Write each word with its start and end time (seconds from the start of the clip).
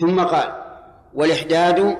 ثم 0.00 0.20
قال 0.20 0.52
والإحداد 1.14 1.96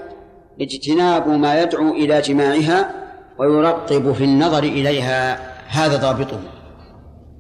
اجتناب 0.61 1.29
ما 1.29 1.63
يدعو 1.63 1.91
إلى 1.91 2.21
جماعها 2.21 2.95
ويرقب 3.39 4.13
في 4.13 4.25
النظر 4.25 4.63
إليها 4.63 5.39
هذا 5.69 5.97
ضابطه 5.97 6.41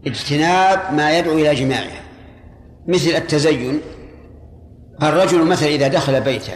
اجتناب 0.06 0.94
ما 0.94 1.18
يدعو 1.18 1.34
إلى 1.34 1.54
جماعها. 1.54 2.00
مثل 2.88 3.10
التزين 3.10 3.80
الرجل 5.02 5.44
مثلا 5.44 5.68
إذا 5.68 5.88
دخل 5.88 6.20
بيته 6.20 6.54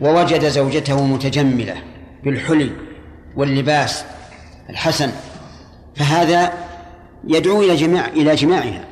ووجد 0.00 0.48
زوجته 0.48 1.06
متجملة 1.06 1.74
بالحلي 2.24 2.70
واللباس 3.36 4.04
الحسن 4.70 5.10
فهذا 5.96 6.52
يدعو 7.24 7.62
إلى 7.62 7.76
جماع 7.76 8.06
إلى 8.06 8.34
جماعها. 8.34 8.84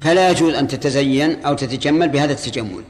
فلا 0.00 0.30
يجوز 0.30 0.54
أن 0.54 0.68
تتزين 0.68 1.44
أو 1.44 1.54
تتجمل 1.54 2.08
بهذا 2.08 2.32
التجمل. 2.32 2.84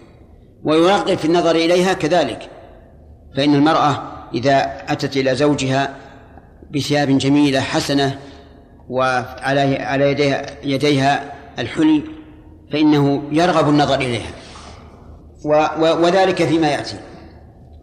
ويرغب 0.65 1.15
في 1.15 1.25
النظر 1.25 1.57
إليها 1.57 1.93
كذلك. 1.93 2.51
فإن 3.37 3.55
المرأة 3.55 4.03
إذا 4.35 4.73
أتت 4.89 5.17
إلى 5.17 5.35
زوجها 5.35 5.97
بثياب 6.75 7.19
جميلة 7.19 7.61
حسنة 7.61 8.19
وعلى 8.89 9.77
على 9.77 10.11
يديها 10.11 10.47
يديها 10.65 11.33
الحلي 11.59 12.03
فإنه 12.73 13.23
يرغب 13.33 13.69
النظر 13.69 13.95
إليها. 13.95 14.31
وذلك 15.79 16.45
فيما 16.45 16.69
يأتي. 16.69 16.97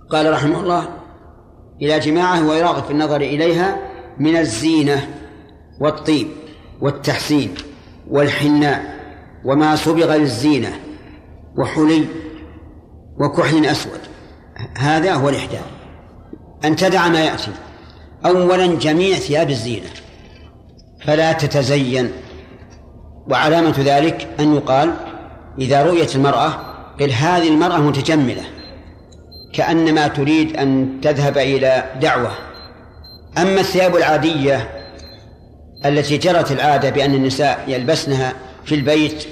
قال 0.09 0.31
رحمه 0.31 0.59
الله 0.59 0.87
إلى 1.81 1.99
جماعة 1.99 2.49
ويراغب 2.49 2.83
في 2.83 2.91
النظر 2.91 3.21
إليها 3.21 3.77
من 4.19 4.37
الزينة 4.37 5.07
والطيب 5.81 6.27
والتحسين 6.81 7.55
والحناء 8.09 8.99
وما 9.45 9.75
صبغ 9.75 10.15
للزينة 10.15 10.69
وحلي 11.57 12.05
وكحل 13.19 13.65
أسود. 13.65 13.99
هذا 14.77 15.13
هو 15.13 15.29
الإحداث. 15.29 15.65
أن 16.65 16.75
تدع 16.75 17.07
ما 17.07 17.19
يأتي. 17.19 17.51
أولا 18.25 18.75
جميع 18.75 19.15
ثياب 19.15 19.49
الزينة. 19.49 19.89
فلا 21.05 21.33
تتزين. 21.33 22.11
وعلامة 23.29 23.75
ذلك 23.79 24.27
أن 24.39 24.55
يقال 24.55 24.93
إذا 25.59 25.83
رؤيت 25.83 26.15
المرأة 26.15 26.53
قل 26.99 27.11
هذه 27.11 27.47
المرأة 27.47 27.77
متجملة. 27.77 28.43
كأنما 29.53 30.07
تريد 30.07 30.57
أن 30.57 30.99
تذهب 31.01 31.37
إلى 31.37 31.83
دعوة. 32.01 32.31
أما 33.37 33.59
الثياب 33.59 33.95
العادية 33.95 34.69
التي 35.85 36.17
جرت 36.17 36.51
العادة 36.51 36.89
بأن 36.89 37.13
النساء 37.13 37.63
يلبسنها 37.67 38.33
في 38.65 38.75
البيت 38.75 39.27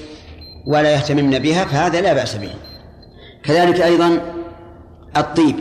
ولا 0.68 0.94
يهتممن 0.94 1.40
بها 1.40 1.66
فهذا 1.66 2.02
لا 2.02 2.14
بأس 2.14 2.36
به. 2.36 2.52
كذلك 3.44 3.82
أيضا 3.82 4.22
الطيب. 5.18 5.56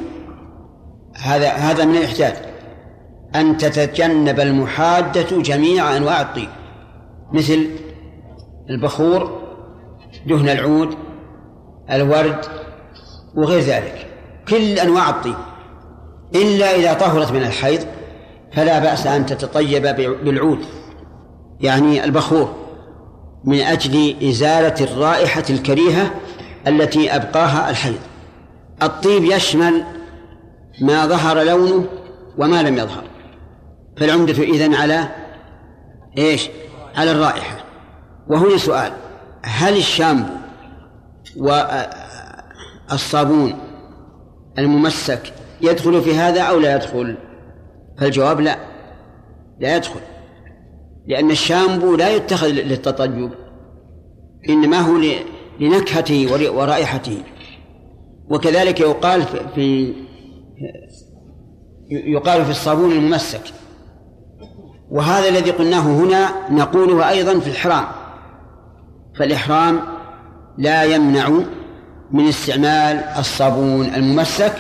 هذا 1.17 1.49
هذا 1.49 1.85
من 1.85 1.97
الإحتاج 1.97 2.35
أن 3.35 3.57
تتجنب 3.57 4.41
المحادة 4.41 5.43
جميع 5.43 5.97
أنواع 5.97 6.21
الطيب. 6.21 6.49
مثل 7.33 7.67
البخور 8.71 9.43
دهن 10.27 10.49
العود 10.49 10.95
الورد 11.91 12.45
وغير 13.35 13.61
ذلك. 13.61 14.07
كل 14.49 14.79
أنواع 14.79 15.11
الطيب. 15.11 15.37
إلا 16.35 16.77
إذا 16.77 16.93
طهرت 16.93 17.33
من 17.33 17.43
الحيض 17.43 17.81
فلا 18.53 18.79
بأس 18.79 19.07
أن 19.07 19.27
تتطيب 19.27 19.83
بالعود 20.25 20.59
يعني 21.61 22.05
البخور 22.05 22.55
من 23.45 23.61
أجل 23.61 24.17
إزالة 24.29 24.85
الرائحة 24.85 25.45
الكريهة 25.51 26.11
التي 26.69 27.17
أبقاها 27.17 27.71
الحيض 27.71 27.99
الطيب 28.83 29.25
يشمل 29.25 29.85
ما 30.81 31.07
ظهر 31.07 31.43
لونه 31.43 31.87
وما 32.39 32.63
لم 32.63 32.79
يظهر. 32.79 33.05
فالعمدة 33.97 34.43
إذن 34.43 34.75
على 34.75 35.09
إيش؟ 36.19 36.49
على 36.97 37.13
الرائحة. 37.13 37.65
وهنا 38.29 38.59
سؤال 38.59 38.93
هل 39.43 39.77
الشامبو 39.77 40.33
والصابون 42.91 43.59
الممسك 44.59 45.33
يدخل 45.61 46.03
في 46.03 46.15
هذا 46.15 46.43
أو 46.43 46.59
لا 46.59 46.77
يدخل؟ 46.77 47.17
فالجواب 47.99 48.41
لا 48.41 48.59
لا 49.61 49.77
يدخل. 49.77 50.01
لأن 51.07 51.31
الشامبو 51.31 51.97
لا 51.97 52.17
يتخذ 52.17 52.49
للتطيب 52.49 53.31
إنما 54.49 54.81
هو 54.81 54.97
لنكهته 55.61 56.53
ورائحته 56.55 57.23
وكذلك 58.31 58.81
يقال 58.81 59.23
في 59.55 59.95
يقال 61.91 62.45
في 62.45 62.51
الصابون 62.51 62.93
الممسك. 62.93 63.43
وهذا 64.91 65.29
الذي 65.29 65.51
قلناه 65.51 65.81
هنا 65.81 66.51
نقوله 66.51 67.09
أيضا 67.09 67.41
في 67.41 67.47
الإحرام. 67.47 67.85
فالإحرام 69.19 69.81
لا 70.59 70.85
يمنع 70.85 71.29
من 72.11 72.29
استعمال 72.29 73.05
الصابون 73.19 73.87
الممسك 73.87 74.55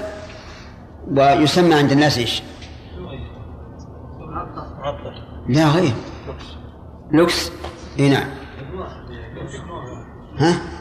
ويسمى 1.10 1.74
عند 1.74 1.92
الناس 1.92 2.18
إيش؟ 2.18 2.42
لا 5.48 5.68
غير. 5.68 5.92
لوكس؟ 7.12 7.52
إي 7.98 8.08
نعم. 8.08 8.28
ها؟ 10.38 10.77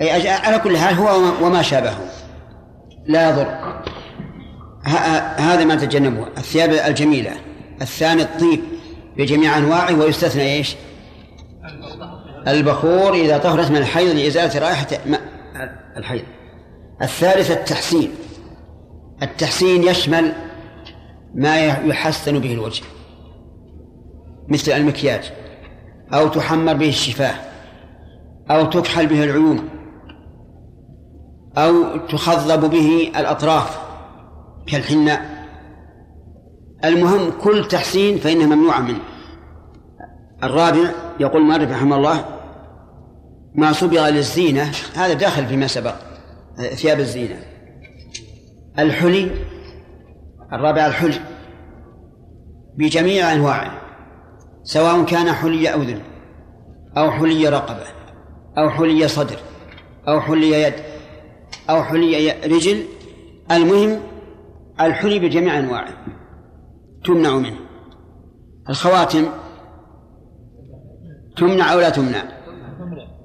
أي 0.00 0.28
على 0.28 0.58
كل 0.58 0.78
حال 0.78 0.94
هو 0.94 1.32
وما 1.46 1.62
شابهه 1.62 2.00
لا 3.06 3.30
يضر. 3.30 3.82
هذا 5.36 5.64
ما 5.64 5.74
تجنبه. 5.74 6.26
الثياب 6.26 6.72
الجميلة. 6.72 7.32
الثاني 7.82 8.22
الطيب 8.22 8.60
بجميع 9.16 9.58
أنواعه 9.58 9.98
ويستثنى 9.98 10.42
إيش؟ 10.42 10.76
البخور 12.48 13.14
إذا 13.14 13.38
طهرت 13.38 13.70
من 13.70 13.76
الحيض 13.76 14.16
لإزالة 14.16 14.58
رائحة 14.58 14.86
الحيض. 15.96 16.24
الثالث 17.02 17.50
التحسين. 17.50 18.10
التحسين 19.22 19.82
يشمل 19.82 20.32
ما 21.34 21.56
يحسن 21.66 22.38
به 22.38 22.52
الوجه 22.52 22.82
مثل 24.48 24.72
المكياج 24.72 25.32
أو 26.14 26.28
تحمر 26.28 26.74
به 26.74 26.88
الشفاه. 26.88 27.34
أو 28.50 28.64
تكحل 28.64 29.06
به 29.06 29.24
العيون 29.24 29.68
أو 31.56 31.96
تخضب 32.06 32.70
به 32.70 33.12
الأطراف 33.16 33.78
كالحناء 34.66 35.32
المهم 36.84 37.30
كل 37.30 37.68
تحسين 37.68 38.18
فإنه 38.18 38.46
ممنوع 38.46 38.80
منه. 38.80 39.00
الرابع 40.44 40.90
يقول 41.20 41.42
المؤلف 41.42 41.70
رحمه 41.70 41.96
الله 41.96 42.24
ما 43.54 43.72
صبغ 43.72 44.08
للزينة 44.08 44.72
هذا 44.94 45.12
داخل 45.12 45.46
فيما 45.46 45.66
سبق 45.66 45.94
ثياب 46.74 47.00
الزينة. 47.00 47.42
الحلي 48.78 49.30
الرابع 50.52 50.86
الحلي 50.86 51.20
بجميع 52.78 53.32
أنواعه 53.32 53.80
سواء 54.62 55.04
كان 55.04 55.32
حلي 55.32 55.68
أذن 55.68 56.00
أو 56.96 57.10
حلي 57.10 57.48
رقبة. 57.48 58.01
أو 58.58 58.70
حلي 58.70 59.08
صدر 59.08 59.36
أو 60.08 60.20
حلي 60.20 60.62
يد 60.62 60.74
أو 61.70 61.82
حلي 61.82 62.30
رجل 62.30 62.84
المهم 63.50 64.00
الحلي 64.80 65.18
بجميع 65.18 65.58
أنواعه 65.58 65.94
تمنع 67.04 67.36
منه. 67.36 67.56
الخواتم 68.68 69.26
تمنع 71.36 71.72
أو 71.72 71.80
لا 71.80 71.90
تمنع؟ 71.90 72.22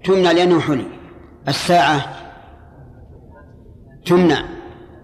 تمنع 0.04 0.32
لأنه 0.32 0.60
حلي. 0.60 0.86
الساعة 1.48 2.16
تمنع 4.06 4.46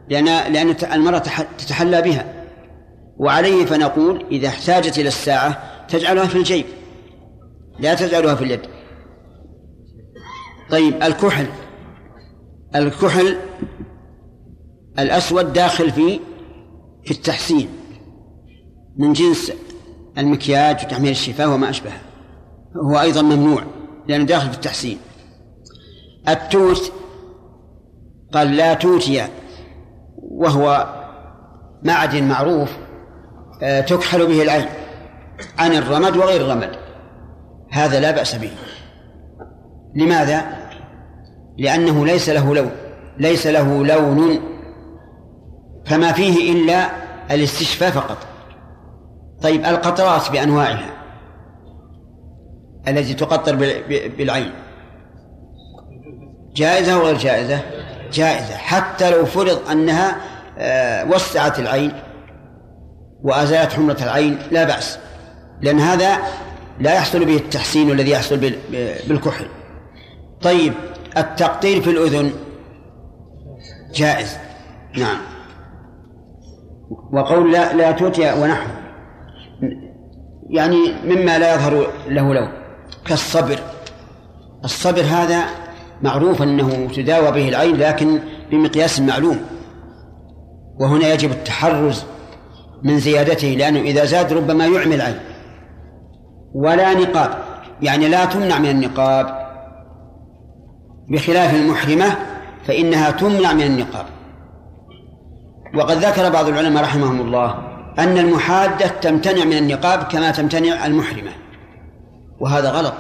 لأن 0.10 0.26
لأن 0.26 0.76
المرأة 0.94 1.24
تتحلى 1.58 2.02
بها. 2.02 2.34
وعليه 3.18 3.66
فنقول 3.66 4.26
إذا 4.32 4.48
احتاجت 4.48 4.98
إلى 4.98 5.08
الساعة 5.08 5.64
تجعلها 5.88 6.26
في 6.26 6.36
الجيب. 6.36 6.66
لا 7.80 7.94
تجعلها 7.94 8.36
في 8.36 8.44
اليد. 8.44 8.62
طيب 10.74 11.04
الكحل. 11.04 11.48
الكحل 12.76 13.38
الأسود 15.00 15.54
داخل 15.54 15.92
في 15.92 16.20
في 17.06 17.12
التحسين 17.12 17.70
من 18.98 19.14
جنس 19.14 19.52
المكياج 20.18 20.86
وتحميل 20.86 21.12
الشفاه 21.12 21.54
وما 21.54 21.70
أشبهه. 21.70 22.02
هو 22.76 23.02
أيضا 23.02 23.22
ممنوع 23.22 23.64
لأنه 24.08 24.24
داخل 24.24 24.50
في 24.50 24.56
التحسين. 24.56 24.98
التوت 26.28 26.92
قال 28.34 28.56
لا 28.56 28.74
توتي 28.74 29.28
وهو 30.18 30.94
معدن 31.84 32.24
معروف 32.24 32.70
آه، 33.64 33.82
تكحل 33.82 34.28
به 34.28 34.42
العين 34.42 34.66
عن 35.60 35.72
الرمد 35.72 36.18
وغير 36.18 36.42
الرمد. 36.42 36.72
هذا 37.72 38.00
لا 38.00 38.12
بأس 38.12 38.36
به. 38.36 38.52
لماذا؟ 39.96 40.63
لأنه 41.58 42.06
ليس 42.06 42.30
له 42.30 42.56
لون 42.56 42.72
ليس 43.18 43.48
له 43.48 43.86
لون 43.86 44.40
فما 45.86 46.12
فيه 46.12 46.54
إلا 46.54 46.90
الاستشفاء 47.32 47.92
فقط. 47.92 48.18
طيب 49.42 49.66
القطرات 49.66 50.32
بأنواعها 50.32 50.90
التي 52.88 53.14
تقطر 53.14 53.56
بالعين. 54.18 54.52
جائزة 56.56 56.98
وغير 56.98 57.18
جائزة؟ 57.18 57.60
جائزة. 58.14 58.58
حتى 58.58 59.12
لو 59.12 59.26
فرض 59.26 59.70
أنها 59.70 60.18
آه، 60.58 61.06
وسعت 61.06 61.60
العين 61.60 61.92
وأزالت 63.24 63.74
حمرة 63.74 63.98
العين 64.02 64.38
لا 64.52 64.64
بأس. 64.64 65.00
لأن 65.62 65.80
هذا 65.80 66.18
لا 66.80 66.94
يحصل 66.94 67.26
به 67.26 67.36
التحسين 67.36 67.92
الذي 67.92 68.12
يحصل 68.12 68.52
بالكحل. 69.08 69.46
طيب 70.42 70.74
التقطير 71.18 71.82
في 71.82 71.90
الأذن. 71.90 72.32
جائز. 73.96 74.38
نعم. 74.98 75.18
وقول 77.14 77.52
لا 77.52 77.74
لا 77.74 77.92
توتي 77.92 78.42
ونحو. 78.42 78.70
يعني 80.50 80.78
مما 81.06 81.40
لا 81.40 81.56
يظهر 81.56 81.88
له 82.08 82.34
لون 82.34 82.52
كالصبر. 83.06 83.60
الصبر 84.64 85.02
هذا 85.02 85.46
معروف 86.02 86.42
أنه 86.42 86.88
تداوى 86.96 87.32
به 87.32 87.50
العين 87.50 87.76
لكن 87.76 88.20
بمقياس 88.52 89.00
معلوم 89.00 89.42
وهنا 90.80 91.14
يجب 91.14 91.32
التحرز 91.32 92.04
من 92.84 93.00
زيادته 93.00 93.48
لأنه 93.48 93.80
إذا 93.80 94.06
زاد 94.06 94.34
ربما 94.34 94.66
يعمي 94.66 94.96
العين. 94.96 95.20
ولا 96.54 96.94
نقاب. 96.94 97.38
يعني 97.82 98.08
لا 98.08 98.26
تمنع 98.26 98.60
من 98.60 98.70
النقاب. 98.70 99.43
بخلاف 101.10 101.56
المحرمة 101.56 102.18
فإنها 102.68 103.12
تمنع 103.12 103.54
من 103.54 103.62
النقاب. 103.64 104.06
وقد 105.76 105.98
ذكر 105.98 106.30
بعض 106.30 106.48
العلماء 106.48 106.84
رحمهم 106.84 107.22
الله 107.22 107.58
أن 108.00 108.18
المحادة 108.18 108.88
تمتنع 108.88 109.46
من 109.46 109.58
النقاب 109.58 110.04
كما 110.04 110.32
تمتنع 110.32 110.86
المحرمة 110.86 111.32
وهذا 112.40 112.70
غلط 112.70 112.94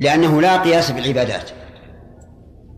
لأنه 0.00 0.40
لا 0.40 0.62
قياس 0.62 0.90
بالعبادات. 0.90 1.50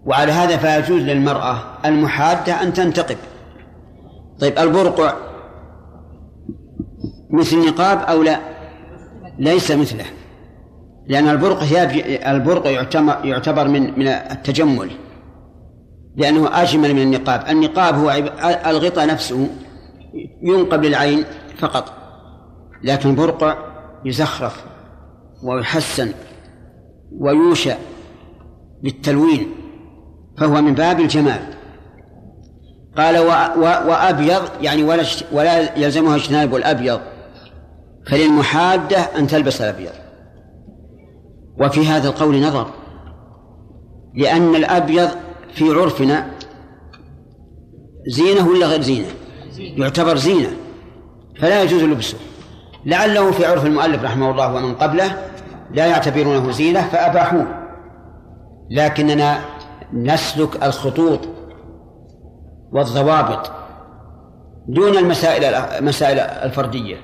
وعلى 0.06 0.32
هذا 0.32 0.56
فيجوز 0.56 1.02
للمرأة 1.02 1.58
المحادة 1.84 2.62
أن 2.62 2.72
تنتقب. 2.72 3.16
طيب 4.40 4.58
البرقع 4.58 5.14
مثل 7.30 7.56
النقاب 7.56 7.98
أو 7.98 8.22
لا؟ 8.22 8.40
ليس 9.38 9.70
مثله. 9.70 10.04
لأن 11.08 11.28
البرق 11.28 11.62
البرق 12.28 12.66
يعتبر 13.24 13.68
من 13.68 13.98
من 13.98 14.08
التجمل 14.08 14.90
لأنه 16.16 16.62
أجمل 16.62 16.94
من 16.94 17.02
النقاب. 17.02 17.44
النقاب 17.48 17.94
هو 17.94 18.10
الغطاء 18.66 19.06
نفسه 19.06 19.48
ينقب 20.42 20.84
للعين 20.84 21.24
فقط 21.58 21.92
لكن 22.84 23.10
البرقع 23.10 23.56
يزخرف 24.04 24.64
ويحسن 25.42 26.12
ويوشى 27.18 27.72
بالتلوين 28.82 29.46
فهو 30.38 30.62
من 30.62 30.74
باب 30.74 31.00
الجمال. 31.00 31.40
قال 32.96 33.18
و 33.18 33.28
و 33.60 33.62
وأبيض 33.62 34.42
يعني 34.60 34.82
ولا 34.82 35.04
ولا 35.32 35.78
يلزمها 35.78 36.16
اجتناب 36.16 36.56
الأبيض 36.56 37.00
فللمحادة 38.06 38.98
أن 38.98 39.26
تلبس 39.26 39.60
الأبيض. 39.60 39.92
وفي 41.58 41.86
هذا 41.86 42.08
القول 42.08 42.40
نظر 42.40 42.70
لأن 44.14 44.54
الأبيض 44.54 45.08
في 45.54 45.70
عرفنا 45.70 46.30
زينة 48.06 48.48
ولا 48.48 48.66
غير 48.66 48.80
زينة؟ 48.80 49.08
يعتبر 49.58 50.16
زينة 50.16 50.50
فلا 51.40 51.62
يجوز 51.62 51.82
لبسه. 51.82 52.18
لعله 52.86 53.30
في 53.30 53.46
عرف 53.46 53.66
المؤلف 53.66 54.04
رحمه 54.04 54.30
الله 54.30 54.54
ومن 54.54 54.74
قبله 54.74 55.22
لا 55.70 55.86
يعتبرونه 55.86 56.50
زينة 56.50 56.88
فأباحوه. 56.88 57.46
لكننا 58.70 59.40
نسلك 59.92 60.64
الخطوط 60.64 61.20
والضوابط 62.72 63.50
دون 64.68 64.96
المسائل 64.96 65.44
المسائل 65.54 66.18
الفردية. 66.18 66.96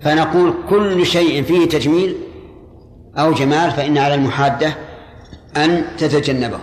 فنقول 0.00 0.54
كل 0.70 1.06
شيء 1.06 1.42
فيه 1.42 1.68
تجميل 1.68 2.16
أو 3.18 3.32
جمال 3.32 3.70
فإن 3.70 3.98
على 3.98 4.14
المحادة 4.14 4.74
أن 5.56 5.84
تتجنبه 5.98 6.58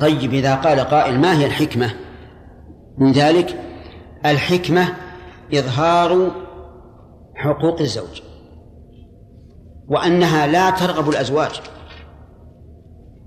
طيب 0.00 0.34
إذا 0.34 0.54
قال 0.54 0.80
قائل 0.80 1.20
ما 1.20 1.38
هي 1.38 1.46
الحكمة؟ 1.46 1.94
من 2.98 3.12
ذلك 3.12 3.60
الحكمة 4.26 4.88
إظهار 5.54 6.30
حقوق 7.34 7.80
الزوج 7.80 8.22
وأنها 9.88 10.46
لا 10.46 10.70
ترغب 10.70 11.08
الأزواج 11.08 11.60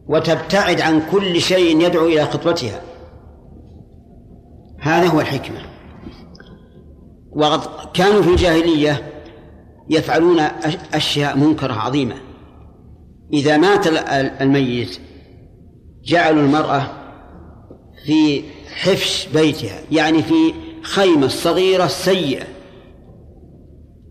وتبتعد 0.08 0.82
عن 0.82 1.02
كل 1.12 1.42
شيء 1.42 1.82
يدعو 1.82 2.06
إلى 2.06 2.26
خطبتها 2.26 2.82
هذا 4.80 5.08
هو 5.08 5.22
الحكمة. 5.22 5.60
وقد 7.32 7.62
كانوا 7.94 8.22
في 8.22 8.30
الجاهلية 8.30 9.17
يفعلون 9.90 10.40
أشياء 10.94 11.38
منكرة 11.38 11.74
عظيمة. 11.74 12.16
إذا 13.34 13.58
مات 13.58 13.88
الميت 14.42 15.00
جعلوا 16.04 16.42
المرأة 16.44 16.88
في 18.06 18.44
حفش 18.68 19.28
بيتها 19.34 19.80
يعني 19.92 20.24
في 20.24 20.54
خيمة 20.82 21.28
صغيرة 21.28 21.88
سيئة 21.88 22.46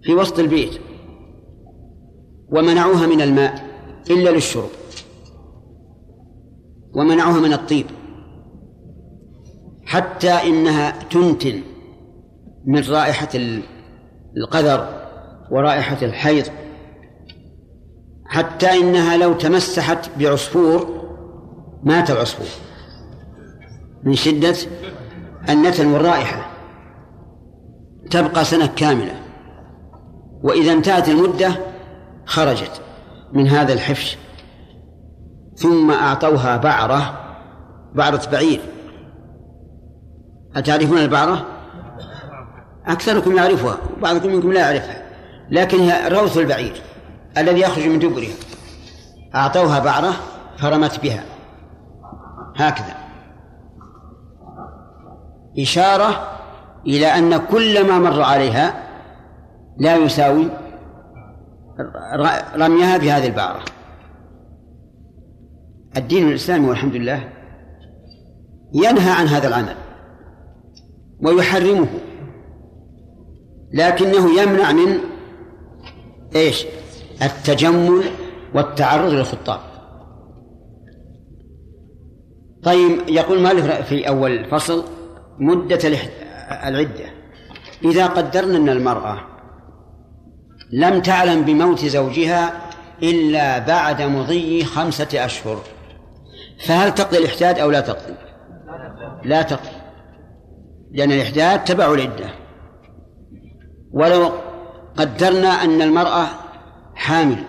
في 0.03 0.15
وسط 0.15 0.39
البيت 0.39 0.81
ومنعوها 2.49 3.07
من 3.07 3.21
الماء 3.21 3.65
إلا 4.11 4.31
للشرب 4.31 4.69
ومنعوها 6.95 7.41
من 7.41 7.53
الطيب 7.53 7.87
حتى 9.85 10.31
إنها 10.31 10.91
تنتن 11.11 11.63
من 12.67 12.83
رائحة 12.89 13.29
القذر. 14.37 14.96
ورائحة 15.51 15.99
الحيض 16.03 16.45
حتى 18.27 18.73
إنها 18.73 19.17
لو 19.17 19.33
تمسحت 19.33 20.11
بعصفور 20.19 21.07
مات 21.83 22.11
العصفور 22.11 22.47
من 24.03 24.15
شدة 24.15 24.55
النتن 25.49 25.87
والرائحة 25.87 26.51
تبقى 28.11 28.45
سنة 28.45 28.67
كاملة. 28.67 29.15
وإذا 30.43 30.73
انتهت 30.73 31.09
المدة 31.09 31.57
خرجت 32.27 32.81
من 33.33 33.49
هذا 33.49 33.73
الحفش 33.73 34.19
ثم 35.55 35.91
أعطوها 35.91 36.57
بعرة 36.57 37.21
بعرة 37.95 38.31
بعير. 38.33 38.61
أتعرفون 40.57 40.99
البعرة؟ 40.99 41.47
أكثركم 42.87 43.37
يعرفها 43.37 43.79
وبعضكم 43.99 44.29
منكم 44.29 44.53
لا 44.53 44.61
يعرفها. 44.61 45.06
لكن 45.51 45.81
هي 45.81 46.09
روث 46.09 46.39
البعير 46.39 46.83
الذي 47.39 47.61
يخرج 47.61 47.87
من 47.87 47.99
دبرها 47.99 48.35
أعطوها 49.35 49.79
بعرة 49.79 50.13
فرمت 50.59 51.01
بها. 51.03 51.25
هكذا. 52.57 52.97
إشارة 55.59 56.29
إلى 56.87 57.07
أن 57.07 57.37
كل 57.37 57.87
ما 57.87 57.99
مر 57.99 58.23
عليها 58.23 58.75
لا 59.79 59.97
يساوي 59.97 60.49
رميها 62.57 62.99
بهذه 62.99 63.27
البعرة. 63.27 63.65
الدين 65.97 66.29
الإسلامي 66.29 66.69
والحمد 66.69 66.95
لله 66.95 67.29
ينهى 68.75 69.11
عن 69.11 69.27
هذا 69.27 69.49
العمل 69.49 69.77
ويحرمه 71.21 71.89
لكنه 73.73 74.41
يمنع 74.41 74.73
من 74.73 75.16
إيش؟ 76.37 76.67
التجمل 77.23 78.03
والتعرض 78.55 79.13
للخطاب 79.13 79.61
طيب 82.63 83.09
يقول 83.09 83.41
مالك 83.41 83.85
في 83.85 84.09
أول 84.09 84.33
الفصل 84.33 84.85
مدة 85.39 85.79
العدة. 86.69 87.07
إذا 87.85 88.07
قدرنا 88.07 88.57
أن 88.57 88.69
المرأة 88.69 89.21
لم 90.73 91.01
تعلم 91.01 91.43
بموت 91.43 91.85
زوجها 91.85 92.53
إلا 93.03 93.59
بعد 93.59 94.03
مضي 94.03 94.65
خمسة 94.65 95.25
أشهر 95.25 95.63
فهل 96.67 96.95
تقضي 96.95 97.19
الإحداد 97.19 97.59
أو 97.59 97.71
لا 97.71 97.81
تقضي؟ 97.81 98.15
لا 99.25 99.43
تقضي 99.43 99.77
لأن 100.93 101.13
الإحداد 101.13 101.65
تبع 101.65 101.95
العدة. 101.95 102.31
ولو 103.93 104.31
قدرنا 104.97 105.49
أن 105.49 105.83
المرأة 105.83 106.27
حامل 106.95 107.45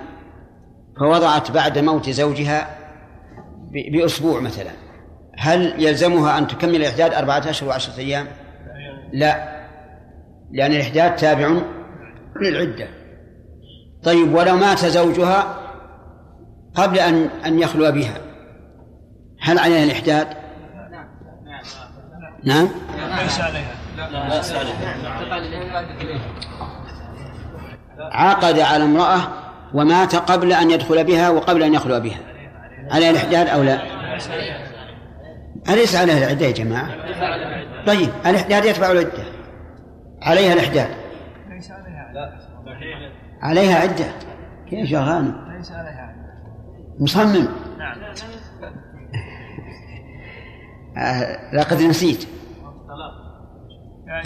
فوضعت 0.99 1.51
بعد 1.51 1.77
موت 1.77 2.09
زوجها 2.09 2.77
بأسبوع 3.71 4.39
مثلا 4.39 4.71
هل 5.37 5.83
يلزمها 5.83 6.37
أن 6.37 6.47
تكمل 6.47 6.75
الإحداد 6.75 7.13
أربعة 7.13 7.49
أشهر 7.49 7.69
وعشرة 7.69 7.97
أيام؟ 7.97 8.27
لا 9.13 9.57
لأن 10.51 10.71
الإحداد 10.71 11.15
تابع 11.15 11.61
للعدة 12.41 12.87
طيب 14.03 14.33
ولو 14.33 14.55
مات 14.55 14.85
زوجها 14.85 15.57
قبل 16.75 16.99
أن 16.99 17.29
أن 17.45 17.59
يخلو 17.59 17.91
بها 17.91 18.17
هل 19.41 19.59
عليها 19.59 19.83
الإحداد؟ 19.83 20.27
نعم 22.43 22.67
ليس 23.19 23.39
عليها 23.39 23.75
عقد 27.99 28.59
على 28.59 28.83
امرأة 28.83 29.19
ومات 29.73 30.15
قبل 30.15 30.53
أن 30.53 30.71
يدخل 30.71 31.03
بها 31.03 31.29
وقبل 31.29 31.63
أن 31.63 31.73
يخلو 31.73 31.99
بها 31.99 32.19
عليها 32.91 33.09
الإحداد 33.09 33.47
أو 33.47 33.63
لا؟ 33.63 33.79
أليس 35.69 35.95
عليها 35.95 36.17
العدة 36.17 36.45
يا 36.45 36.51
جماعة؟ 36.51 36.89
طيب 37.85 38.09
الإحداد 38.25 38.65
يتبع 38.65 38.91
العدة 38.91 39.23
عليها 40.21 40.53
الإحداد 40.53 40.89
عليها 43.41 43.79
عدة 43.79 44.05
كيف 44.69 44.91
يا 44.91 44.99
غانم؟ 44.99 45.61
مصمم 46.99 47.47
آه، 50.97 51.55
لقد 51.55 51.81
نسيت 51.81 52.27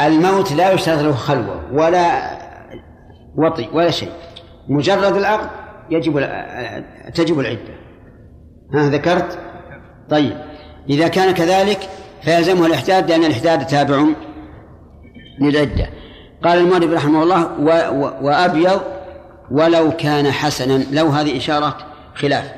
الموت 0.02 0.52
لا 0.52 0.72
يشترط 0.72 1.00
له 1.00 1.12
خلوة 1.12 1.74
ولا 1.74 2.41
وطي 3.36 3.70
ولا 3.74 3.92
شيء. 3.92 4.12
مجرد 4.68 5.16
العقد 5.16 5.50
يجب 5.90 6.30
تجب 7.14 7.40
العدة. 7.40 7.74
ها 8.74 8.90
ذكرت؟ 8.90 9.40
طيب. 10.10 10.38
إذا 10.90 11.08
كان 11.08 11.34
كذلك 11.34 11.80
فيلزمه 12.22 12.66
الإحداد 12.66 13.10
لأن 13.12 13.24
الإحداد 13.24 13.68
تابع 13.68 14.06
للعدة. 15.42 15.90
قال 16.44 16.58
المؤلف 16.58 16.94
رحمه 16.94 17.24
الله 17.24 17.60
و 17.60 17.70
و 18.02 18.28
وأبيض 18.28 18.82
ولو 19.52 19.92
كان 19.92 20.32
حسنا. 20.32 20.84
لو 20.92 21.08
هذه 21.08 21.38
إشارة 21.38 21.78
خلاف. 22.16 22.52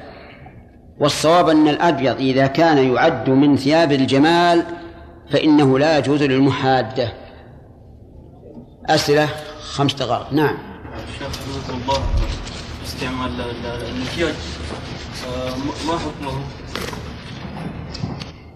والصواب 1.00 1.50
أن 1.50 1.68
الأبيض 1.68 2.18
إذا 2.18 2.48
كان 2.48 2.78
يعد 2.94 3.30
من 3.30 3.58
ثياب 3.58 3.92
الجمال 3.92 4.64
فإنه 5.32 5.80
لا 5.80 5.98
يجوز 5.98 6.24
للمحادة. 6.24 7.14
أسئلة؟ 8.90 9.30
خمس 9.64 9.94
دقائق. 9.94 10.34
نعم. 10.34 10.58
الشيخ 11.14 11.70
الله. 11.70 12.04
استعمال 12.86 13.42
المكياج. 13.66 14.34
آه، 15.28 15.56
ما 15.88 16.00
حكمه؟ 16.00 16.42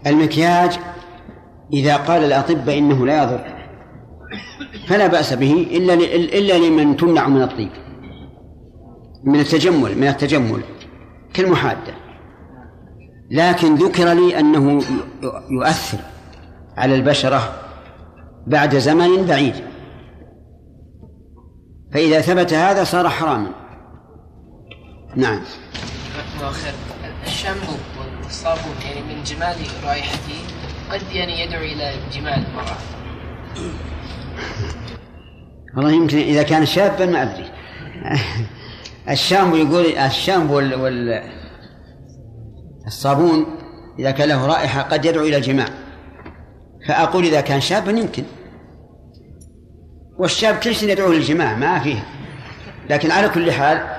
المكياج 0.08 0.80
إذا 1.74 1.98
قال 1.98 2.24
الأطباء 2.24 2.78
إنه 2.78 3.06
لا 3.06 3.24
يضر 3.24 3.58
فلا 4.88 5.08
بأس 5.08 5.34
به 5.34 5.68
إلا 5.72 5.94
إلا 6.14 6.58
لمن 6.58 6.98
تمنع 6.98 7.28
من 7.28 7.42
الطيب 7.42 7.70
من 9.24 9.40
التجمل 9.40 9.98
من 9.98 10.08
التجمل 10.08 10.62
كالمحادة. 11.34 11.94
لكن 13.32 13.76
ذكر 13.76 14.14
لي 14.14 14.40
أنه 14.40 14.84
يؤثر 15.50 15.98
على 16.78 16.96
البشرة 16.96 17.54
بعد 18.48 18.78
زمن 18.78 19.26
بعيد. 19.26 19.56
فإذا 21.94 22.22
ثبت 22.22 22.54
هذا 22.54 22.84
صار 22.84 23.10
حراما. 23.10 23.52
نعم. 25.16 25.42
الشامبو 27.26 27.74
والصابون 28.24 28.76
يعني 28.86 29.02
من 29.02 29.24
جمال 29.24 29.56
رائحته 29.84 30.40
قد 30.92 31.02
يعني 31.12 31.42
يدعو 31.42 31.62
إلى 31.62 31.94
جمال 32.14 32.46
المرأة 32.48 32.78
والله 35.76 35.92
يمكن 35.92 36.18
إذا 36.18 36.44
كان 36.44 36.66
شابا 36.66 37.06
ما 37.06 37.22
أدري. 37.22 37.52
الشامبو 39.10 39.56
يقول 39.56 39.86
الشامبو 39.86 40.56
وال 40.56 41.24
الصابون 42.88 43.46
إذا 44.00 44.12
كان 44.12 44.30
له 44.30 44.46
رائحة 44.46 44.82
قد 44.82 45.06
يدعو 45.06 45.24
إلى 45.24 45.38
الجماع 45.38 45.68
فأقول 46.88 47.26
إذا 47.26 47.42
كان 47.42 47.62
شابا 47.62 47.92
يمكن. 47.92 48.24
والشاب 50.20 50.56
كل 50.56 50.76
شيء 50.76 50.90
يدعو 50.90 51.12
للجماع 51.12 51.56
ما 51.56 51.80
فيه 51.80 52.04
لكن 52.90 53.12
على 53.12 53.30
كل 53.30 53.52
حال 53.52 53.98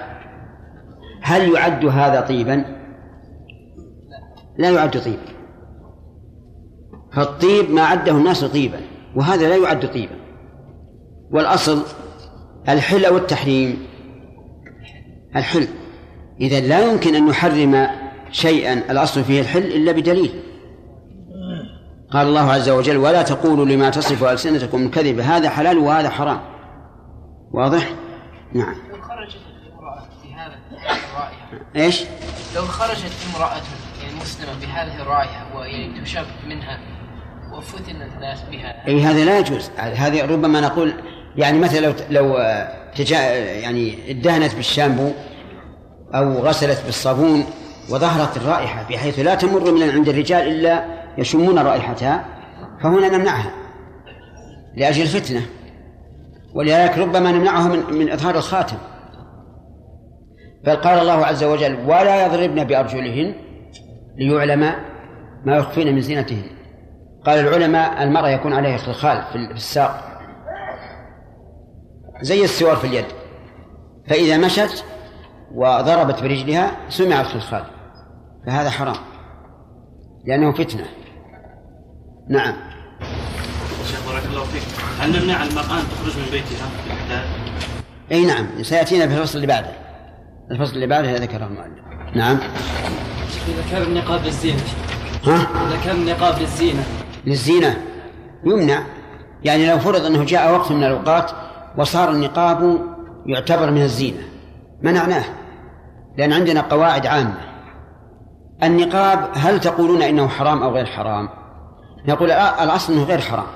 هل 1.22 1.54
يعد 1.54 1.84
هذا 1.84 2.20
طيبا؟ 2.20 2.64
لا 4.58 4.70
يعد 4.70 5.00
طيبا. 5.00 5.38
فالطيب 7.12 7.70
ما 7.70 7.82
عده 7.82 8.12
الناس 8.12 8.44
طيبا 8.44 8.80
وهذا 9.16 9.48
لا 9.48 9.56
يعد 9.56 9.90
طيبا. 9.90 10.16
والأصل 11.30 11.82
الحل 12.68 13.04
أو 13.04 13.16
التحريم 13.16 13.86
الحل. 15.36 15.68
إذا 16.40 16.60
لا 16.60 16.92
يمكن 16.92 17.14
أن 17.14 17.26
نحرم 17.26 17.88
شيئا 18.30 18.72
الأصل 18.90 19.24
فيه 19.24 19.40
الحل 19.40 19.62
إلا 19.62 19.92
بدليل. 19.92 20.42
قال 22.12 22.26
الله 22.26 22.52
عز 22.52 22.68
وجل 22.68 22.96
ولا 22.96 23.22
تقولوا 23.22 23.66
لما 23.66 23.90
تصف 23.90 24.24
ألسنتكم 24.24 24.86
الكذب 24.86 25.20
هذا 25.20 25.50
حلال 25.50 25.78
وهذا 25.78 26.10
حرام 26.10 26.40
واضح؟ 27.52 27.90
نعم 28.52 28.74
لو 28.90 29.02
خرجت 29.02 29.38
امرأة 29.72 30.08
بهذا 30.24 30.58
الرائحة 30.70 31.48
إيش؟ 31.76 32.04
لو 32.56 32.62
خرجت 32.62 33.12
امرأة 33.36 33.60
يعني 34.02 34.20
مسلمة 34.20 34.52
بهذه 34.60 35.02
الرائحة 35.02 35.56
ويعني 35.56 36.00
تشب 36.00 36.26
منها 36.46 36.78
وفتن 37.56 38.02
الناس 38.02 38.42
بها 38.50 38.86
إي 38.88 39.02
هذا 39.02 39.24
لا 39.24 39.38
يجوز 39.38 39.70
هذه 39.76 40.24
ربما 40.24 40.60
نقول 40.60 40.94
يعني 41.36 41.58
مثلا 41.58 41.80
لو 41.80 41.94
لو 42.10 42.38
تجا 42.96 43.20
يعني 43.36 44.10
ادهنت 44.10 44.54
بالشامبو 44.54 45.12
أو 46.14 46.32
غسلت 46.32 46.82
بالصابون 46.84 47.44
وظهرت 47.90 48.36
الرائحة 48.36 48.88
بحيث 48.90 49.18
لا 49.18 49.34
تمر 49.34 49.70
من 49.70 49.90
عند 49.90 50.08
الرجال 50.08 50.48
إلا 50.48 50.97
يشمون 51.18 51.58
رائحتها 51.58 52.24
فهنا 52.82 53.08
نمنعها 53.08 53.50
لأجل 54.76 55.02
الفتنة 55.02 55.42
ولذلك 56.54 56.98
ربما 56.98 57.32
نمنعها 57.32 57.68
من, 57.68 57.98
من 57.98 58.10
إظهار 58.10 58.34
الخاتم. 58.34 58.76
بل 60.64 60.76
قال 60.76 60.98
الله 60.98 61.26
عز 61.26 61.44
وجل 61.44 61.78
ولا 61.86 62.26
يضربن 62.26 62.64
بأرجلهن 62.64 63.34
ليعلم 64.16 64.60
ما 65.44 65.56
يخفين 65.56 65.94
من 65.94 66.00
زينتهن. 66.00 66.50
قال 67.24 67.38
العلماء 67.38 68.02
المرأة 68.02 68.28
يكون 68.28 68.52
عليها 68.52 68.76
خلخال 68.76 69.22
في 69.32 69.36
الساق. 69.36 70.20
زي 72.22 72.44
السوار 72.44 72.76
في 72.76 72.86
اليد 72.86 73.04
فإذا 74.08 74.36
مشت 74.36 74.84
وضربت 75.54 76.22
برجلها 76.22 76.70
سمع 76.88 77.20
الخلخال 77.20 77.64
فهذا 78.46 78.70
حرام 78.70 78.96
لأنه 80.24 80.52
فتنة. 80.52 80.84
نعم. 82.30 82.54
شيخ 83.86 84.12
بارك 84.12 84.24
الله 84.24 84.44
فيك. 84.44 84.62
هل 85.00 85.10
نمنع 85.10 85.42
المرأة 85.42 85.80
أن 85.80 85.84
تخرج 85.90 86.16
من 86.16 86.28
بيتها 86.30 86.68
أي 88.12 88.24
نعم. 88.26 88.62
سيأتينا 88.62 89.08
في 89.08 89.14
الفصل 89.14 89.36
اللي 89.36 89.46
بعده. 89.46 89.70
الفصل 90.50 90.74
اللي 90.74 90.86
بعده 90.86 91.16
ذكره 91.16 91.46
المؤلف. 91.46 91.84
نعم. 92.14 92.38
إذا 93.48 93.62
كان 93.70 93.82
النقاب 93.82 94.24
للزينة 94.24 94.62
ها؟ 95.24 95.36
إذا 95.36 95.78
كان 95.84 95.96
النقاب 95.96 96.38
للزينة. 96.38 96.82
للزينة. 97.26 97.76
يمنع. 98.44 98.82
يعني 99.44 99.70
لو 99.70 99.78
فرض 99.78 100.04
أنه 100.04 100.24
جاء 100.24 100.52
وقت 100.52 100.72
من 100.72 100.84
الأوقات 100.84 101.30
وصار 101.78 102.10
النقاب 102.10 102.80
يعتبر 103.26 103.70
من 103.70 103.82
الزينة. 103.82 104.22
منعناه 104.82 105.24
لأن 106.18 106.32
عندنا 106.32 106.60
قواعد 106.60 107.06
عامة. 107.06 107.38
النقاب 108.62 109.30
هل 109.34 109.60
تقولون 109.60 110.02
إنه 110.02 110.28
حرام 110.28 110.62
أو 110.62 110.74
غير 110.74 110.86
حرام؟ 110.86 111.28
نقول 112.06 112.30
الأصل 112.30 112.92
أنه 112.92 113.04
غير 113.04 113.20
حرام. 113.20 113.46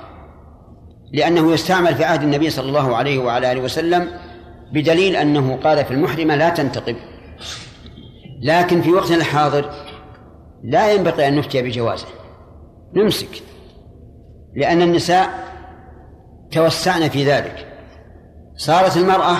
لأنه 1.13 1.51
يستعمل 1.51 1.95
في 1.95 2.03
عهد 2.03 2.23
النبي 2.23 2.49
صلى 2.49 2.67
الله 2.67 2.95
عليه 2.95 3.19
وعلى 3.19 3.51
آله 3.51 3.61
وسلم 3.61 4.07
بدليل 4.71 5.15
أنه 5.15 5.59
قال 5.63 5.85
في 5.85 5.91
المحرمة 5.91 6.35
لا 6.35 6.49
تنتقب 6.49 6.95
لكن 8.41 8.81
في 8.81 8.91
وقتنا 8.91 9.15
الحاضر 9.15 9.71
لا 10.63 10.93
ينبغي 10.93 11.27
أن 11.27 11.35
نفتي 11.35 11.61
بجوازه. 11.61 12.07
نمسك. 12.93 13.43
لأن 14.55 14.81
النساء 14.81 15.29
توسعن 16.51 17.09
في 17.09 17.25
ذلك. 17.25 17.67
صارت 18.55 18.97
المرأة 18.97 19.35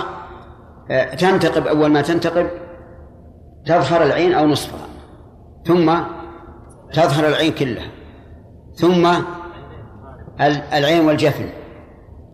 آه، 0.92 1.16
تنتقب 1.16 1.68
أول 1.68 1.92
ما 1.92 2.02
تنتقب 2.02 2.48
تظهر 3.66 4.04
العين 4.04 4.34
أو 4.34 4.48
نصفها 4.48 4.88
ثم 5.66 6.00
تظهر 6.94 7.28
العين 7.28 7.52
كلها. 7.54 7.92
ثم 8.76 9.14
العين 10.74 11.06
والجفن. 11.06 11.50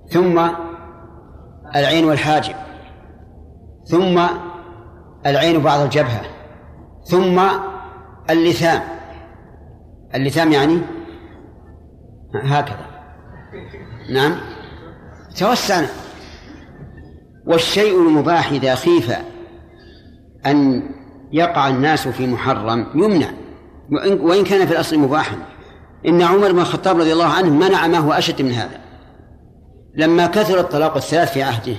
ثم 0.10 0.50
العين 1.76 2.06
والحاجب. 2.06 2.56
ثم 3.86 4.22
العين 5.26 5.60
بعض 5.60 5.80
الجبهة. 5.80 6.22
ثم 7.04 7.42
اللثام. 8.30 8.82
اللثام 10.16 10.52
يعني 10.52 10.82
هكذا. 12.36 12.86
نعم. 14.14 14.36
توسعنا. 15.38 15.88
والشيء 17.48 18.08
المباح 18.08 18.52
إذا 18.52 18.76
خيف 18.76 19.12
أن 20.46 20.84
يقع 21.32 21.68
الناس 21.68 22.08
في 22.08 22.28
محرم 22.28 22.88
يمنع. 22.96 23.28
وإن 24.22 24.44
كان 24.44 24.68
في 24.68 24.74
الأصل 24.74 25.00
مباحا. 25.00 25.36
إن 26.06 26.22
عمر 26.22 26.52
بن 26.52 26.60
الخطاب 26.60 27.00
رضي 27.00 27.14
الله 27.14 27.26
عنه 27.26 27.50
منع 27.50 27.88
ما 27.88 27.98
هو 27.98 28.12
أشد 28.12 28.42
من 28.42 28.52
هذا. 28.52 28.80
لما 29.96 30.28
كثر 30.28 30.60
الطلاق 30.60 30.96
الثلاث 30.96 31.34
في 31.34 31.44
عهده 31.44 31.76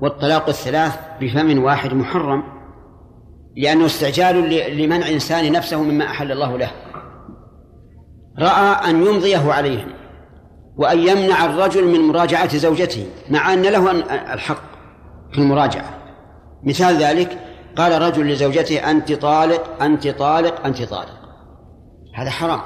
والطلاق 0.00 0.48
الثلاث 0.48 0.98
بفم 1.20 1.62
واحد 1.62 1.94
محرم 1.94 2.42
لأنه 3.56 3.86
استعجال 3.86 4.36
لمنع 4.76 5.08
إنسان 5.08 5.52
نفسه 5.52 5.82
مما 5.82 6.04
أحل 6.04 6.32
الله 6.32 6.58
له. 6.58 6.70
رأى 8.38 8.90
أن 8.90 9.06
يمضيه 9.06 9.52
عليهم 9.52 9.88
وأن 10.76 10.98
يمنع 10.98 11.44
الرجل 11.44 11.88
من 11.88 12.00
مراجعة 12.00 12.56
زوجته 12.56 13.06
مع 13.30 13.54
أن 13.54 13.62
له 13.62 13.90
الحق 14.34 14.62
في 15.32 15.38
المراجعة. 15.38 15.94
مثال 16.64 16.96
ذلك 16.96 17.38
قال 17.76 18.02
رجل 18.02 18.32
لزوجته 18.32 18.90
أنت 18.90 19.12
طالق 19.12 19.82
أنت 19.82 20.08
طالق 20.08 20.66
أنت 20.66 20.82
طالق. 20.82 21.16
هذا 22.14 22.30
حرام. 22.30 22.60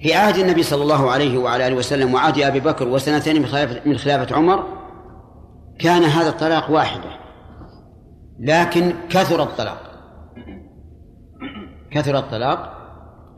في 0.00 0.14
عهد 0.14 0.38
النبي 0.38 0.62
صلى 0.62 0.82
الله 0.82 1.10
عليه 1.10 1.38
وعلى 1.38 1.66
آله 1.66 1.76
وسلم 1.76 2.14
وعهد 2.14 2.38
أبي 2.38 2.60
بكر 2.60 2.88
وسنتين 2.88 3.42
من 3.42 3.46
خلافة, 3.46 3.80
من 3.86 3.98
خلافة 3.98 4.36
عمر 4.36 4.64
كان 5.78 6.02
هذا 6.02 6.28
الطلاق 6.28 6.70
واحدة 6.70 7.10
لكن 8.40 8.94
كثر 9.10 9.42
الطلاق. 9.42 9.90
كثر 11.90 12.18
الطلاق. 12.18 12.74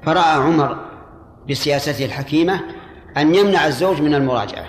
فرأى 0.03 0.43
عمر 0.43 0.79
بسياسته 1.51 2.05
الحكيمة 2.05 2.61
أن 3.17 3.35
يمنع 3.35 3.67
الزوج 3.67 4.03
من 4.03 4.15
المراجعة. 4.15 4.67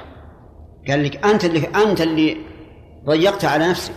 قال 0.90 1.04
لك 1.04 1.26
أنت 1.26 1.46
اللي 1.46 1.68
أنت 1.68 2.02
اللي 2.02 2.38
ضيقت 3.06 3.46
على 3.46 3.70
نفسك 3.70 3.96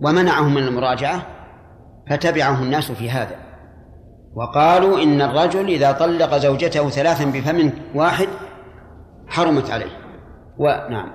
ومنعه 0.00 0.48
من 0.48 0.62
المراجعة 0.62 1.26
فتبعه 2.10 2.62
الناس 2.62 2.92
في 2.92 3.10
هذا. 3.10 3.51
وقالوا 4.34 5.02
إن 5.02 5.22
الرجل 5.22 5.68
إذا 5.68 5.92
طلق 5.92 6.36
زوجته 6.36 6.88
ثلاثا 6.88 7.24
بفم 7.24 7.70
واحد 7.94 8.28
حرمت 9.26 9.70
عليه. 9.70 9.98
ونعم 10.58 11.10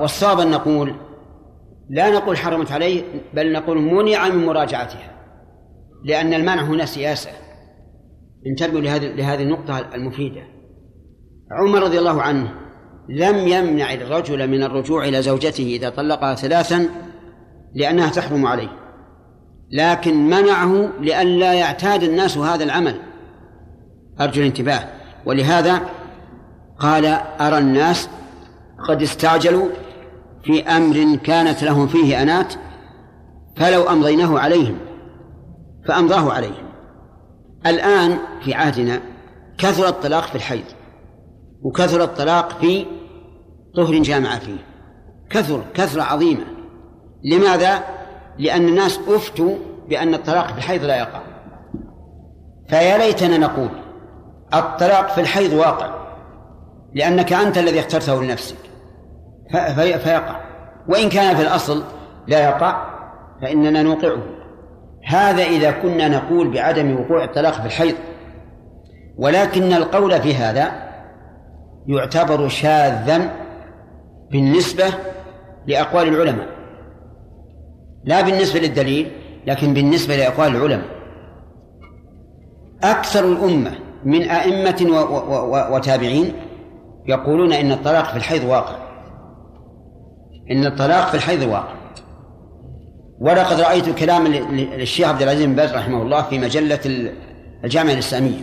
والصواب 0.00 0.40
أن 0.40 0.50
نقول 0.50 0.94
لا 1.90 2.10
نقول 2.10 2.36
حرمت 2.36 2.72
عليه 2.72 3.02
بل 3.34 3.52
نقول 3.52 3.78
منع 3.78 4.28
من 4.28 4.46
مراجعتها 4.46 5.16
لأن 6.04 6.34
المنع 6.34 6.62
هنا 6.62 6.84
سياسة. 6.84 7.30
انتبهوا 8.46 8.80
لهذه 8.80 9.06
لهذه 9.06 9.42
النقطة 9.42 9.94
المفيدة. 9.94 10.42
عمر 11.50 11.82
رضي 11.82 11.98
الله 11.98 12.22
عنه 12.22 12.54
لم 13.08 13.48
يمنع 13.48 13.92
الرجل 13.92 14.48
من 14.48 14.62
الرجوع 14.62 15.04
إلى 15.04 15.22
زوجته 15.22 15.64
إذا 15.64 15.88
طلقها 15.88 16.34
ثلاثا 16.34 16.88
لأنها 17.74 18.10
تحرم 18.10 18.46
عليه. 18.46 18.85
لكن 19.70 20.26
منعه 20.26 20.88
لئلا 21.00 21.52
يعتاد 21.52 22.02
الناس 22.02 22.38
هذا 22.38 22.64
العمل. 22.64 23.00
أرجو 24.20 24.40
الانتباه. 24.40 24.84
ولهذا 25.26 25.80
قال 26.78 27.06
أرى 27.40 27.58
الناس 27.58 28.08
قد 28.88 29.02
استعجلوا 29.02 29.68
في 30.44 30.62
أمر 30.62 31.16
كانت 31.16 31.62
لهم 31.62 31.86
فيه 31.86 32.22
أنات 32.22 32.54
فلو 33.56 33.82
أمضيناه 33.82 34.38
عليهم 34.38 34.78
فأمضاه 35.88 36.32
عليهم. 36.32 36.66
الآن 37.66 38.18
في 38.44 38.54
عهدنا 38.54 39.00
كثر 39.58 39.88
الطلاق 39.88 40.24
في 40.24 40.34
الحيض 40.34 40.64
وكثر 41.62 42.04
الطلاق 42.04 42.60
في 42.60 42.86
طهر 43.76 44.02
جامع 44.02 44.38
فيه. 44.38 44.58
كثر 45.30 45.64
كثرة 45.74 46.02
عظيمة. 46.02 46.44
لماذا؟ 47.24 47.84
لأن 48.38 48.68
الناس 48.68 49.00
أفتوا 49.08 49.56
بأن 49.88 50.14
الطلاق 50.14 50.46
في 50.46 50.58
الحيض 50.58 50.84
لا 50.84 50.96
يقع. 50.98 51.20
فيا 52.68 52.98
ليتنا 52.98 53.38
نقول 53.38 53.68
الطلاق 54.54 55.08
في 55.08 55.20
الحيض 55.20 55.52
واقع 55.52 55.90
لأنك 56.94 57.32
أنت 57.32 57.58
الذي 57.58 57.80
اخترته 57.80 58.22
لنفسك. 58.22 58.56
فيقع. 59.76 60.40
وإن 60.88 61.08
كان 61.08 61.36
في 61.36 61.42
الأصل 61.42 61.82
لا 62.26 62.44
يقع 62.44 62.96
فإننا 63.42 63.82
نوقعه. 63.82 64.22
هذا 65.06 65.42
إذا 65.42 65.70
كنا 65.70 66.08
نقول 66.08 66.50
بعدم 66.50 67.00
وقوع 67.00 67.24
الطلاق 67.24 67.52
في 67.52 67.66
الحيض. 67.66 67.94
ولكن 69.18 69.72
القول 69.72 70.20
في 70.20 70.34
هذا 70.34 70.86
يعتبر 71.86 72.48
شاذا 72.48 73.30
بالنسبة 74.30 74.84
لأقوال 75.66 76.08
العلماء. 76.08 76.55
لا 78.06 78.20
بالنسبة 78.20 78.60
للدليل 78.60 79.10
لكن 79.46 79.74
بالنسبة 79.74 80.16
لأقوال 80.16 80.56
العلماء. 80.56 80.86
أكثر 82.82 83.24
الأمة 83.24 83.72
من 84.04 84.22
أئمة 84.22 85.06
وتابعين 85.72 86.32
يقولون 87.06 87.52
إن 87.52 87.72
الطلاق 87.72 88.10
في 88.10 88.16
الحيض 88.16 88.44
واقع. 88.44 88.76
إن 90.50 90.66
الطلاق 90.66 91.08
في 91.08 91.14
الحيض 91.14 91.42
واقع. 91.42 91.74
ولقد 93.20 93.60
رأيت 93.60 93.88
كلام 93.98 94.26
للشيخ 94.26 95.08
عبد 95.08 95.22
العزيز 95.22 95.44
بن 95.46 95.54
باز 95.54 95.72
رحمه 95.72 96.02
الله 96.02 96.22
في 96.22 96.38
مجلة 96.38 97.10
الجامعة 97.64 97.92
الإسلامية. 97.92 98.40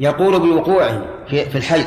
يقول 0.00 0.40
بوقوعه 0.40 1.04
في 1.28 1.56
الحيض 1.56 1.86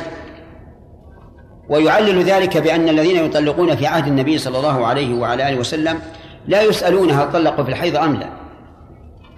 ويعلل 1.70 2.22
ذلك 2.24 2.56
بأن 2.58 2.88
الذين 2.88 3.24
يطلقون 3.24 3.76
في 3.76 3.86
عهد 3.86 4.06
النبي 4.06 4.38
صلى 4.38 4.58
الله 4.58 4.86
عليه 4.86 5.14
وعلى 5.14 5.48
آله 5.48 5.58
وسلم 5.58 5.98
لا 6.46 6.62
يسألون 6.62 7.10
هل 7.10 7.32
طلقوا 7.32 7.64
في 7.64 7.70
الحيض 7.70 7.96
أم 7.96 8.14
لا. 8.14 8.28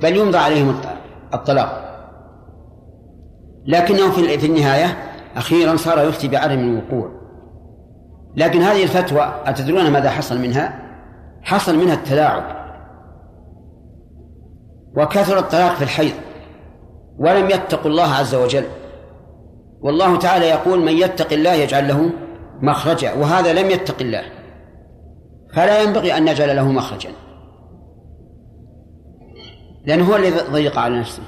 بل 0.03 0.17
يمضى 0.17 0.39
عليهم 0.39 0.81
الطلاق. 1.35 1.83
لكنه 3.67 4.11
في 4.11 4.47
النهاية 4.47 4.99
أخيرا 5.37 5.77
صار 5.77 6.09
يفتي 6.09 6.29
بعدم 6.29 6.59
الوقوع. 6.59 7.11
لكن 8.37 8.63
هذه 8.63 8.83
الفتوى 8.83 9.35
أتدرون 9.47 9.91
ماذا 9.91 10.11
حصل 10.11 10.39
منها؟ 10.39 10.83
حصل 11.43 11.79
منها 11.79 11.95
التلاعب. 11.95 12.45
وكثر 14.97 15.39
الطلاق 15.39 15.75
في 15.75 15.83
الحيض. 15.83 16.15
ولم 17.19 17.51
يتقوا 17.51 17.91
الله 17.91 18.15
عز 18.15 18.35
وجل. 18.35 18.65
والله 19.81 20.19
تعالى 20.19 20.47
يقول 20.47 20.81
من 20.81 20.93
يتق 20.93 21.33
الله 21.33 21.53
يجعل 21.53 21.89
له 21.89 22.11
مخرجا. 22.63 23.13
وهذا 23.13 23.53
لم 23.53 23.71
يتق 23.71 23.97
الله. 24.01 24.23
فلا 25.57 25.83
ينبغي 25.83 26.17
أن 26.17 26.25
نجعل 26.25 26.57
له 26.57 26.73
مخرجا. 26.73 27.11
لأنه 29.85 30.11
هو 30.11 30.17
الذي 30.17 30.39
ضيق 30.53 30.79
على 30.79 31.01
نفسه. 31.01 31.23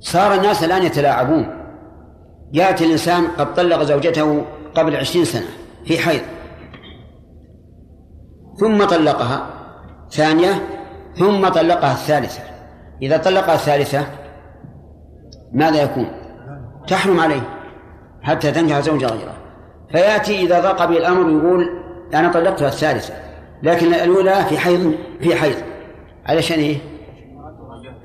صار 0.00 0.34
الناس 0.34 0.64
الآن 0.64 0.82
يتلاعبون. 0.82 1.46
يأتي 2.52 2.84
الإنسان 2.84 3.26
قد 3.26 3.54
طلق 3.54 3.82
زوجته 3.82 4.44
قبل 4.74 4.96
عشرين 4.96 5.24
سنة 5.24 5.46
في 5.84 5.98
حيض. 5.98 6.22
ثم 8.56 8.84
طلقها 8.84 9.46
ثانية 10.10 10.68
ثم 11.16 11.48
طلقها 11.48 11.92
الثالثة. 11.92 12.42
إذا 13.02 13.16
طلقها 13.16 13.54
الثالثة 13.54 14.06
ماذا 15.52 15.82
يكون؟ 15.82 16.06
تحرم 16.86 17.20
عليه 17.20 17.42
حتى 18.22 18.52
تنكح 18.52 18.80
زوجا 18.80 19.06
غيره. 19.06 19.34
فيأتي 19.92 20.42
إذا 20.42 20.60
ضاق 20.60 20.84
به 20.84 20.96
الأمر 20.96 21.30
يقول 21.30 21.81
أنا 22.14 22.32
طلقتها 22.32 22.68
الثالثة 22.68 23.14
لكن 23.62 23.94
الأولى 23.94 24.44
في 24.48 24.58
حيض 24.58 24.94
في 25.20 25.34
حيض 25.36 25.56
علشان 26.26 26.58
إيه؟ 26.58 26.76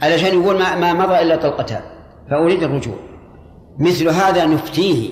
علشان 0.01 0.41
يقول 0.41 0.59
ما, 0.59 0.75
ما 0.75 0.93
مضى 0.93 1.21
إلا 1.21 1.35
طلقتان 1.35 1.81
فأريد 2.29 2.63
الرجوع 2.63 2.95
مثل 3.79 4.09
هذا 4.09 4.45
نفتيه 4.45 5.09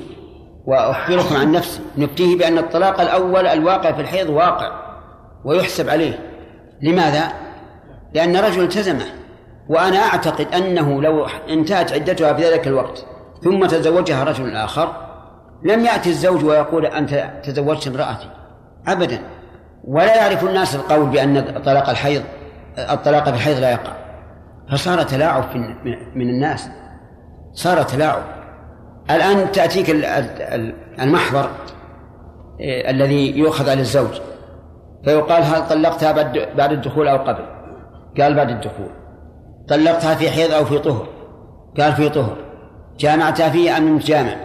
وأخبركم 0.65 1.36
عن 1.36 1.51
نفسي 1.51 1.79
نفتيه 1.97 2.38
بأن 2.38 2.58
الطلاق 2.58 3.01
الأول 3.01 3.47
الواقع 3.47 3.91
في 3.91 4.01
الحيض 4.01 4.29
واقع 4.29 4.71
ويحسب 5.45 5.89
عليه 5.89 6.19
لماذا؟ 6.81 7.34
لأن 8.13 8.38
رجل 8.38 8.63
التزمه 8.63 9.05
وأنا 9.69 9.97
أعتقد 9.97 10.47
أنه 10.53 11.01
لو 11.01 11.25
انتهت 11.49 11.93
عدتها 11.93 12.34
في 12.34 12.41
ذلك 12.43 12.67
الوقت 12.67 13.05
ثم 13.43 13.65
تزوجها 13.65 14.23
رجل 14.23 14.55
آخر 14.55 14.93
لم 15.63 15.86
يأتي 15.86 16.10
الزوج 16.10 16.45
ويقول 16.45 16.86
أنت 16.86 17.29
تزوجت 17.43 17.88
امرأتي 17.88 18.29
أبدا. 18.88 19.19
ولا 19.84 20.15
يعرف 20.15 20.43
الناس 20.43 20.76
القول 20.76 21.10
بأن 21.10 21.62
طلاق 21.65 21.89
الحيض 21.89 22.24
الطلاق 22.78 23.24
في 23.24 23.36
الحيض 23.36 23.60
لا 23.60 23.71
يقع. 23.71 23.91
فصار 24.71 25.04
تلاعب 25.04 25.43
من 26.15 26.30
الناس. 26.30 26.69
صار 27.54 27.84
تلاعب. 27.84 28.21
الآن 29.12 29.52
تأتيك 29.52 29.89
المحضر 31.00 31.50
إيه، 32.60 32.89
الذي 32.89 33.38
يؤخذ 33.38 33.69
على 33.69 33.82
الزوج. 33.82 34.21
فيقال 35.06 35.43
هل 35.43 35.67
طلقتها 35.67 36.12
بعد 36.58 36.71
الدخول 36.71 37.08
أو 37.08 37.17
قبل؟ 37.17 37.45
قال 38.21 38.36
بعد 38.36 38.50
الدخول. 38.50 38.89
طلقتها 39.69 40.15
في 40.15 40.30
حيض 40.30 40.52
أو 40.52 40.65
في 40.65 40.80
طهر؟ 40.80 41.08
قال 41.80 41.93
في 41.93 42.10
طهر. 42.10 42.38
جامعتها 42.98 43.50
فيه 43.50 43.78
أم 43.78 43.98
جامع؟ 43.98 44.36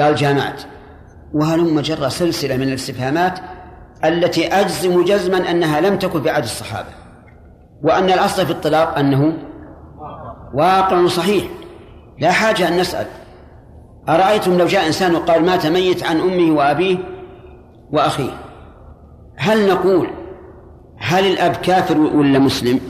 قال 0.00 0.14
جامعت. 0.14 0.62
وهلم 1.34 1.80
جرى 1.80 2.10
سلسلة 2.10 2.56
من 2.56 2.68
الاستفهامات 2.68 3.38
التي 4.04 4.46
أجزم 4.46 5.04
جزما 5.04 5.50
أنها 5.50 5.80
لم 5.80 5.98
تكن 5.98 6.22
في 6.22 6.30
عهد 6.30 6.42
الصحابة 6.42 6.88
وأن 7.82 8.04
الأصل 8.04 8.46
في 8.46 8.52
الطلاق 8.52 8.98
أنه 8.98 9.36
واقع 10.54 11.06
صحيح. 11.06 11.44
لا 12.18 12.32
حاجة 12.32 12.68
أن 12.68 12.80
نسأل. 12.80 13.06
أرأيتم 14.08 14.58
لو 14.58 14.66
جاء 14.66 14.86
إنسان 14.86 15.14
وقال 15.14 15.44
مات 15.44 15.66
ميت 15.66 16.02
عن 16.02 16.20
أمه 16.20 16.56
وأبيه 16.56 16.98
وأخيه؟ 17.90 18.30
هل 19.36 19.68
نقول 19.68 20.08
هل 20.98 21.26
الأب 21.26 21.56
كافر 21.56 21.98
ولا 21.98 22.38
مسلم؟ 22.38 22.80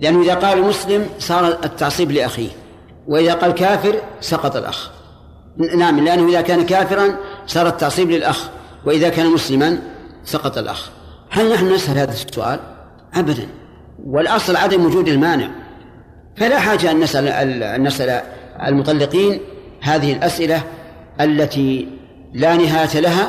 لأنه 0.00 0.22
إذا 0.22 0.34
قال 0.34 0.62
مسلم 0.62 1.06
صار 1.18 1.46
التعصيب 1.64 2.10
لأخيه 2.10 2.50
وإذا 3.08 3.34
قال 3.34 3.50
كافر 3.50 3.94
سقط 4.20 4.56
الأخ. 4.56 4.95
نعم 5.58 6.04
لأنه 6.04 6.28
إذا 6.28 6.40
كان 6.40 6.66
كافرا 6.66 7.16
صار 7.46 7.66
التعصيب 7.66 8.10
للأخ 8.10 8.48
وإذا 8.84 9.08
كان 9.08 9.26
مسلما 9.26 9.78
سقط 10.24 10.58
الأخ. 10.58 10.90
هل 11.30 11.52
نحن 11.52 11.72
نسأل 11.74 11.98
هذا 11.98 12.12
السؤال؟ 12.12 12.60
أبدا. 13.14 13.48
والأصل 14.06 14.56
عدم 14.56 14.84
وجود 14.84 15.08
المانع. 15.08 15.50
فلا 16.36 16.58
حاجة 16.58 16.90
أن 16.90 17.00
نسأل 17.00 17.28
أن 17.28 17.82
نسأل 17.82 18.22
المطلقين 18.66 19.40
هذه 19.80 20.12
الأسئلة 20.12 20.62
التي 21.20 21.88
لا 22.34 22.56
نهاية 22.56 23.00
لها 23.00 23.28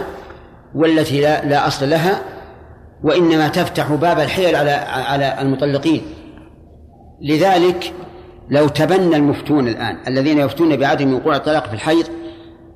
والتي 0.75 1.21
لا, 1.21 1.45
لا 1.45 1.67
أصل 1.67 1.89
لها 1.89 2.21
وإنما 3.03 3.47
تفتح 3.47 3.91
باب 3.91 4.19
الحيل 4.19 4.55
على 4.55 4.71
على 4.71 5.41
المطلقين. 5.41 6.01
لذلك 7.21 7.93
لو 8.49 8.67
تبنى 8.67 9.15
المفتون 9.15 9.67
الآن 9.67 9.97
الذين 10.07 10.37
يفتون 10.37 10.75
بعدم 10.75 11.13
وقوع 11.13 11.35
الطلاق 11.35 11.67
في 11.67 11.73
الحيض 11.73 12.05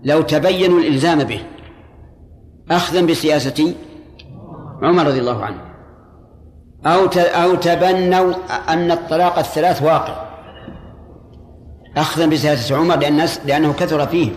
لو 0.04 0.22
تبينوا 0.22 0.80
الإلزام 0.80 1.24
به. 1.24 1.42
أخذا 2.72 3.02
بسياسة 3.02 3.74
عمر 4.82 5.08
رضي 5.08 5.20
الله 5.20 5.46
عنه. 5.46 5.62
أو 6.86 7.06
أو 7.18 7.56
تبنوا 7.56 8.34
أن 8.70 8.92
الطلاق 8.92 9.38
الثلاث 9.38 9.84
واقع. 9.84 10.32
أخذا 11.98 12.26
بسياسة 12.26 12.78
عمر 12.78 12.96
لأن 12.96 13.28
لأنه 13.46 13.74
كثر 13.74 14.08
فيه. 14.08 14.32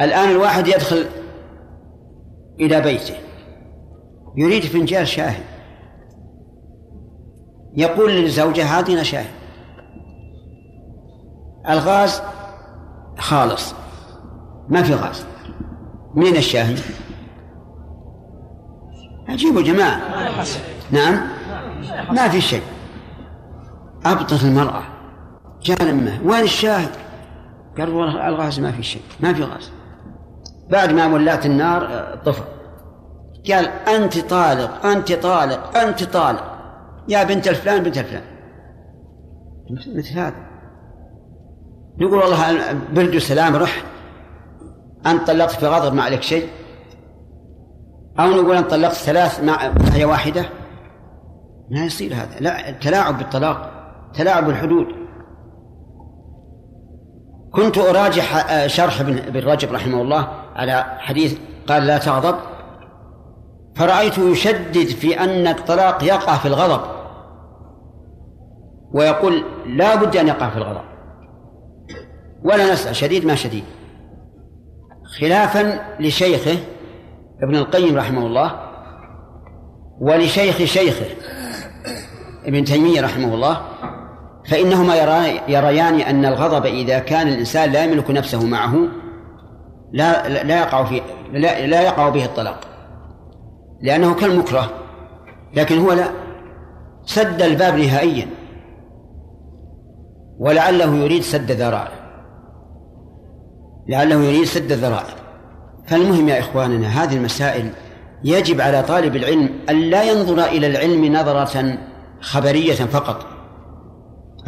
الآن 0.00 0.30
الواحد 0.30 0.68
يدخل 0.68 1.06
إلى 2.60 2.80
بيته. 2.80 3.14
يريد 4.36 4.62
فنجان 4.62 5.06
شاهي. 5.06 5.42
يقول 7.76 8.12
للزوجة 8.12 8.78
هاتنا 8.78 9.02
شاهي. 9.02 9.41
الغاز 11.68 12.22
خالص. 13.18 13.74
ما 14.68 14.82
في 14.82 14.94
غاز. 14.94 15.26
من 16.14 16.36
الشاهي 16.36 16.76
عجيب 19.28 19.58
جماعة. 19.58 20.00
نعم؟ 20.90 21.20
ما 22.10 22.28
في 22.28 22.40
شيء. 22.40 22.62
أبطت 24.04 24.44
المرأة. 24.44 24.82
جاء 25.62 25.82
لمه 25.82 26.20
وين 26.24 26.42
الشاهي 26.42 26.88
قال 27.78 27.94
والله 27.94 28.28
الغاز 28.28 28.60
ما 28.60 28.72
في 28.72 28.82
شيء. 28.82 29.02
ما 29.20 29.34
في 29.34 29.44
غاز. 29.44 29.72
بعد 30.70 30.92
ما 30.92 31.06
ولات 31.06 31.46
النار 31.46 32.04
طفى. 32.24 32.42
قال 33.52 33.66
أنت 33.66 34.18
طالق 34.18 34.86
أنت 34.86 35.12
طالق 35.12 35.76
أنت 35.76 36.04
طالق. 36.04 36.58
يا 37.08 37.24
بنت 37.24 37.48
الفلان 37.48 37.82
بنت 37.82 37.98
الفلان. 37.98 38.22
مثل 39.70 40.18
هذا 40.18 40.51
نقول 41.98 42.14
والله 42.14 42.72
برد 42.92 43.18
سلام 43.18 43.56
رح 43.56 43.84
أنت 45.06 45.26
طلقت 45.26 45.50
في 45.50 45.66
غضب 45.66 45.94
ما 45.94 46.02
عليك 46.02 46.22
شيء. 46.22 46.48
أو 48.20 48.26
نقول 48.26 48.56
أنت 48.56 48.70
طلقت 48.70 48.94
ثلاث 48.94 49.44
مع 49.44 49.72
هي 49.92 50.04
واحدة. 50.04 50.44
ما 51.70 51.84
يصير 51.84 52.14
هذا. 52.14 52.40
لا 52.40 52.70
تلاعب 52.70 53.18
بالطلاق 53.18 53.70
تلاعب 54.14 54.46
بالحدود. 54.46 54.86
كنت 57.52 57.78
أراجع 57.78 58.22
شرح 58.66 59.00
ابن 59.00 59.40
رجب 59.40 59.72
رحمه 59.72 60.02
الله 60.02 60.28
على 60.54 60.84
حديث 60.98 61.38
قال 61.68 61.86
لا 61.86 61.98
تغضب. 61.98 62.38
فرأيته 63.76 64.22
يشدد 64.22 64.86
في 64.86 65.20
أن 65.20 65.46
الطلاق 65.46 66.04
يقع 66.04 66.36
في 66.36 66.48
الغضب. 66.48 66.80
ويقول 68.92 69.44
لا 69.66 69.94
بد 69.94 70.16
أن 70.16 70.28
يقع 70.28 70.50
في 70.50 70.56
الغضب. 70.56 70.91
ولا 72.44 72.72
نسأل 72.72 72.96
شديد 72.96 73.26
ما 73.26 73.34
شديد. 73.34 73.64
خلافا 75.20 75.80
لشيخه 76.00 76.58
ابن 77.42 77.56
القيم 77.56 77.96
رحمه 77.96 78.26
الله 78.26 78.60
ولشيخ 80.00 80.56
شيخه 80.56 81.06
ابن 82.44 82.64
تيمية 82.64 83.00
رحمه 83.00 83.34
الله 83.34 83.60
فإنهما 84.48 84.96
يريان 85.48 86.00
أن 86.00 86.24
الغضب 86.24 86.66
إذا 86.66 86.98
كان 86.98 87.28
الإنسان 87.28 87.70
لا 87.70 87.84
يملك 87.84 88.10
نفسه 88.10 88.46
معه 88.46 88.74
لا 89.92 90.28
لا 90.44 90.58
يقع 90.58 90.84
في 90.84 91.00
لا, 91.32 91.66
لا 91.66 91.80
يقع 91.80 92.08
به 92.08 92.24
الطلاق 92.24 92.60
لأنه 93.82 94.14
كالمكره 94.14 94.70
لكن 95.54 95.78
هو 95.78 95.92
لا 95.92 96.10
سد 97.04 97.42
الباب 97.42 97.74
نهائيا 97.74 98.26
ولعله 100.38 100.96
يريد 100.96 101.22
سد 101.22 101.50
ذرائع 101.52 102.01
لعله 103.88 104.24
يريد 104.24 104.44
سد 104.44 104.72
الذرائع. 104.72 105.14
فالمهم 105.86 106.28
يا 106.28 106.38
إخواننا 106.38 107.02
هذه 107.02 107.16
المسائل 107.16 107.70
يجب 108.24 108.60
على 108.60 108.82
طالب 108.82 109.16
العلم 109.16 109.50
أن 109.70 109.80
لا 109.80 110.02
ينظر 110.02 110.44
إلى 110.44 110.66
العلم 110.66 111.04
نظرة 111.04 111.78
خبرية 112.20 112.74
فقط 112.74 113.26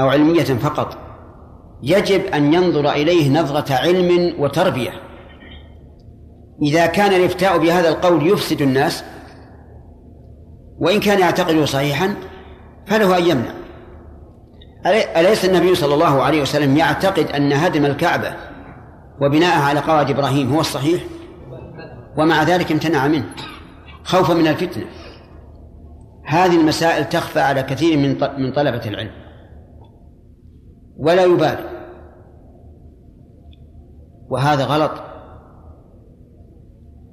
أو 0.00 0.08
علمية 0.08 0.44
فقط. 0.44 0.98
يجب 1.82 2.26
أن 2.26 2.54
ينظر 2.54 2.90
إليه 2.90 3.40
نظرة 3.40 3.74
علم 3.74 4.34
وتربية. 4.38 4.90
إذا 6.62 6.86
كان 6.86 7.12
الإفتاء 7.12 7.58
بهذا 7.58 7.88
القول 7.88 8.26
يفسد 8.26 8.62
الناس 8.62 9.04
وإن 10.78 11.00
كان 11.00 11.20
يعتقده 11.20 11.64
صحيحا 11.64 12.14
فله 12.86 13.18
أن 13.18 13.24
يمنع. 13.24 13.54
أليس 15.16 15.44
النبي 15.44 15.74
صلى 15.74 15.94
الله 15.94 16.22
عليه 16.22 16.42
وسلم 16.42 16.76
يعتقد 16.76 17.26
أن 17.30 17.52
هدم 17.52 17.84
الكعبة 17.84 18.34
وبناءها 19.20 19.64
على 19.64 19.80
قواعد 19.80 20.10
إبراهيم 20.10 20.52
هو 20.52 20.60
الصحيح 20.60 21.02
ومع 22.18 22.42
ذلك 22.42 22.72
امتنع 22.72 23.08
منه 23.08 23.24
خوفا 24.04 24.34
من 24.34 24.46
الفتنة. 24.46 24.84
هذه 26.26 26.60
المسائل 26.60 27.04
تخفى 27.08 27.40
على 27.40 27.62
كثير 27.62 27.98
من 27.98 28.08
من 28.42 28.52
طلبة 28.52 28.88
العلم. 28.88 29.10
ولا 30.96 31.24
يبالي. 31.24 31.70
وهذا 34.28 34.64
غلط. 34.64 34.92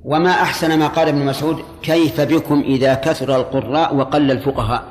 وما 0.04 0.30
أحسن 0.30 0.80
ما 0.80 0.88
قال 0.88 1.08
ابن 1.08 1.26
مسعود 1.26 1.56
كيف 1.82 2.22
بكم 2.22 2.60
إذا 2.60 2.94
كثر 2.94 3.36
القراء 3.36 3.96
وقل 3.96 4.32
الفقهاء؟ 4.32 4.84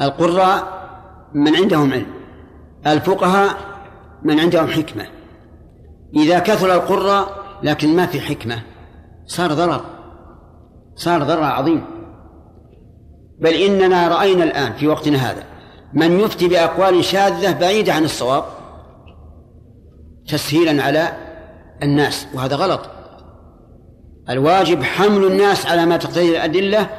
القراء 0.00 0.62
من 1.34 1.56
عندهم 1.56 1.92
علم 1.92 2.06
الفقهاء 2.86 3.75
من 4.22 4.40
عندهم 4.40 4.66
حكمة. 4.66 5.06
إذا 6.16 6.38
كثر 6.38 6.74
القراء 6.74 7.46
لكن 7.62 7.96
ما 7.96 8.06
في 8.06 8.20
حكمة 8.20 8.62
صار 9.26 9.52
ضرر 9.52 9.80
صار 10.94 11.22
ضرر 11.22 11.44
عظيم. 11.44 11.84
بل 13.38 13.54
إننا 13.54 14.08
رأينا 14.08 14.44
الآن 14.44 14.72
في 14.72 14.88
وقتنا 14.88 15.16
هذا 15.16 15.44
من 15.94 16.20
يفتي 16.20 16.48
بأقوال 16.48 17.04
شاذة 17.04 17.52
بعيدة 17.52 17.92
عن 17.92 18.04
الصواب 18.04 18.44
تسهيلا 20.28 20.82
على 20.82 21.12
الناس 21.82 22.26
وهذا 22.34 22.56
غلط. 22.56 22.80
الواجب 24.30 24.82
حمل 24.82 25.24
الناس 25.24 25.66
على 25.66 25.86
ما 25.86 25.96
تقتضي 25.96 26.30
الأدلة 26.30 26.90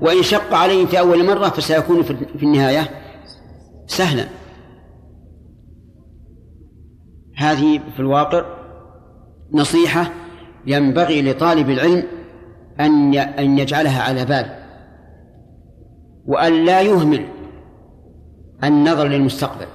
وإن 0.00 0.22
شق 0.22 0.54
عليهم 0.54 0.86
في 0.86 0.98
أول 0.98 1.26
مرة 1.26 1.48
فسيكون 1.48 2.02
في 2.02 2.42
النهاية 2.42 2.90
سهلا. 3.86 4.28
هذه 7.42 7.80
في 7.94 8.00
الواقع 8.00 8.44
نصيحة 9.52 10.10
ينبغي 10.66 11.22
لطالب 11.22 11.70
العلم 11.70 12.02
أن 12.80 13.14
أن 13.14 13.58
يجعلها 13.58 14.02
على 14.02 14.24
بال 14.24 14.62
وأن 16.26 16.64
لا 16.64 16.80
يهمل 16.80 17.28
النظر 18.64 19.08
للمستقبل. 19.08 19.66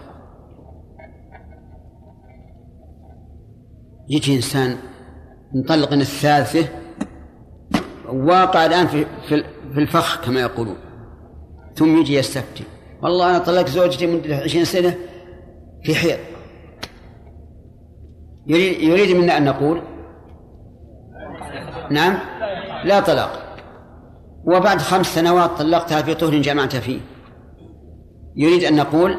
يجي 4.10 4.36
إنسان 4.36 4.77
مطلق 5.53 5.93
الثالثة 5.93 6.67
واقع 8.06 8.65
الآن 8.65 8.88
في 8.88 9.06
في 9.73 9.77
الفخ 9.77 10.25
كما 10.25 10.39
يقولون 10.41 10.75
ثم 11.75 11.97
يجي 11.97 12.15
يستفتي. 12.15 12.63
والله 13.01 13.30
أنا 13.30 13.38
طلقت 13.38 13.69
زوجتي 13.69 14.08
من 14.08 14.34
عشرين 14.34 14.65
سنة 14.65 14.95
في 15.84 15.95
حيض. 15.95 16.37
يريد, 18.47 19.17
منا 19.17 19.38
أن 19.38 19.45
نقول؟ 19.45 19.81
نعم؟ 21.91 22.17
لا 22.83 22.99
طلاق. 22.99 23.57
وبعد 24.45 24.77
خمس 24.77 25.05
سنوات 25.05 25.49
طلقتها 25.49 26.01
في 26.01 26.13
طهر 26.13 26.41
جمعت 26.41 26.75
فيه. 26.75 26.99
يريد 28.36 28.63
أن 28.63 28.75
نقول؟ 28.75 29.17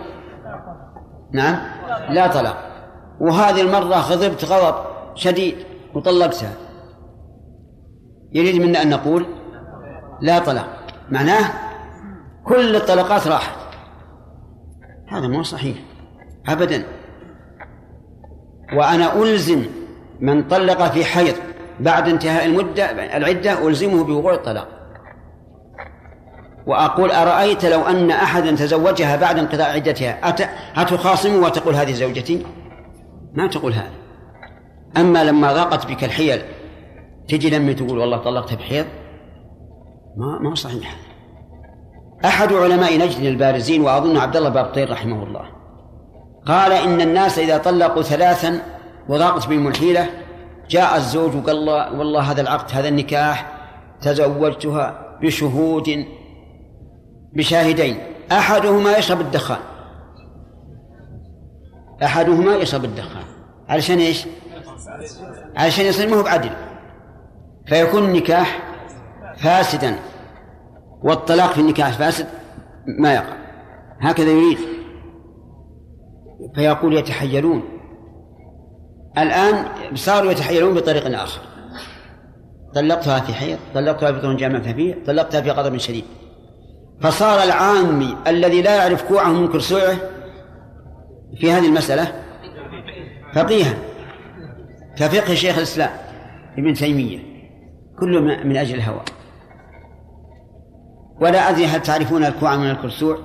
نعم؟ 1.33 1.59
لا 2.11 2.27
طلاق. 2.27 2.57
وهذه 3.21 3.61
المرة 3.61 3.97
غضبت 3.97 4.45
غضب 4.45 4.75
شديد 5.15 5.57
وطلقتها. 5.95 6.53
يريد 8.33 8.63
منا 8.63 8.83
أن 8.83 8.91
نقول؟ 8.91 9.27
لا 10.21 10.39
طلاق. 10.39 10.87
معناه 11.11 11.51
كل 12.45 12.77
الطلقات 12.77 13.27
راحت. 13.27 13.59
هذا 15.09 15.29
مو 15.29 15.43
صحيح. 15.43 15.77
أبدا. 16.49 16.98
وأنا 18.77 19.23
ألزم 19.23 19.65
من 20.21 20.49
طلق 20.49 20.83
في 20.83 21.05
حيض 21.05 21.35
بعد 21.81 22.09
انتهاء 22.09 22.47
المدة 22.47 22.85
العدة 23.17 23.69
ألزمه 23.69 24.05
بوقوع 24.05 24.35
الطلاق. 24.35 24.69
وأقول 26.67 27.11
أرأيت 27.11 27.65
لو 27.65 27.81
أن 27.81 28.11
أحدا 28.11 28.51
تزوجها 28.51 29.17
بعد 29.17 29.39
انقضاء 29.39 29.71
عدتها 29.71 30.29
أتخاصمه 30.77 31.47
وتقول 31.47 31.75
هذه 31.75 31.93
زوجتي؟ 31.93 32.47
ما 33.35 33.47
تقول 33.47 33.73
هذا. 33.73 33.93
أما 34.97 35.25
لما 35.25 35.53
ضاقت 35.53 35.87
بك 35.87 36.05
الحيل 36.05 36.43
تجي 37.29 37.51
لما 37.51 37.73
تقول 37.73 37.99
والله 37.99 38.17
طلقتها 38.17 38.57
بحيض؟ 38.57 38.87
ما 40.17 40.39
ما 40.49 40.55
صحيح. 40.55 40.97
أحد 42.25 42.53
علماء 42.53 42.99
نجد 42.99 43.21
البارزين 43.21 43.83
وأظن 43.83 44.17
عبد 44.17 44.37
الله 44.37 44.49
بابطير 44.49 44.91
رحمه 44.91 45.23
الله 45.23 45.58
قال 46.49 46.73
إن 46.73 47.01
الناس 47.01 47.39
إذا 47.39 47.59
طلقوا 47.59 48.03
ثلاثا 48.03 48.63
وضاقت 49.09 49.47
بهم 49.47 49.69
الحيلة 49.69 50.09
جاء 50.71 50.97
الزوج 50.97 51.37
وقال 51.37 51.57
الله 51.57 51.99
والله 51.99 52.21
هذا 52.21 52.41
العقد 52.41 52.73
هذا 52.73 52.89
النكاح 52.89 53.53
تزوجتها 54.01 55.19
بشهود 55.23 56.07
بشاهدين. 57.37 57.99
أحدهما 58.33 58.97
يشرب 58.97 59.21
الدخان. 59.21 59.59
أحدهما 62.03 62.55
يشرب 62.55 62.85
الدخان. 62.85 63.25
علشان 63.69 63.99
إيش؟ 63.99 64.27
علشان 65.57 65.85
يصير 65.85 66.09
ما 66.09 66.17
هو 66.17 66.23
بعدل. 66.23 66.51
فيكون 67.67 68.05
النكاح 68.05 68.63
فاسدا 69.37 69.97
والطلاق 71.03 71.53
في 71.53 71.61
النكاح 71.61 71.91
فاسد 71.91 72.27
ما 72.99 73.15
يقع. 73.15 73.37
هكذا 74.01 74.31
يريد. 74.31 74.78
فيقول 76.55 76.97
يتحيلون 76.97 77.63
الآن 79.19 79.65
صاروا 79.95 80.33
يتحيلون 80.33 80.75
بطريق 80.75 81.21
آخر. 81.21 81.41
طلقتها 82.75 83.21
في 83.21 83.35
حيض 83.35 83.59
طلقتها 83.75 84.13
في 84.13 84.21
طول 84.21 84.37
جامع 84.37 84.61
فيه 84.61 85.05
طلقتها 85.07 85.41
في 85.41 85.51
غضب 85.51 85.77
شديد. 85.77 86.05
فصار 87.01 87.43
العامي 87.43 88.17
الذي 88.27 88.63
لا 88.63 88.77
يعرف 88.77 89.09
كوعه 89.09 89.33
من 89.33 89.49
كرسوعه 89.49 89.97
في 91.37 91.53
هذه 91.53 91.67
المسألة 91.67 92.13
فقيها. 93.35 93.75
كفقه 94.97 95.35
شيخ 95.35 95.57
الإسلام 95.57 95.91
ابن 96.59 96.75
تيمية. 96.75 97.19
كله 97.99 98.21
من 98.21 98.57
أجل 98.57 98.75
الهوى. 98.75 99.01
ولا 101.21 101.51
أدري 101.51 101.67
هل 101.67 101.83
تعرفون 101.83 102.25
الكوع 102.25 102.57
من 102.57 102.71
الكرسوع؟ 102.71 103.19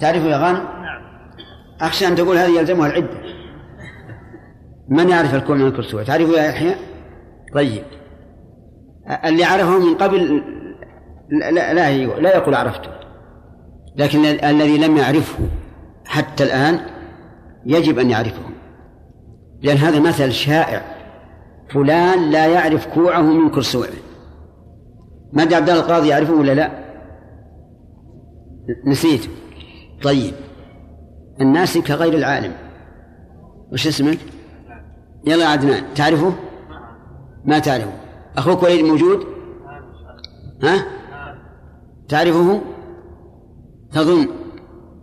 تعرفوا 0.00 0.28
يا 0.28 0.36
غانم 0.36 0.81
أخشى 1.82 2.08
أن 2.08 2.16
تقول 2.16 2.36
هذه 2.36 2.58
يلزمها 2.58 2.86
العدة 2.86 3.22
من 4.88 5.08
يعرف 5.08 5.34
الكوع 5.34 5.56
من 5.56 5.66
الكرسوع 5.66 6.02
تعرفوا 6.02 6.36
يا 6.36 6.42
يحيى 6.42 6.74
طيب. 7.54 7.82
اللي 9.24 9.44
عرفه 9.44 9.78
من 9.78 9.94
قبل 9.94 10.42
لا 11.30 11.50
لا, 11.50 11.74
لا 12.20 12.36
يقول 12.36 12.54
عرفته. 12.54 12.90
لكن 13.96 14.24
الذي 14.24 14.78
لم 14.78 14.96
يعرفه 14.96 15.38
حتى 16.06 16.44
الآن 16.44 16.80
يجب 17.66 17.98
أن 17.98 18.10
يعرفه. 18.10 18.42
لأن 19.62 19.76
هذا 19.76 20.00
مثل 20.00 20.32
شائع. 20.32 20.82
فلان 21.70 22.30
لا 22.30 22.46
يعرف 22.46 22.86
كوعه 22.86 23.22
من 23.22 23.50
كرسوعه 23.50 23.88
ما 25.32 25.42
عبد 25.42 25.52
الله 25.52 25.80
القاضي 25.80 26.08
يعرفه 26.08 26.34
ولا 26.34 26.52
لا؟ 26.52 26.70
نسيت. 28.86 29.30
طيب. 30.02 30.34
الناس 31.40 31.78
كغير 31.78 32.14
العالم 32.14 32.52
وش 33.72 33.86
اسمك؟ 33.86 34.18
يلا 35.26 35.46
عدنان 35.46 35.94
تعرفه؟ 35.94 36.32
ما 37.44 37.58
تعرفه 37.58 37.92
أخوك 38.36 38.62
وليد 38.62 38.84
موجود؟ 38.84 39.26
ها؟ 40.62 40.86
تعرفه؟ 42.08 42.60
تظن 43.92 44.28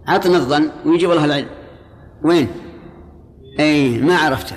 عطنا 0.07 0.37
الظن 0.37 0.71
ويجيب 0.85 1.11
الله 1.11 1.25
العلم 1.25 1.49
وين؟ 2.23 2.47
إي 3.59 3.97
ما 3.97 4.17
عرفته 4.17 4.55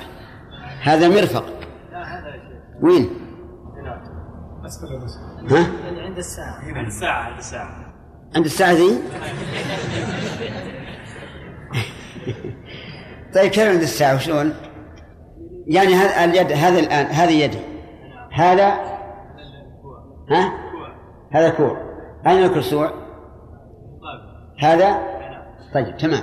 هذا 0.82 1.08
مرفق 1.08 1.44
وين؟ 2.82 3.10
ها؟ 5.50 5.66
عند 6.04 6.18
الساعة 6.18 6.58
عند 6.62 6.86
الساعة 6.86 7.22
عند 7.22 7.38
الساعة 7.38 7.92
عند 8.36 8.44
الساعة 8.44 8.72
ذي؟ 8.72 8.98
طيب 13.34 13.52
عند 13.56 13.82
الساعة؟ 13.82 14.14
وشلون؟ 14.14 14.54
يعني 15.66 15.94
هذا 15.94 16.24
اليد 16.24 16.52
هذا 16.52 16.78
الآن 16.78 17.06
هذه 17.06 17.32
يدي. 17.32 17.58
هذا؟ 18.32 18.68
ها؟ 20.30 20.52
هذا 21.30 21.48
كوع. 21.48 21.76
أين 22.26 22.44
الكرسوع؟ 22.44 22.92
هذا؟ 24.58 24.98
طيب 25.74 25.96
تمام. 25.96 26.22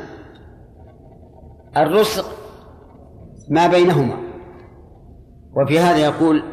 الرسق 1.78 2.26
ما 3.50 3.68
بينهما. 3.68 4.18
وفي 5.56 5.80
هذا 5.80 5.98
يقول 5.98 6.44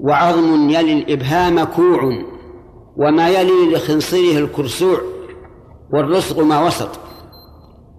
وعظم 0.00 0.70
يلي 0.70 0.92
الإبهام 0.92 1.64
كوع 1.64 2.22
وما 2.96 3.28
يلي 3.28 3.74
لخنصره 3.74 4.38
الكرسوع 4.38 4.98
والرسغ 5.92 6.44
ما 6.44 6.66
وسط. 6.66 7.07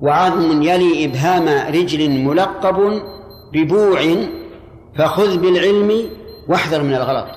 وعظم 0.01 0.61
يلي 0.61 1.05
إبهام 1.05 1.73
رجل 1.73 2.09
ملقب 2.09 3.01
ببوع 3.53 3.99
فخذ 4.97 5.37
بالعلم 5.37 6.09
واحذر 6.49 6.83
من 6.83 6.93
الغلط. 6.93 7.27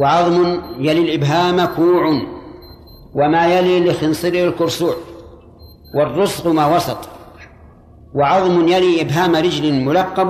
وعظم 0.00 0.60
يلي 0.78 1.00
الإبهام 1.00 1.64
كوع 1.64 2.22
وما 3.14 3.58
يلي 3.58 3.90
لخنصره 3.90 4.44
الكرسوع 4.44 4.94
والرسغ 5.96 6.52
ما 6.52 6.76
وسط. 6.76 6.98
وعظم 8.14 8.68
يلي 8.68 9.02
إبهام 9.02 9.36
رجل 9.36 9.84
ملقب 9.84 10.28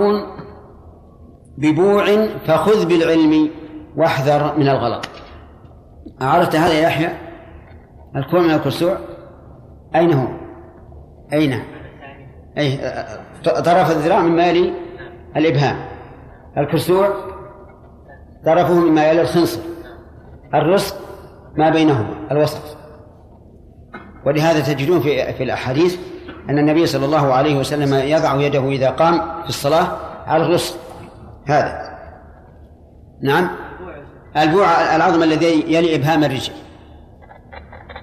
ببوع 1.59 2.27
فخذ 2.47 2.87
بالعلم 2.87 3.51
واحذر 3.97 4.59
من 4.59 4.69
الغلط. 4.69 5.07
عرفت 6.21 6.57
هذا 6.57 6.73
يا 6.73 6.81
يحيى؟ 6.81 7.09
الكوع 8.17 8.41
من 8.41 8.51
الكسوع 8.51 8.99
أين 9.95 10.13
هو؟ 10.13 10.40
أين 11.33 11.63
أي 12.59 12.79
طرف 13.45 13.91
الذراع 13.91 14.21
مما 14.21 14.47
يلي 14.47 14.73
الإبهام. 15.37 15.77
الكسوع 16.59 17.15
طرفه 18.47 18.75
مما 18.75 19.09
يلي 19.09 19.21
الخنصر. 19.21 19.61
الرزق 20.55 20.97
ما 21.57 21.71
بينهما 21.71 22.15
الوسط. 22.31 22.77
ولهذا 24.27 24.61
تجدون 24.61 25.01
في 25.01 25.33
في 25.33 25.43
الأحاديث 25.43 25.99
أن 26.51 26.59
النبي 26.59 26.87
صلى 26.87 27.05
الله 27.05 27.33
عليه 27.33 27.59
وسلم 27.59 27.95
يضع 27.95 28.35
يده 28.35 28.69
إذا 28.69 28.91
قام 28.91 29.43
في 29.43 29.49
الصلاة 29.49 29.97
على 30.27 30.47
الرزق. 30.47 30.77
هذا. 31.49 31.91
نعم. 33.23 33.51
البوع 34.37 34.97
العظم 34.97 35.23
الذي 35.23 35.75
يلي 35.75 35.95
إبهام 35.95 36.25
الرجل 36.25 36.53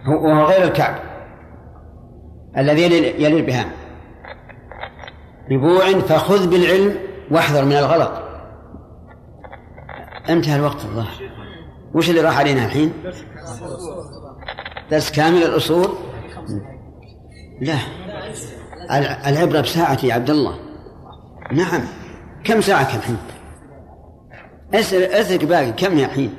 وهو 0.07 0.45
غير 0.45 0.63
الكعب 0.63 0.95
الذي 2.57 2.83
يلي 2.83 3.27
الإبهام 3.27 3.71
ببوع 5.49 5.99
فخذ 5.99 6.49
بالعلم 6.49 6.95
واحذر 7.31 7.65
من 7.65 7.71
الغلط. 7.71 8.11
انتهى 10.29 10.55
الوقت 10.55 10.85
الظاهر. 10.85 11.31
وش 11.93 12.09
اللي 12.09 12.21
راح 12.21 12.39
علينا 12.39 12.65
الحين؟ 12.65 12.93
درس 14.91 15.11
كامل 15.11 15.43
الأصول؟ 15.43 15.87
لا. 17.61 17.77
العبرة 19.29 19.61
بساعة 19.61 20.05
يا 20.05 20.13
عبد 20.13 20.29
الله. 20.29 20.59
نعم. 21.51 21.81
كم 22.43 22.61
ساعة 22.61 22.95
الحين؟ 22.95 23.17
اسأل 24.73 25.03
اسألك 25.03 25.45
باقي. 25.45 25.71
كم 25.71 25.97
يا 25.97 26.07
حين؟ 26.07 26.33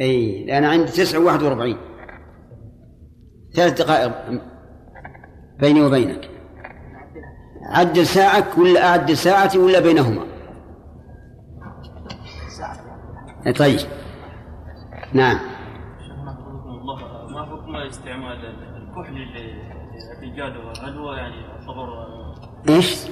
إي 0.00 0.58
أنا 0.58 0.68
عندي 0.68 0.92
تسعة 0.92 1.18
وواحد 1.18 1.42
وأربعين. 1.42 1.78
ثلاث 3.54 3.82
دقائق. 3.82 4.12
بيني 5.58 5.82
وبينك. 5.82 6.30
عدل 7.62 8.06
ساعك 8.06 8.58
ولا 8.58 8.88
أعدل 8.88 9.16
ساعتي 9.16 9.58
ولا 9.58 9.80
بينهما؟ 9.80 10.26
طيب. 13.58 13.80
نعم. 15.12 15.38
ما 17.34 17.46
حكم 17.46 17.76
استعمال 17.76 18.44
الكحل 18.46 19.14
للرجال 19.14 20.74
هل 20.82 20.98
هو 20.98 21.12
يعني 21.12 21.34
يعتبر 21.34 21.88
إيش؟ 22.68 23.06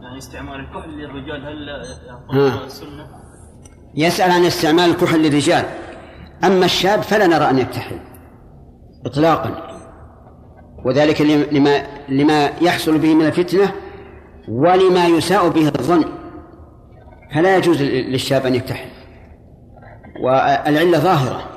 يعني 0.00 0.18
استعمال 0.18 0.60
الكحل 0.60 0.90
للرجال 0.90 1.46
هل. 1.46 1.68
يعتبر 2.06 2.68
سنة؟ 2.68 3.06
يسأل 3.94 4.30
عن 4.30 4.44
استعمال 4.44 4.90
الكحل 4.90 5.22
للرجال. 5.22 5.64
أما 6.44 6.64
الشاب 6.64 7.02
فلا 7.02 7.26
نرى 7.26 7.50
أن 7.50 7.58
يكتحل 7.58 8.00
إطلاقا. 9.06 9.73
وذلك 10.84 11.20
لما 11.52 11.82
لما 12.08 12.50
يحصل 12.60 12.98
به 12.98 13.14
من 13.14 13.26
الفتنة 13.26 13.72
ولما 14.48 15.06
يساء 15.06 15.48
به 15.48 15.68
الظن. 15.68 16.04
فلا 17.34 17.56
يجوز 17.56 17.82
للشاب 17.82 18.46
أن 18.46 18.54
يكتحل 18.54 18.88
والعلة 20.24 20.98
ظاهرة. 20.98 21.48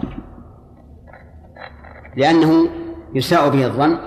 لأنه 2.18 2.70
يساء 3.16 3.50
به 3.50 3.66
الظن 3.66 3.98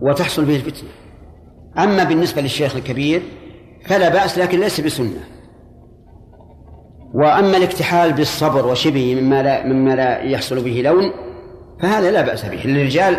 وتحصل 0.00 0.44
به 0.44 0.56
الفتنة. 0.56 0.88
أما 1.78 2.04
بالنسبة 2.04 2.42
للشيخ 2.42 2.76
الكبير 2.76 3.22
فلا 3.86 4.08
بأس 4.08 4.38
لكن 4.38 4.60
ليس 4.60 4.80
بسنة. 4.80 5.24
وأما 7.14 7.56
الاكتحال 7.56 8.12
بالصبر 8.12 8.66
وشبهه 8.66 9.20
مما 9.20 9.42
لا 9.42 9.66
مما 9.66 9.96
لا 9.96 10.22
يحصل 10.22 10.64
به 10.64 10.82
لون 10.84 11.12
فهذا 11.82 12.10
لا 12.10 12.22
بأس 12.22 12.44
به. 12.44 12.62
للرجال 12.64 13.16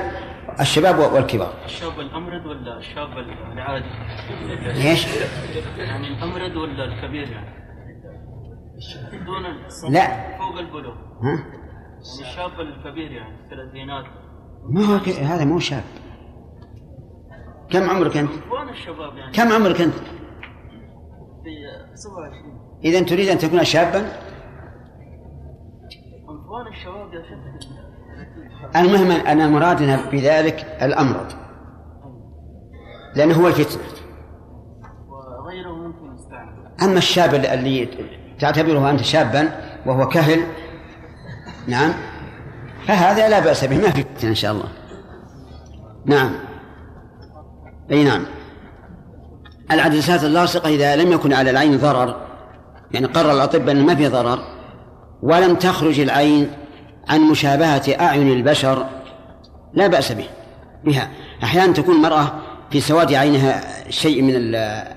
الشباب 0.59 1.13
والكبار 1.13 1.53
الشاب 1.65 1.99
الأمرد 1.99 2.45
ولا 2.45 2.77
الشاب 2.77 3.09
العادي؟ 3.53 3.85
إيش؟ 4.89 5.07
يعني 5.77 6.07
الأمرد 6.07 6.55
ولا 6.55 6.85
الكبير 6.85 7.31
يعني؟ 7.31 7.61
دون 9.25 9.43
لا. 9.93 10.37
فوق 10.37 10.57
البلوغ 10.59 10.93
ها؟ 11.23 11.29
يعني 11.29 11.43
الشاب 12.21 12.59
الكبير 12.59 13.11
يعني 13.11 13.35
الثلاثينات 13.43 14.05
ما 14.69 14.85
هو. 14.85 14.95
هذا 15.25 15.45
مو 15.45 15.59
شاب 15.59 15.83
كم 17.69 17.89
عمرك 17.89 18.17
أنت؟ 18.17 18.31
وين 18.31 18.69
الشباب 18.69 19.17
يعني؟ 19.17 19.31
كم 19.31 19.51
عمرك 19.51 19.81
أنت؟ 19.81 19.93
في 21.43 21.55
27 21.95 22.79
إذا 22.85 23.01
تريد 23.03 23.29
أن 23.29 23.37
تكون 23.37 23.63
شابا 23.63 23.99
وين 26.47 26.67
الشباب 26.67 27.13
يا 27.13 27.21
شيخ؟ 27.23 27.90
المهم 28.75 29.11
أن 29.11 29.51
مرادنا 29.51 30.09
بذلك 30.11 30.77
الأمرض 30.81 31.25
لأنه 33.15 33.35
هو 33.35 33.47
الفتنة. 33.47 33.81
وغيره 35.09 35.71
ممكن 35.71 36.15
يستعمل. 36.15 36.53
أما 36.81 36.97
الشاب 36.97 37.35
اللي 37.35 37.89
تعتبره 38.39 38.89
أنت 38.89 39.01
شابا 39.01 39.49
وهو 39.85 40.07
كهل 40.07 40.39
نعم 41.67 41.93
فهذا 42.87 43.29
لا 43.29 43.39
بأس 43.39 43.65
به 43.65 43.77
ما 43.77 43.89
في 43.89 44.03
فتنة 44.03 44.29
إن 44.29 44.35
شاء 44.35 44.51
الله. 44.51 44.67
نعم. 46.05 46.31
أي 47.91 48.03
نعم. 48.03 48.25
العدسات 49.71 50.23
اللاصقة 50.23 50.69
إذا 50.69 50.95
لم 50.95 51.11
يكن 51.11 51.33
على 51.33 51.49
العين 51.49 51.77
ضرر 51.77 52.15
يعني 52.91 53.07
قرر 53.07 53.31
الأطباء 53.31 53.71
أن 53.71 53.85
ما 53.85 53.95
في 53.95 54.07
ضرر 54.07 54.39
ولم 55.21 55.55
تخرج 55.55 55.99
العين 55.99 56.51
عن 57.09 57.21
مشابهة 57.21 57.83
أعين 57.99 58.31
البشر 58.31 58.85
لا 59.73 59.87
بأس 59.87 60.11
به 60.11 60.27
بها. 60.83 61.09
أحيانا 61.43 61.73
تكون 61.73 61.95
المرأة 61.95 62.31
في 62.71 62.81
سواد 62.81 63.13
عينها 63.13 63.61
شيء 63.89 64.21
من 64.21 64.33
ال- 64.35 64.87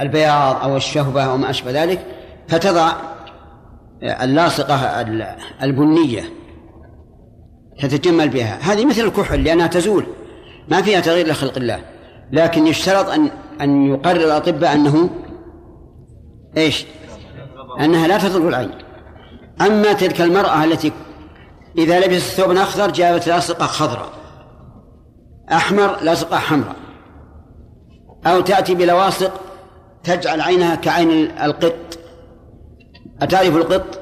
البياض 0.00 0.56
أو 0.62 0.76
الشهبة 0.76 1.22
أو 1.22 1.36
ما 1.36 1.50
أشبه 1.50 1.82
ذلك 1.84 2.06
فتضع 2.48 2.92
اللاصقة 4.02 5.00
البنية 5.62 6.22
تتجمل 7.80 8.28
بها. 8.28 8.58
هذه 8.72 8.84
مثل 8.86 9.00
الكحل 9.00 9.44
لأنها 9.44 9.66
تزول 9.66 10.06
ما 10.68 10.82
فيها 10.82 11.00
تغيير 11.00 11.26
لخلق 11.28 11.56
الله. 11.56 11.80
لكن 12.32 12.66
يشترط 12.66 13.08
أن 13.08 13.30
أن 13.60 13.86
يقرر 13.86 14.16
الأطباء 14.24 14.74
أنه 14.74 15.10
إيش؟ 16.56 16.86
أنها 17.80 18.08
لا 18.08 18.18
تضر 18.18 18.48
العين. 18.48 18.70
أما 19.60 19.92
تلك 19.92 20.20
المرأة 20.20 20.64
التي 20.64 20.92
إذا 21.78 22.00
لبست 22.00 22.40
ثوبا 22.40 22.62
أخضر 22.62 22.90
جابت 22.90 23.26
لاصقة 23.26 23.66
خضراء 23.66 24.10
أحمر 25.52 26.00
لاصقة 26.02 26.38
حمراء 26.38 26.76
أو 28.26 28.40
تأتي 28.40 28.74
بلواصق 28.74 29.40
تجعل 30.04 30.40
عينها 30.40 30.74
كعين 30.74 31.30
القط 31.30 31.98
أتعرف 33.22 33.56
القط؟ 33.56 34.00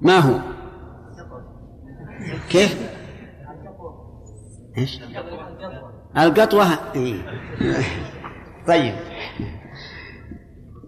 ما 0.00 0.18
هو؟ 0.18 0.38
كيف؟ 2.50 2.76
القطوة 6.18 6.66
إيه. 6.94 7.22
طيب 8.68 8.94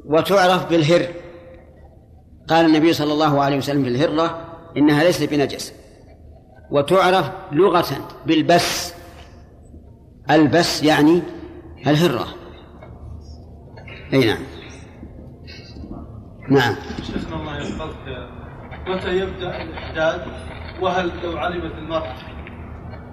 وتعرف 0.05 0.71
بالهر 0.71 1.20
قال 2.51 2.67
النبي 2.67 2.93
صلى 2.93 3.13
الله 3.13 3.43
عليه 3.43 3.57
وسلم 3.57 3.83
في 3.83 3.89
الهرة 3.89 4.45
إنها 4.77 5.05
ليست 5.05 5.31
بنجس. 5.31 5.73
وتعرف 6.71 7.31
لغة 7.53 8.09
بالبس. 8.27 8.95
البس 10.31 10.83
يعني 10.83 11.23
الهرة. 11.87 12.27
أي 14.13 14.27
نعم. 14.27 14.43
نعم. 16.51 16.75
شيخنا 17.03 17.37
الله 17.37 17.57
يحفظك 17.59 18.29
متى 18.89 19.17
يبدأ 19.17 19.63
الاحداد 19.63 20.27
وهل 20.81 21.13
لو 21.23 21.39
علمت 21.39 21.75
المرأة 21.75 22.15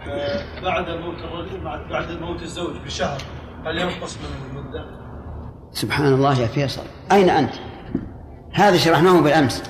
آه، 0.09 0.61
بعد 0.63 0.89
موت 0.89 1.17
الرجل 1.17 1.63
بعد 1.89 2.11
موت 2.11 2.41
الزوج 2.41 2.77
بشهر 2.85 3.21
هل 3.65 3.77
ينقص 3.77 4.17
من 4.17 4.49
المدة؟ 4.49 4.85
سبحان 5.71 6.13
الله 6.13 6.39
يا 6.39 6.47
فيصل. 6.47 6.85
أين 7.11 7.29
أنت؟ 7.29 7.53
هذا 8.57 8.77
شرحناه 8.77 9.21
بالأمس. 9.21 9.63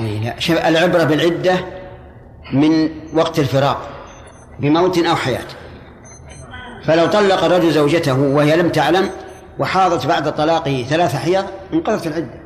أي 0.00 0.18
لا 0.18 0.68
العبرة 0.68 1.04
بالعدة 1.04 1.54
من 2.52 2.90
وقت 3.14 3.38
الفراق 3.38 3.88
بموت 4.60 4.98
أو 4.98 5.16
حياة. 5.16 5.46
فلو 6.84 7.06
طلق 7.06 7.44
الرجل 7.44 7.70
زوجته 7.70 8.20
وهي 8.20 8.56
لم 8.56 8.68
تعلم 8.68 9.10
وحاضت 9.58 10.06
بعد 10.06 10.34
طلاقه 10.34 10.82
ثلاث 10.88 11.16
حيض 11.16 11.44
انقضت 11.72 12.06
العدة. 12.06 12.42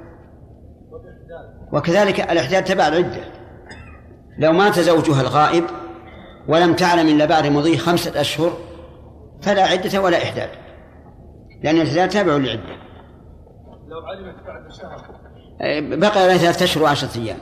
وكذلك 1.72 2.20
الإحداد 2.20 2.64
تبع 2.64 2.88
العدة. 2.88 3.24
لو 4.38 4.52
مات 4.52 4.80
زوجها 4.80 5.20
الغائب 5.20 5.64
ولم 6.48 6.74
تعلم 6.74 7.08
إلا 7.08 7.24
بعد 7.24 7.46
مضي 7.46 7.78
خمسة 7.78 8.20
أشهر 8.20 8.52
فلا 9.42 9.62
عدة 9.62 10.00
ولا 10.00 10.22
إحداد 10.22 10.50
لأن 11.62 11.76
الإحداد 11.76 12.08
تابع 12.08 12.32
للعدة. 12.32 12.85
لو 13.88 14.00
علمت 14.06 14.46
بعد 14.46 14.72
شهر. 14.72 15.00
بقي 15.96 16.22
عليه 16.22 16.36
ثلاثة 16.36 16.64
أشهر 16.64 16.82
وعشرة 16.82 17.20
أيام. 17.20 17.38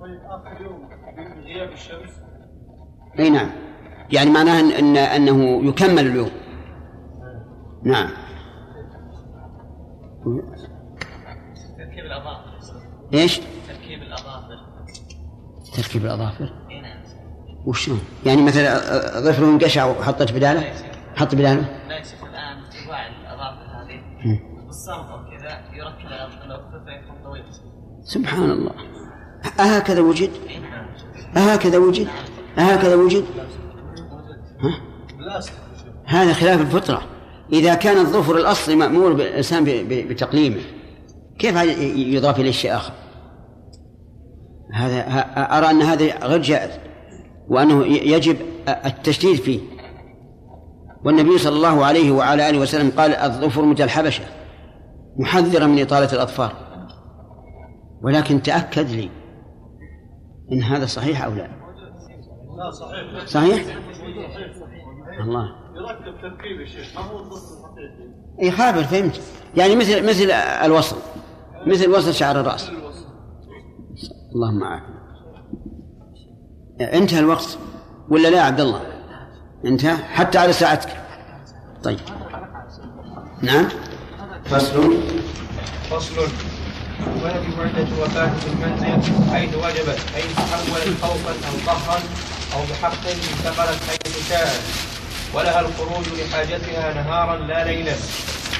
طيب 0.00 0.20
آخر 0.24 0.62
يوم 0.62 0.88
بغياب 1.36 1.72
الشمس؟ 1.72 2.10
أي 3.18 3.30
نعم. 3.30 3.50
يعني 4.12 4.30
معناه 4.30 4.60
إن 4.60 4.70
إن 4.70 4.96
أنه 4.96 5.68
يكمل 5.68 6.06
اليوم. 6.06 6.30
نعم. 7.84 8.10
تركيب 11.78 12.04
الأظافر. 12.04 12.50
إيش؟ 13.14 13.40
تركيب 13.68 14.02
الأظافر. 14.02 14.60
تركيب 15.76 16.04
الأظافر؟ 16.04 16.52
اي 16.70 16.80
نعم. 16.80 17.00
وشلون؟ 17.66 18.00
يعني 18.26 18.42
مثلا 18.42 18.78
ظفر 19.20 19.44
انقشع 19.44 19.84
وحطيت 19.84 20.32
بدالة؟ 20.32 20.72
حط 21.16 21.34
بدالة؟ 21.34 21.88
لا 21.88 21.96
يا 21.96 22.02
شيخ 22.02 22.24
الان 22.24 22.58
انواع 22.84 23.06
الاظافر 23.06 23.62
هذه 23.62 24.00
بالصمغ 24.90 25.14
وكذا 25.20 25.60
يركب 25.72 26.06
على 26.06 26.24
الظفر 26.24 26.90
يكون 26.90 27.24
طويل 27.24 27.44
سبحان 28.04 28.50
الله 28.50 28.72
أهكذا 29.60 30.00
وجد؟ 30.00 30.30
أهكذا 31.36 31.78
وجد؟ 31.78 32.08
أهكذا 32.58 32.94
وجد؟ 32.94 33.24
ها؟ 34.60 34.80
هذا 36.04 36.32
خلاف 36.32 36.60
الفطرة 36.60 37.02
إذا 37.52 37.74
كان 37.74 37.96
الظفر 37.98 38.36
الأصلي 38.36 38.74
مأمور 38.76 39.12
ب- 39.12 40.08
بتقليمه 40.08 40.60
كيف 41.38 41.56
يضاف 41.96 42.40
إليه 42.40 42.50
شيء 42.50 42.74
آخر 42.76 42.92
هذا 44.74 45.00
أرى 45.58 45.70
أن 45.70 45.82
هذا 45.82 46.26
غير 46.26 46.42
جائز 46.42 46.70
وأنه 47.48 47.86
يجب 47.86 48.36
التشديد 48.68 49.36
فيه 49.36 49.60
والنبي 51.04 51.38
صلى 51.38 51.56
الله 51.56 51.84
عليه 51.84 52.10
وعلى 52.10 52.50
آله 52.50 52.58
وسلم 52.58 52.90
قال 52.96 53.14
الظفر 53.14 53.64
مثل 53.64 53.82
الحبشة 53.84 54.24
محذرا 55.16 55.66
من 55.66 55.82
إطالة 55.82 56.12
الأظفار 56.12 56.52
ولكن 58.02 58.42
تأكد 58.42 58.90
لي 58.90 59.10
إن 60.52 60.62
هذا 60.62 60.86
صحيح 60.86 61.24
أو 61.24 61.34
لا. 61.34 61.48
صحيح؟ 62.70 63.26
صحيح 63.26 63.76
الله. 65.20 65.48
يركب 65.74 66.20
تركيب 66.22 66.60
الشيخ 66.60 66.98
إي 68.42 68.50
خابر 68.50 68.84
فهمت. 68.84 69.20
يعني 69.56 69.76
مثل 69.76 70.08
مثل 70.08 70.30
الوصل. 70.64 70.96
مثل 71.66 71.90
وصل 71.90 72.14
شعر 72.14 72.40
الرأس. 72.40 72.70
اللهم 74.34 74.64
عافية. 74.64 75.00
انتهى 76.98 77.20
الوقت 77.20 77.58
ولا 78.08 78.28
لا 78.28 78.36
يا 78.36 78.42
عبد 78.42 78.60
الله؟ 78.60 78.82
انتهى؟ 79.64 79.96
حتى 79.96 80.38
على 80.38 80.52
ساعتك. 80.52 80.96
طيب. 81.84 81.98
نعم؟ 83.42 83.68
فصل. 84.50 84.94
فصل. 85.90 86.28
ويجب 87.22 87.60
عدة 87.60 88.02
وفاة 88.02 88.30
في 88.40 88.46
المنزل. 88.46 89.32
حيث 89.32 89.54
وجبت 89.54 89.98
حيث 90.14 90.34
تحولت 90.36 90.96
خوفا 91.02 91.30
أو 91.30 91.72
قهرا 91.72 92.00
أو 92.54 92.60
بحق 92.70 93.06
انتقلت 93.08 93.78
حيث 93.88 94.28
شاءت. 94.28 94.60
ولها 95.34 95.60
الخروج 95.60 96.04
لحاجتها 96.18 96.94
نهارا 96.94 97.36
لا 97.36 97.64
ليلا. 97.64 97.92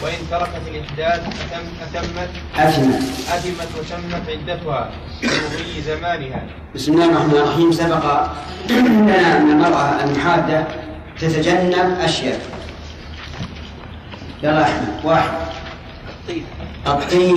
وإن 0.02 0.18
تركت 0.30 0.62
الإحداث 0.68 1.20
أتم 1.20 1.66
أتمت. 1.82 2.30
أثمت 2.56 3.02
أتمت 3.32 3.68
وتمت 3.78 4.22
عدتها 4.28 4.90
بمضي 5.22 5.82
زمانها. 5.82 6.46
بسم 6.74 6.92
الله 6.92 7.04
الرحمن 7.04 7.30
الرحيم. 7.30 7.72
سبق 7.72 8.26
لنا 8.70 9.36
أن 9.36 9.50
المرأة 9.50 10.04
المحادة 10.04 10.64
تتجنب 11.20 11.98
أشياء. 12.00 12.40
يلا 14.42 14.62
أحمد. 14.62 15.00
واحد. 15.04 15.59
الطيب. 16.28 16.42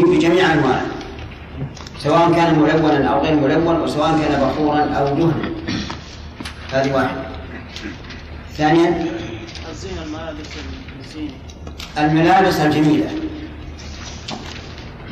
بجميع 0.05 0.53
أنواعه. 0.53 0.85
سواء 1.97 2.33
كان 2.33 2.59
ملونا 2.59 3.07
أو 3.07 3.21
غير 3.21 3.35
ملون 3.35 3.81
وسواء 3.81 4.19
كان 4.21 4.41
بخورا 4.41 4.79
أو 4.83 5.05
دهنا. 5.15 5.33
هذه 6.73 6.93
واحدة. 6.95 7.21
ثانيا. 8.53 9.05
الملابس 11.97 12.59
الجميلة. 12.59 13.09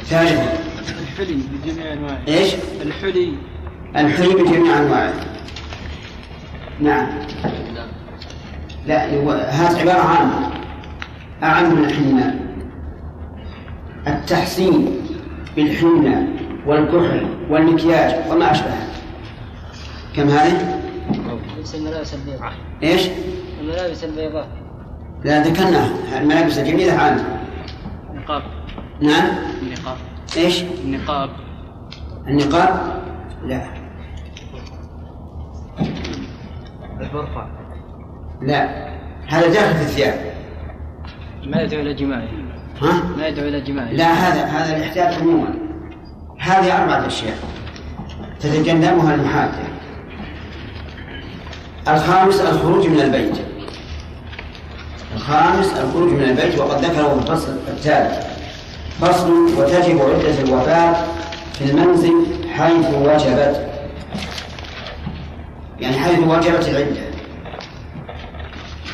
ثالثا. 0.06 0.54
الحلي 1.02 1.38
بجميع 1.64 1.94
أنواعه. 1.94 2.22
إيش؟ 2.28 2.54
الحلي. 2.82 3.34
الحلي 3.96 4.34
بجميع 4.36 4.78
أنواعه. 4.80 5.14
نعم. 6.80 7.08
لا. 8.88 9.16
هو- 9.16 9.32
هذه 9.32 9.80
عبارة 9.82 10.02
عامة. 10.02 10.50
أعم 11.44 11.76
من 11.76 11.86
الحناء 11.86 12.51
التحسين 14.08 14.98
بالحناء 15.56 16.28
والكحل 16.68 17.28
والمكياج 17.50 18.32
وما 18.32 18.52
أشبهه. 18.52 18.88
كم 20.16 20.28
هذه؟ 20.30 20.82
ليس 21.58 21.76
الملابس 21.76 22.14
البيضاء. 22.14 22.54
إيش؟ 22.84 23.10
الملابس 23.62 24.04
البيضاء. 24.04 24.48
لا 25.24 25.44
ذكرنا 25.44 25.88
الملابس 26.18 26.58
الجميلة 26.58 26.94
عامة 26.94 27.42
نقاب 28.14 28.42
نعم. 29.02 29.28
النقاب. 29.62 29.98
إيش؟ 30.38 30.64
النقاب. 30.64 31.30
النقاب؟ 32.28 33.02
لا. 33.46 33.62
البرقع 37.02 37.48
لا. 38.42 38.92
هذا 39.28 39.48
داخل 39.48 39.76
في 39.76 39.82
الثياب. 39.82 40.34
ما 41.48 41.62
يدعو 41.62 41.82
إلى 41.82 41.94
جماعة. 41.94 42.28
ها؟ 42.82 43.04
ما 43.18 43.28
يدعو 43.28 43.48
إلى 43.48 43.62
جماعة 43.62 43.92
لا 43.92 44.14
هذا 44.14 44.46
هذا 44.46 44.78
الاحتياط 44.78 45.14
عموما. 45.22 45.54
هذه 46.40 46.82
أربعة 46.82 47.08
أشياء. 47.08 47.38
تتجنبها 48.40 49.16
المحادة 49.16 49.58
الخامس 51.88 52.42
الخروج 52.42 52.88
من 52.88 53.00
البيت. 53.00 53.38
الخامس 55.16 55.74
الخروج 55.74 56.12
من 56.12 56.24
البيت 56.24 56.60
وقد 56.60 56.86
ذكره 56.86 57.08
في 57.08 57.32
الفصل 57.32 57.52
التالي. 57.68 58.20
فصل 59.02 59.32
وتجب 59.58 60.02
عدة 60.02 60.42
الوفاة 60.44 60.96
في 61.54 61.72
المنزل 61.72 62.14
حيث 62.54 62.86
وجبت. 62.94 63.68
يعني 65.80 66.00
حيث 66.00 66.20
وجبت 66.20 66.70
العدة. 66.70 67.12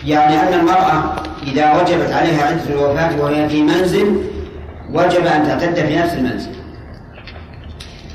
يعني 0.05 0.41
أن 0.41 0.59
المرأة 0.59 1.26
إذا 1.47 1.81
وجبت 1.81 2.11
عليها 2.11 2.45
عدة 2.45 2.69
الوفاة 2.69 3.21
وهي 3.21 3.49
في 3.49 3.63
منزل 3.63 4.23
وجب 4.93 5.25
أن 5.25 5.43
تعتد 5.43 5.75
في 5.75 5.95
نفس 5.95 6.13
المنزل. 6.13 6.51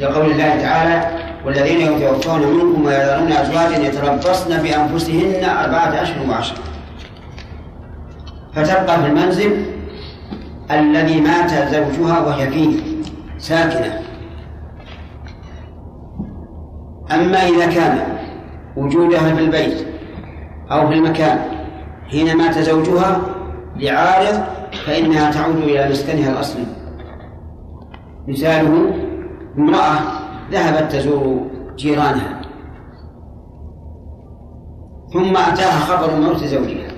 لقول 0.01 0.31
الله 0.31 0.57
تعالى 0.63 1.19
والذين 1.47 1.81
يتوفون 1.81 2.41
منكم 2.41 2.85
ويذرون 2.85 3.33
أزواجا 3.33 3.77
يتربصن 3.77 4.63
بأنفسهن 4.63 5.45
أربعة 5.45 6.03
أشهر 6.03 6.31
وعشرة. 6.31 6.59
فتبقى 8.55 9.03
في 9.03 9.07
المنزل 9.07 9.65
الذي 10.71 11.21
مات 11.21 11.51
زوجها 11.51 12.21
وهي 12.21 12.51
فيه 12.51 12.81
ساكنة. 13.39 14.03
أما 17.13 17.49
إذا 17.49 17.67
كان 17.67 17.99
وجودها 18.77 19.35
في 19.35 19.41
البيت 19.41 19.87
أو 20.71 20.89
في 20.89 20.95
المكان 20.95 21.62
حين 22.13 22.37
مات 22.37 22.59
زوجها 22.59 23.21
لعارض 23.77 24.43
فإنها 24.87 25.31
تعود 25.31 25.57
إلى 25.57 25.89
مسكنها 25.89 26.33
الأصلي 26.33 26.67
مثاله 28.29 28.95
امرأة 29.59 29.99
ذهبت 30.51 30.93
تزور 30.93 31.47
جيرانها. 31.77 32.41
ثم 35.13 35.37
أتاها 35.37 35.81
خبر 35.81 36.21
موت 36.21 36.45
زوجها. 36.45 36.89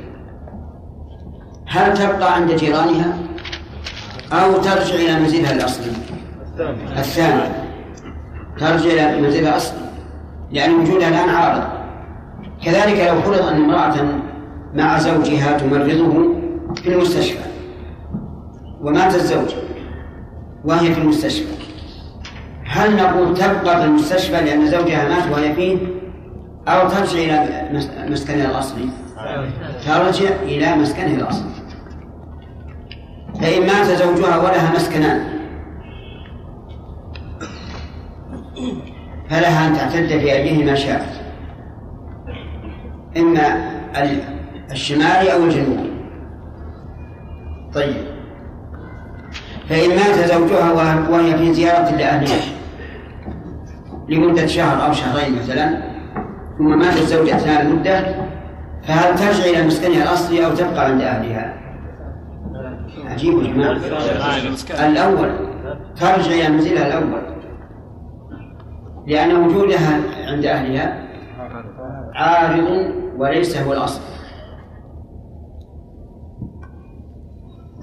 هل 1.66 1.94
تبقى 1.94 2.34
عند 2.34 2.52
جيرانها 2.52 3.18
أو 4.32 4.52
ترجع 4.52 4.94
إلى 4.94 5.20
منزلها 5.20 5.52
الأصلي 5.52 5.92
الثاني. 6.96 7.42
ترجع 8.58 8.90
إلى 8.90 9.20
منزلها 9.20 9.50
الأصلي 9.50 9.78
لأن 10.50 10.74
وجودها 10.80 11.08
الآن 11.08 11.28
عارض. 11.28 11.64
كذلك 12.64 13.08
لو 13.08 13.20
فرض 13.20 13.46
أن 13.46 13.64
امرأة 13.64 13.94
مع 14.74 14.98
زوجها 14.98 15.58
تمرضه 15.58 16.34
في 16.74 16.94
المستشفى. 16.94 17.38
ومات 18.80 19.14
الزوج. 19.14 19.54
وهي 20.64 20.94
في 20.94 21.00
المستشفى. 21.00 21.54
هل 22.66 22.96
نقول 22.96 23.34
تبقى 23.36 23.80
في 23.80 23.84
المستشفى 23.84 24.32
لأن 24.44 24.66
زوجها 24.66 25.08
مات 25.08 25.32
وهي 25.32 25.54
فيه؟ 25.54 25.76
أو 26.68 26.88
ترجع 26.88 27.18
إلى 27.18 27.68
مس- 27.72 27.90
مسكنها 28.08 28.50
الأصلي؟ 28.50 28.88
ترجع 29.86 30.28
إلى 30.42 30.76
مسكنها 30.76 31.16
الأصلي. 31.16 31.50
فإن 33.40 33.60
مات 33.66 33.86
زوجها 33.86 34.36
ولها 34.36 34.72
مسكنان. 34.74 35.34
فلها 39.30 39.68
أن 39.68 39.72
تعتد 39.76 40.06
في 40.08 40.32
أيهما 40.32 40.74
شاءت 40.74 41.20
إما 43.16 43.70
الشمالي 44.74 45.32
أو 45.32 45.44
الجنوبي 45.44 45.90
طيب. 47.74 47.96
فإن 49.68 49.88
مات 49.88 50.14
زوجها 50.32 50.72
وه- 50.72 51.10
وهي 51.10 51.38
في 51.38 51.54
زيارة 51.54 51.90
لأهلها 51.96 52.40
لمدة 54.08 54.46
شهر 54.46 54.86
أو 54.86 54.92
شهرين 54.92 55.38
مثلا 55.38 55.82
ثم 56.58 56.78
مات 56.78 56.96
الزوج 56.96 57.28
أثناء 57.30 57.62
المدة 57.62 58.04
فهل 58.82 59.14
ترجع 59.18 59.44
إلى 59.44 59.66
مسكنها 59.66 60.02
الأصلي 60.02 60.46
أو 60.46 60.54
تبقى 60.54 60.84
عند 60.86 61.00
أهلها؟ 61.00 61.54
عجيب 63.10 63.38
يا 63.42 64.86
الأول. 64.86 65.30
ترجع 66.00 66.30
إلى 66.34 66.48
منزلها 66.48 66.86
الأول. 66.86 67.22
لأن 69.06 69.36
وجودها 69.36 70.00
عند 70.26 70.44
أهلها 70.46 70.98
عارض 72.14 72.86
وليس 73.18 73.56
هو 73.58 73.72
الأصل. 73.72 74.00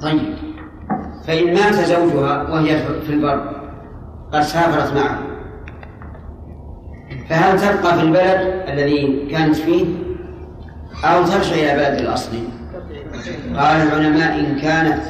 طيب. 0.01 0.33
فإن 1.27 1.53
مات 1.53 1.73
زوجها 1.73 2.49
وهي 2.49 2.77
في 3.07 3.13
البر 3.13 3.49
قد 4.33 4.41
سافرت 4.41 4.93
معه. 4.93 5.19
فهل 7.29 7.59
تبقى 7.59 7.95
في 7.95 8.01
البلد 8.01 8.63
الذي 8.67 9.27
كانت 9.31 9.55
فيه؟ 9.55 9.85
أو 11.03 11.23
ترجع 11.23 11.55
إلى 11.55 11.73
بلد 11.73 11.99
الأصل؟ 11.99 12.31
قال 13.55 13.81
العلماء 13.81 14.39
إن 14.39 14.59
كانت 14.59 15.01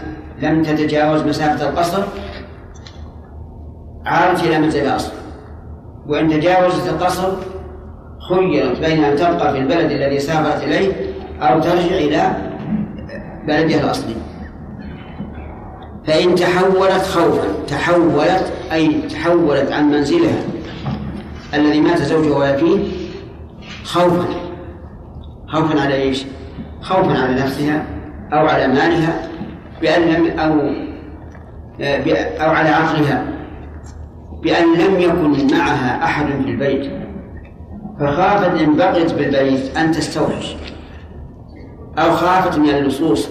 لم 0.41 0.63
تتجاوز 0.63 1.21
مسافة 1.21 1.69
القصر 1.69 2.03
عادت 4.05 4.43
إلى 4.43 4.59
منزل 4.59 4.81
الأصل 4.85 5.11
وإن 6.07 6.29
تجاوزت 6.29 6.89
القصر 6.89 7.31
خيرت 8.29 8.79
بين 8.79 9.03
أن 9.03 9.15
تبقى 9.15 9.53
في 9.53 9.59
البلد 9.59 9.91
الذي 9.91 10.19
سافرت 10.19 10.63
إليه 10.63 10.93
أو 11.41 11.59
ترجع 11.59 11.95
إلى 11.95 12.35
بلدها 13.47 13.83
الأصلي 13.83 14.15
فإن 16.07 16.35
تحولت 16.35 17.01
خوفا 17.01 17.47
تحولت 17.67 18.53
أي 18.71 19.01
تحولت 19.01 19.71
عن 19.71 19.91
منزلها 19.91 20.43
الذي 21.53 21.81
مات 21.81 22.01
زوجها 22.01 22.57
فيه 22.57 22.79
خوفا. 23.83 24.25
خوفا 25.47 25.81
على 25.81 25.95
إيش؟ 25.95 26.25
خوفا 26.81 27.23
على 27.23 27.33
نفسها 27.33 27.85
أو 28.33 28.47
على 28.47 28.67
مالها 28.67 29.29
بأن 29.81 30.01
لم 30.01 30.39
أو 30.39 30.59
أو 32.39 32.51
على 32.51 32.69
عقلها 32.69 33.25
بأن 34.43 34.73
لم 34.73 34.99
يكن 34.99 35.57
معها 35.57 36.03
أحد 36.03 36.25
في 36.25 36.49
البيت. 36.49 36.91
فخافت 37.99 38.61
إن 38.61 38.75
بقيت 38.75 39.13
بالبيت 39.13 39.77
أن 39.77 39.91
تستوحش 39.91 40.55
أو 41.97 42.11
خافت 42.11 42.57
من 42.59 42.69
اللصوص. 42.69 43.29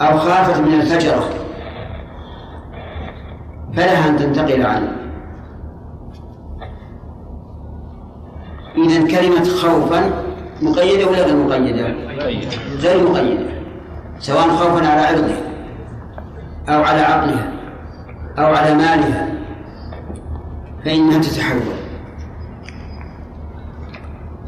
أو 0.00 0.18
خافت 0.18 0.60
من 0.60 0.74
الفجرة 0.74 1.24
فلها 3.76 4.08
أن 4.08 4.16
تنتقل 4.16 4.66
عنه 4.66 4.92
إذا 8.76 9.08
كلمة 9.08 9.44
خوفا 9.44 10.10
مقيدة 10.62 11.06
ولا 11.06 11.22
غير 11.22 11.36
مقيدة؟ 11.36 11.86
غير 12.80 13.10
مقيدة. 13.10 13.44
سواء 14.18 14.48
خوفا 14.48 14.88
على 14.88 15.00
عرضها 15.00 15.40
أو 16.68 16.82
على 16.82 17.00
عقلها 17.00 17.52
أو 18.38 18.44
على 18.54 18.74
مالها 18.74 19.28
فإنها 20.84 21.18
تتحول. 21.18 21.78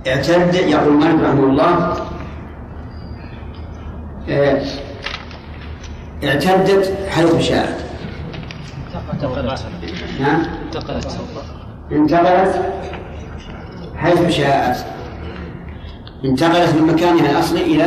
اعتد 0.06 0.54
يقول 0.54 0.92
مالك 0.92 1.24
رحمه 1.24 1.44
الله 1.44 1.94
آه، 4.28 4.62
اعتدت 6.24 6.96
حيث 7.10 7.38
شاءت 7.38 7.76
انتقلت. 9.12 9.64
نعم. 10.20 10.42
انتقلت. 10.64 11.18
انتقلت 11.92 12.72
حيث 13.96 14.28
شاءت 14.28 14.86
انتقلت 16.24 16.74
من 16.74 16.92
مكانها 16.92 17.30
الأصلي 17.30 17.62
إلى 17.62 17.86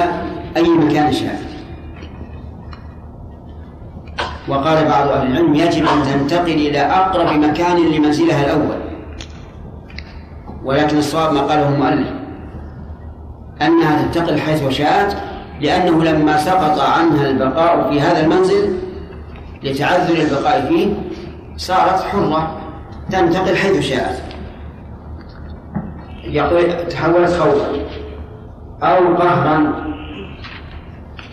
أي 0.57 0.69
مكان 0.69 1.13
شاءت 1.13 1.53
وقال 4.47 4.85
بعض 4.85 5.07
أهل 5.07 5.27
العلم 5.27 5.55
يجب 5.55 5.85
أن 5.87 6.03
تنتقل 6.03 6.51
إلى 6.51 6.79
أقرب 6.79 7.39
مكان 7.39 7.77
لمنزلها 7.77 8.45
الأول. 8.45 8.77
ولكن 10.63 10.97
الصواب 10.97 11.33
ما 11.33 11.41
قاله 11.41 11.69
المؤلف 11.69 12.07
أنها 13.61 14.03
تنتقل 14.03 14.39
حيث 14.39 14.69
شاءت 14.69 15.17
لأنه 15.61 16.03
لما 16.03 16.37
سقط 16.37 16.79
عنها 16.79 17.29
البقاء 17.29 17.89
في 17.89 18.01
هذا 18.01 18.23
المنزل 18.23 18.77
لتعذر 19.63 20.15
البقاء 20.15 20.65
فيه 20.67 20.93
صارت 21.57 22.01
حرة 22.01 22.57
تنتقل 23.11 23.55
حيث 23.55 23.79
شاءت. 23.79 24.23
يقول 26.23 26.87
تحولت 26.87 27.31
خوفا 27.31 27.67
أو 28.83 29.15
قهرا. 29.15 29.83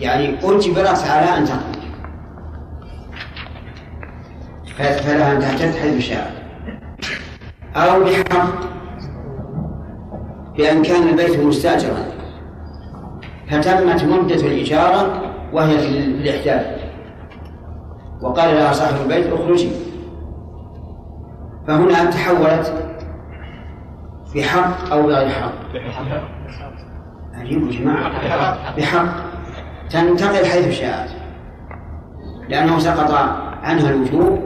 يعني 0.01 0.37
أجبرت 0.43 1.07
على 1.07 1.37
أن 1.37 1.45
تخرج 1.45 1.81
فلها 4.77 5.31
أن 5.33 5.39
تعتد 5.39 5.75
حيث 5.75 5.99
شاءت. 5.99 6.33
أو 7.75 8.03
بحق 8.03 8.45
بأن 10.57 10.81
كان 10.81 11.07
البيت 11.07 11.39
مستأجرا. 11.39 12.20
فتمت 13.51 14.03
مدة 14.03 14.35
الإجارة 14.35 15.21
وهي 15.53 15.77
في 15.77 15.87
الإحداث 15.87 16.81
وقال 18.21 18.55
لها 18.55 18.73
صاحب 18.73 18.95
البيت 19.01 19.33
اخرجي. 19.33 19.69
فهنا 21.67 22.05
تحولت 22.05 22.73
بحق 24.35 24.91
أو 24.91 25.01
بغير 25.01 25.29
حق. 25.29 25.51
عجيب 27.33 27.67
يا 27.67 27.79
جماعة. 27.79 28.75
بحق 28.77 29.05
تنتقل 29.89 30.45
حيث 30.45 30.69
شاءت. 30.69 31.09
لأنه 32.49 32.79
سقط 32.79 33.11
عنها 33.63 33.89
الوجوب 33.89 34.39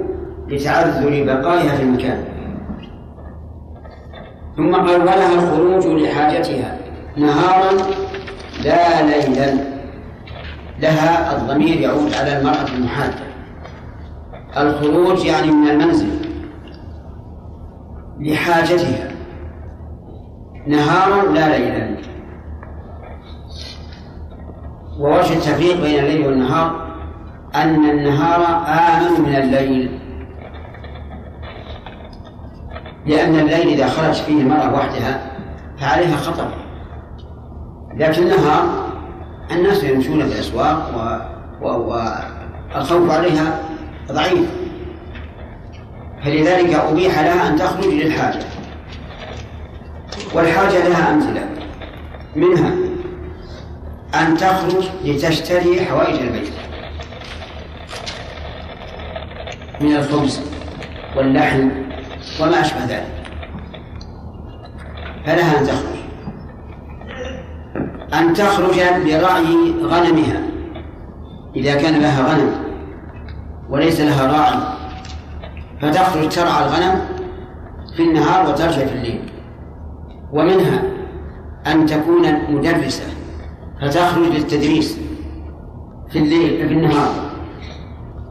لتعذر 0.48 1.24
بقائها 1.24 1.76
في 1.76 1.84
المكان. 1.84 2.24
ثم 4.58 4.76
قال 4.76 5.02
ولها 5.02 5.34
الخروج 5.34 5.88
لحاجتها 5.88 6.78
نهارا 7.18 7.72
لا 8.66 9.02
ليلا. 9.02 9.54
لها 10.80 11.38
الضمير 11.38 11.80
يعود 11.80 12.14
على 12.14 12.38
المرأة 12.38 12.68
المحاجة 12.78 13.26
الخروج 14.58 15.26
يعني 15.26 15.52
من 15.52 15.68
المنزل. 15.68 16.10
لحاجتها. 18.20 19.12
نهارا 20.68 21.32
لا 21.32 21.58
ليلا. 21.58 21.98
ووجه 25.00 25.34
التفريق 25.34 25.82
بين 25.82 26.00
الليل 26.00 26.28
والنهار 26.28 26.96
أن 27.56 27.90
النهار 27.90 28.42
آمن 28.68 29.22
من 29.22 29.36
الليل. 29.36 30.00
لأن 33.06 33.36
الليل 33.36 33.68
إذا 33.68 33.88
خرج 33.88 34.14
فيه 34.14 34.42
المرأة 34.42 34.74
وحدها 34.74 35.32
فعليها 35.78 36.16
خطر. 36.16 36.65
لكن 37.98 38.24
النهار 38.24 38.90
الناس 39.52 39.84
يمشون 39.84 40.30
في 40.30 40.36
الأسواق 40.36 40.92
و... 41.62 41.66
و... 41.66 42.02
والخوف 42.76 43.12
عليها 43.12 43.60
ضعيف. 44.12 44.50
فلذلك 46.24 46.74
أبيح 46.74 47.20
لها 47.20 47.50
أن 47.50 47.56
تخرج 47.56 47.86
للحاجة. 47.86 48.40
والحاجة 50.34 50.88
لها 50.88 51.14
أمثلة. 51.14 51.50
منها 52.36 52.74
أن 54.16 54.38
تخرج 54.38 54.86
لتشتري 55.04 55.86
حوائج 55.86 56.16
البيت. 56.20 56.54
من 59.82 59.96
الخبز 59.96 60.42
واللحم 61.18 61.70
وما 62.42 62.62
أشبه 62.62 62.86
ذلك. 62.86 63.12
فلها 65.26 65.60
أن 65.60 65.68
تخرج. 65.68 66.05
أن 68.14 68.34
تخرج 68.34 68.80
لرعي 69.06 69.74
غنمها 69.84 70.42
إذا 71.56 71.76
كان 71.76 72.02
لها 72.02 72.34
غنم 72.34 72.52
وليس 73.70 74.02
لها 74.02 74.28
راعي 74.28 74.60
فتخرج 75.82 76.30
ترعى 76.30 76.66
الغنم 76.66 77.02
في 77.98 78.04
النهار 78.04 78.50
وترجع 78.50 78.86
في 78.86 78.94
الليل. 78.94 79.32
ومنها 80.32 80.84
أن 81.68 81.86
تكون 81.86 82.24
مدرسة 82.50 83.04
فتخرج 83.82 84.26
للتدريس 84.26 85.00
في 86.12 86.20
الليل 86.20 86.68
في 86.68 86.74
النهار. 86.74 87.14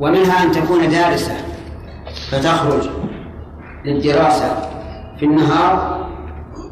ومنها 0.00 0.44
أن 0.44 0.52
تكون 0.52 0.90
دارسة 0.90 1.34
فتخرج 2.30 2.88
للدراسة 3.84 4.70
في 5.18 5.24
النهار 5.24 6.06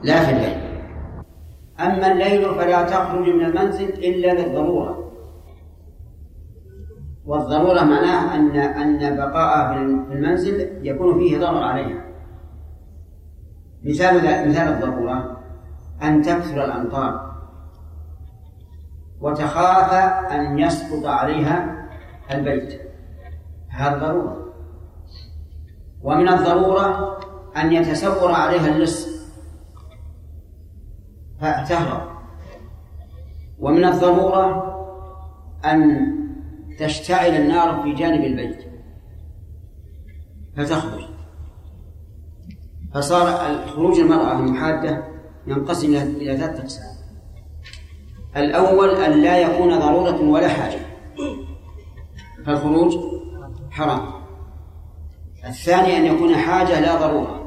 لا 0.03 0.25
في 0.25 0.33
الليل. 0.33 0.62
أما 1.81 2.13
الليل 2.13 2.55
فلا 2.55 2.83
تخرج 2.83 3.29
من 3.29 3.45
المنزل 3.45 3.89
إلا 3.89 4.43
للضرورة 4.43 5.03
والضرورة 7.27 7.81
معناه 7.81 8.35
أن 8.35 8.57
أن 8.57 9.17
بقاءها 9.17 9.73
في 9.73 10.15
المنزل 10.15 10.87
يكون 10.87 11.19
فيه 11.19 11.39
ضرر 11.39 11.63
عليها. 11.63 12.05
مثال 13.85 14.17
مثال 14.49 14.69
الضرورة 14.69 15.41
أن 16.03 16.23
تكثر 16.23 16.65
الأمطار. 16.65 17.33
وتخاف 19.21 19.93
أن 20.33 20.59
يسقط 20.59 21.07
عليها 21.07 21.89
البيت. 22.31 22.81
هذا 23.69 23.99
ضرورة. 23.99 24.53
ومن 26.03 26.29
الضرورة 26.29 27.19
أن 27.57 27.73
يتسور 27.73 28.33
عليها 28.33 28.69
اللص. 28.69 29.12
فتهرب 31.43 32.09
ومن 33.59 33.85
الضرورة 33.85 34.73
أن 35.65 36.07
تشتعل 36.79 37.31
النار 37.31 37.83
في 37.83 37.93
جانب 37.93 38.25
البيت. 38.25 38.59
فتخرج. 40.57 41.05
فصار 42.95 43.27
خروج 43.67 43.99
المرأة 44.01 44.33
المحادة 44.33 45.05
ينقسم 45.47 45.95
إلى 45.95 46.37
ثلاثة 46.37 46.63
أقسام. 46.63 46.97
الأول 48.37 48.91
أن 48.91 49.23
لا 49.23 49.39
يكون 49.39 49.79
ضرورة 49.79 50.21
ولا 50.21 50.49
حاجة. 50.49 50.81
فالخروج 52.47 52.99
حرام. 53.71 54.23
الثاني 55.47 55.97
أن 55.97 56.15
يكون 56.17 56.37
حاجة 56.37 56.81
لا 56.81 57.07
ضرورة. 57.07 57.43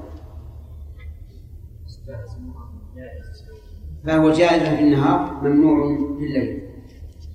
فهو 4.05 4.31
جائز 4.31 4.63
في 4.63 4.83
النهار 4.83 5.39
ممنوع 5.43 5.97
في 6.17 6.25
الليل. 6.25 6.61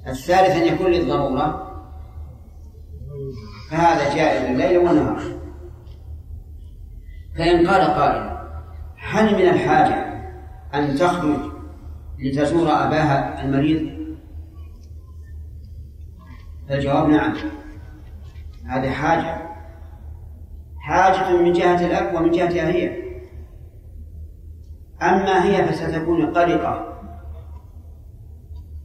الثالث 0.06 0.56
أن 0.56 0.74
يكون 0.74 0.90
للضرورة. 0.90 1.66
فهذا 3.70 4.16
جائز 4.16 4.44
الليل 4.44 4.78
والنهار 4.78 5.22
فإن 7.38 7.66
قال 7.66 7.82
قائل 7.82 8.36
هل 8.98 9.34
من 9.34 9.48
الحاجة 9.48 10.20
أن 10.74 10.94
تخرج 10.94 11.38
لتزور 12.18 12.68
أباها 12.68 13.44
المريض؟ 13.44 14.00
فالجواب 16.68 17.08
نعم. 17.08 17.34
هذه 18.66 18.90
حاجة. 18.90 19.50
حاجة 20.78 21.36
من 21.36 21.52
جهة 21.52 21.86
الأب 21.86 22.14
ومن 22.14 22.30
جهتها 22.30 22.68
هي 22.68 23.09
أما 25.02 25.44
هي 25.44 25.64
فستكون 25.64 26.26
قلقة 26.26 26.86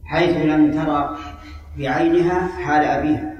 حيث 0.04 0.36
لم 0.36 0.70
ترى 0.70 1.16
بعينها 1.78 2.46
حال 2.46 2.84
أبيها. 2.84 3.36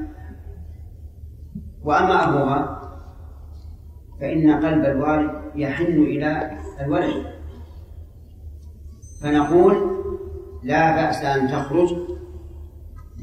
وأما 1.84 2.28
أبوها 2.28 2.82
فإن 4.20 4.50
قلب 4.50 4.84
الوالد 4.84 5.30
يحن 5.54 5.84
إلى 5.84 6.58
الولد. 6.80 7.26
فنقول 9.22 9.96
لا 10.62 10.96
بأس 10.96 11.24
أن 11.24 11.48
تخرج 11.48 11.94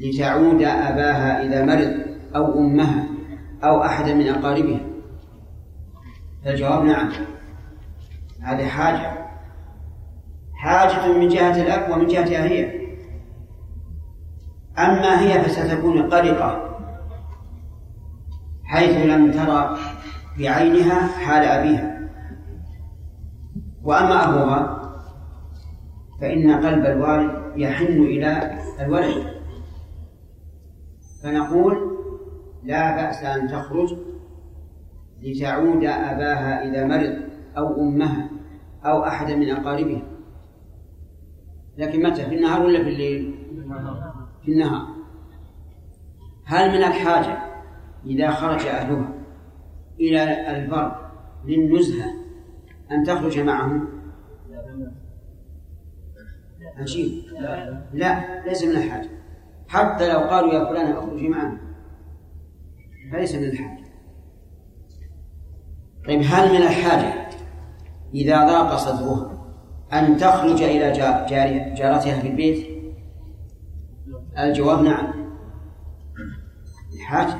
لتعود 0.00 0.62
أباها 0.62 1.42
إذا 1.42 1.64
مرض 1.64 1.94
أو 2.36 2.58
أمها 2.58 3.06
أو 3.64 3.82
أحد 3.82 4.10
من 4.10 4.28
أقاربها. 4.28 4.80
فالجواب 6.44 6.84
نعم 6.84 7.12
هذه 8.42 8.66
حاجة. 8.66 9.23
حاجة 10.64 11.18
من 11.18 11.28
جهة 11.28 11.62
الأب 11.62 11.90
ومن 11.90 12.06
جهتها 12.06 12.44
هي 12.44 12.84
أما 14.78 15.20
هي 15.20 15.42
فستكون 15.42 16.02
قلقة 16.02 16.78
حيث 18.64 19.06
لم 19.06 19.30
ترى 19.30 19.78
بعينها 20.38 21.06
حال 21.06 21.44
أبيها. 21.44 22.10
وأما 23.82 24.24
أبوها 24.28 24.92
فإن 26.20 26.50
قلب 26.50 26.86
الوالد 26.86 27.30
يحن 27.56 28.02
إلى 28.02 28.58
الولد. 28.80 29.24
فنقول 31.22 31.98
لا 32.62 32.96
بأس 32.96 33.24
أن 33.24 33.48
تخرج 33.48 33.96
لتعود 35.22 35.84
أباها 35.84 36.64
إذا 36.64 36.84
مرض 36.84 37.16
أو 37.58 37.80
أمها 37.80 38.28
أو 38.84 39.04
أحد 39.04 39.30
من 39.30 39.50
أقاربها. 39.50 40.13
لكن 41.78 42.02
متى 42.02 42.24
في 42.26 42.34
النهار 42.34 42.62
ولا 42.62 42.82
في 42.84 42.88
الليل؟ 42.88 43.34
في 44.44 44.52
النهار. 44.52 44.88
هل 46.44 46.68
من 46.68 46.84
الحاجة 46.84 47.38
إذا 48.06 48.30
خرج 48.30 48.66
أهلها 48.66 49.14
إلى 50.00 50.50
البر 50.56 51.10
للنزهة 51.44 52.10
أن 52.90 53.04
تخرج 53.04 53.38
معهم؟ 53.40 53.88
عجيب. 56.76 57.24
لا 57.92 58.44
ليس 58.48 58.64
من 58.64 58.76
الحاجة. 58.76 59.10
حتى 59.68 60.12
لو 60.12 60.18
قالوا 60.18 60.52
يا 60.52 60.64
فلان 60.64 60.92
اخرجي 60.92 61.28
معنا. 61.28 61.60
فليس 63.12 63.34
من 63.34 63.44
الحاجة. 63.44 63.84
طيب 66.06 66.20
هل 66.24 66.50
من 66.50 66.62
الحاجة 66.62 67.28
إذا 68.14 68.46
ضاق 68.46 68.76
صدرها 68.76 69.33
أن 69.94 70.16
تخرج 70.16 70.62
إلى 70.62 70.92
جارتها 71.74 72.20
في 72.20 72.28
البيت؟ 72.28 72.66
الجواب 74.38 74.82
نعم. 74.82 75.06
الحاجة 76.94 77.34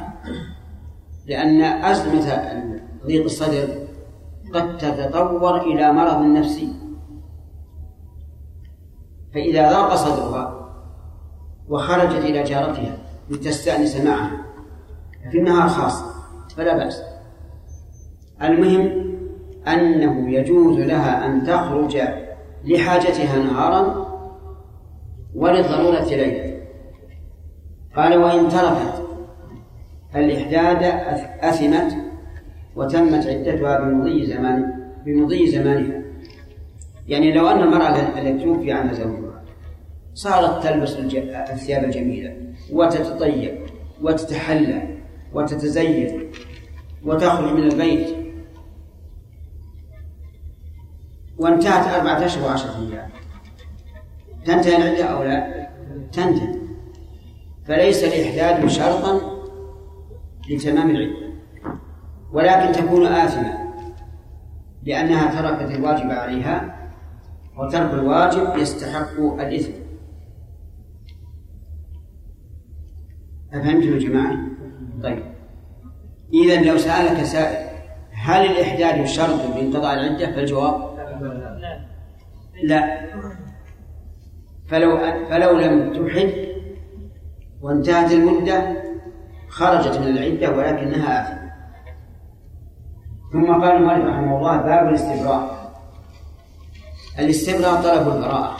لأن 1.26 1.62
أزمة 1.62 2.52
ضيق 3.06 3.24
الصدر 3.24 3.68
قد 4.54 4.78
تتطور 4.78 5.60
إلى 5.60 5.92
مرض 5.92 6.22
نفسي. 6.22 6.72
فإذا 9.34 9.72
ضاق 9.72 9.94
صدرها 9.94 10.70
وخرجت 11.68 12.24
إلى 12.24 12.42
جارتها 12.42 12.96
لتستأنس 13.30 13.96
معها 13.96 14.44
في 15.30 15.38
النهار 15.38 15.68
خاصة 15.68 16.06
فلا 16.56 16.76
بأس. 16.76 17.02
المهم 18.42 19.04
أنه 19.68 20.30
يجوز 20.30 20.78
لها 20.78 21.26
أن 21.26 21.46
تخرج 21.46 22.23
لحاجتها 22.64 23.38
نهارا 23.38 24.06
وللضرورة 25.34 26.04
ليلا 26.04 26.54
قال 27.96 28.18
وإن 28.18 28.48
تركت 28.48 29.04
الإحداد 30.16 30.82
أثمت 31.40 31.96
وتمت 32.76 33.26
عدتها 33.26 33.80
بمضي 33.80 34.26
زمان 34.26 34.84
بمضي 35.06 35.46
زمانها. 35.46 36.02
يعني 37.08 37.32
لو 37.32 37.48
أن 37.48 37.62
المرأة 37.62 38.18
التي 38.18 38.44
توفي 38.44 38.72
عنها 38.72 38.92
زوجها 38.92 39.44
صارت 40.14 40.62
تلبس 40.62 40.96
الثياب 41.52 41.84
الجميلة 41.84 42.36
وتتطيب 42.72 43.58
وتتحلى 44.02 44.82
وتتزين 45.34 46.30
وتخرج 47.04 47.52
من 47.52 47.62
البيت 47.62 48.13
وانتهت 51.44 51.94
أربعة 51.94 52.24
أشهر 52.24 52.46
وعشرة 52.46 52.78
أيام 52.78 53.08
تنتهي 54.44 54.76
العدة 54.76 55.04
أو 55.04 55.22
لا؟ 55.22 55.68
تنتهي 56.12 56.54
فليس 57.64 58.04
الإحداد 58.04 58.66
شرطا 58.68 59.20
لتمام 60.50 60.90
العدة 60.90 61.34
ولكن 62.32 62.72
تكون 62.72 63.06
آثمة 63.06 63.74
لأنها 64.82 65.40
تركت 65.40 65.70
الواجب 65.74 66.10
عليها 66.10 66.76
وترك 67.56 67.94
الواجب 67.94 68.56
يستحق 68.56 69.20
الإثم 69.20 69.72
أفهمتم 73.52 73.92
يا 73.94 73.98
جماعة؟ 73.98 74.38
طيب 75.02 75.22
إذا 76.34 76.62
لو 76.62 76.78
سألك 76.78 77.22
سائل 77.22 77.74
هل 78.12 78.46
الإحداد 78.46 79.04
شرط 79.04 79.56
لانقضاء 79.56 79.94
العدة؟ 79.94 80.32
فالجواب 80.32 80.93
لا. 82.62 83.06
فلو 84.68 84.98
فلو 85.30 85.58
لم 85.58 85.92
تحد 85.92 86.32
وانتهت 87.62 88.12
المدة 88.12 88.82
خرجت 89.48 89.98
من 89.98 90.06
العدة 90.06 90.56
ولكنها 90.56 91.22
آثمة 91.22 91.44
ثم 93.32 93.52
قال 93.52 93.76
المؤلف 93.76 94.04
رحمه 94.04 94.38
الله 94.38 94.56
باب 94.56 94.88
الاستبراء. 94.88 95.72
الاستبراء 97.18 97.82
طلب 97.82 98.16
البراءة. 98.16 98.56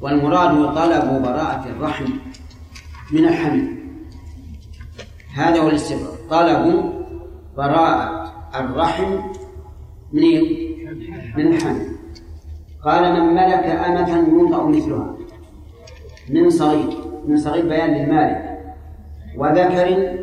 والمراد 0.00 0.74
طلب 0.74 1.22
براءة 1.22 1.68
الرحم 1.68 2.04
من 3.12 3.24
الحمل. 3.24 3.78
هذا 5.34 5.60
هو 5.60 5.68
الاستبراء. 5.68 6.14
طلب 6.30 6.92
براءة 7.56 8.32
الرحم 8.54 9.12
من 10.12 10.22
من 11.36 11.46
الحمل. 11.54 11.87
قال 12.82 13.12
من 13.12 13.34
ملك 13.34 13.64
أمة 13.64 14.08
ينطق 14.08 14.66
مثلها. 14.66 15.16
من 16.30 16.50
صغير. 16.50 16.90
من 17.26 17.36
صغير 17.36 17.68
بيان 17.68 17.90
للمالك. 17.90 18.60
وذكر. 19.36 20.18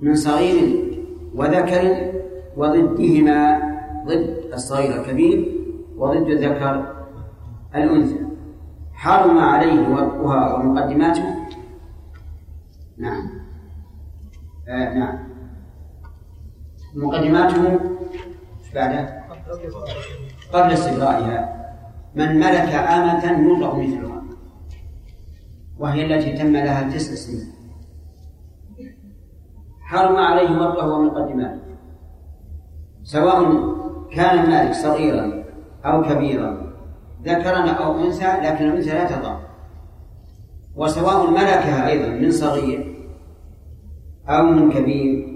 من 0.00 0.14
صغير 0.14 0.88
وذكر. 1.34 2.12
وضدهما. 2.56 3.58
ضد 4.06 4.50
الصغير 4.52 5.00
الكبير 5.00 5.58
وضد 5.96 6.26
الذكر 6.26 7.04
الأنثى. 7.74 8.18
حرم 8.92 9.38
عليه 9.38 9.88
وطئها 9.88 10.54
ومقدماته. 10.54 11.34
نعم. 12.98 13.30
آه 14.68 14.94
نعم. 14.94 15.18
مقدماته 16.94 17.80
بعده؟ 18.74 19.18
قبل 20.52 20.72
استبرائها 20.72 21.58
من 22.14 22.36
ملك 22.36 22.70
آمة 22.74 23.24
يطلق 23.24 23.74
مثلها 23.74 24.22
وهي 25.78 26.06
التي 26.06 26.32
تم 26.32 26.52
لها 26.52 26.90
تسع 26.90 27.14
سنين. 27.14 27.52
حرم 29.80 30.16
عليه 30.16 30.50
وطئها 30.50 30.96
ومقدماته. 30.96 31.60
سواء 33.02 33.38
كان 34.12 34.38
المالك 34.38 34.72
صغيرا 34.72 35.44
أو 35.84 36.02
كبيرا 36.02 36.72
ذكرا 37.24 37.70
أو 37.70 38.04
أنثى 38.04 38.26
لكن 38.42 38.64
الأنثى 38.68 38.90
لا 38.90 39.04
تضع. 39.04 39.36
وسواء 40.76 41.30
ملكها 41.30 41.88
أيضا 41.88 42.08
من 42.08 42.30
صغير 42.30 42.94
أو 44.28 44.42
من 44.42 44.72
كبير 44.72 45.28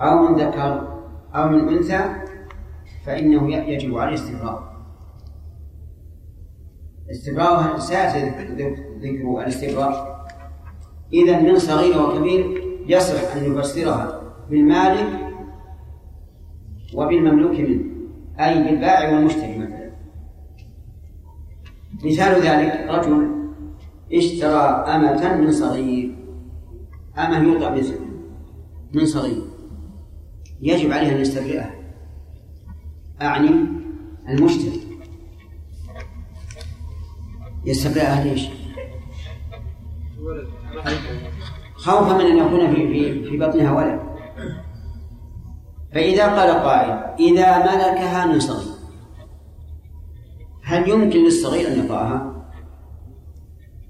أو 0.00 0.28
من 0.28 0.34
ذكر 0.34 0.88
أو 1.34 1.48
من 1.48 1.68
أنثى 1.68 2.27
فإنه 3.08 3.54
يجب 3.54 3.98
عليه 3.98 4.14
استمرار 4.14 4.78
استبراء 7.10 7.78
سيأتي 7.78 8.28
ذكر 9.00 9.40
الاستبراء 9.40 10.26
إذا 11.12 11.40
من 11.40 11.58
صغير 11.58 12.02
وكبير 12.02 12.64
يصح 12.86 13.36
أن 13.36 13.52
يفسرها 13.52 14.22
بالمالك 14.50 15.32
وبالمملوك 16.94 17.60
منه 17.60 17.84
أي 18.40 18.62
بالبائع 18.62 19.14
والمشتري 19.14 19.58
مثلا. 19.58 19.90
مثال 22.04 22.42
ذلك 22.42 22.86
رجل 22.88 23.28
اشترى 24.12 24.62
أمة 24.94 25.36
من 25.36 25.52
صغير. 25.52 26.14
أمة 27.18 27.38
يوضع 27.38 27.76
من 28.94 29.06
صغير. 29.06 29.42
يجب 30.60 30.92
عليه 30.92 31.12
أن 31.12 31.20
يستبرئها 31.20 31.77
أعني 33.22 33.50
المشتري. 34.28 34.80
يستبرئها 37.64 38.24
ليش؟ 38.24 38.48
خوفا 41.74 42.14
من 42.14 42.20
أن 42.20 42.38
يكون 42.38 42.74
في 42.74 42.88
في 42.88 43.30
في 43.30 43.36
بطنها 43.36 43.72
ولد. 43.72 44.00
فإذا 45.94 46.26
قال 46.26 46.50
قائل 46.50 46.90
إذا 47.18 47.58
ملكها 47.58 48.26
من 48.26 48.40
صغير. 48.40 48.74
هل 50.64 50.88
يمكن 50.88 51.18
للصغير 51.24 51.68
أن 51.68 51.84
يطأها؟ 51.84 52.44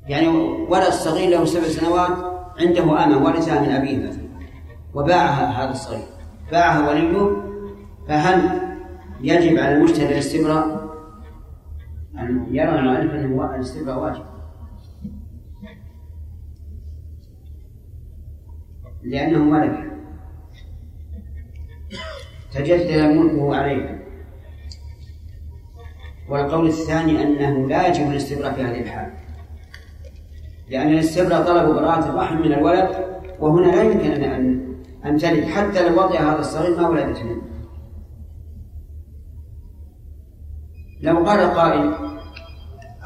يعني 0.07 0.29
ولد 0.69 0.91
صغير 0.91 1.31
له 1.31 1.45
سبع 1.45 1.69
سنوات 1.69 2.17
عنده 2.59 3.05
أمة 3.05 3.25
ورثها 3.25 3.61
من 3.61 3.69
أبيه 3.69 3.97
مثلا 3.97 4.29
وباعها 4.95 5.65
هذا 5.65 5.71
الصغير. 5.71 6.07
باعها 6.53 6.91
وليه؟ 6.91 7.37
فهل 8.09 8.68
يجب 9.21 9.59
على 9.59 9.77
المشتري 9.77 10.07
الاستبراء 10.07 10.89
أن 12.19 12.47
يرى 12.51 12.79
المؤلف 12.79 13.13
أنه 13.13 13.55
الاستبراء 13.55 13.99
واجب. 13.99 14.25
لأنه 19.03 19.45
ملك. 19.45 19.93
تجدد 22.53 23.01
ملكه 23.01 23.57
عليه. 23.57 24.05
والقول 26.29 26.67
الثاني 26.67 27.23
أنه 27.23 27.69
لا 27.69 27.89
يجب 27.89 28.11
الاستبراء 28.11 28.53
في 28.53 28.63
هذه 28.63 28.81
الحال. 28.81 29.13
لأن 30.71 30.89
الاستبراء 30.89 31.47
طلب 31.47 31.75
براءة 31.75 32.11
الرحم 32.11 32.37
من 32.37 32.53
الولد 32.53 32.89
وهنا 33.41 33.67
لا 33.67 33.83
يمكن 33.83 34.11
أن 34.11 34.69
أن 35.05 35.17
تلد 35.19 35.45
حتى 35.45 35.89
لو 35.89 36.05
وضع 36.05 36.21
هذا 36.21 36.41
الصغير 36.41 36.81
ما 36.81 36.89
ولدت 36.89 37.23
منه. 37.23 37.48
لو 41.03 41.17
قال 41.19 41.41
قائل 41.41 41.95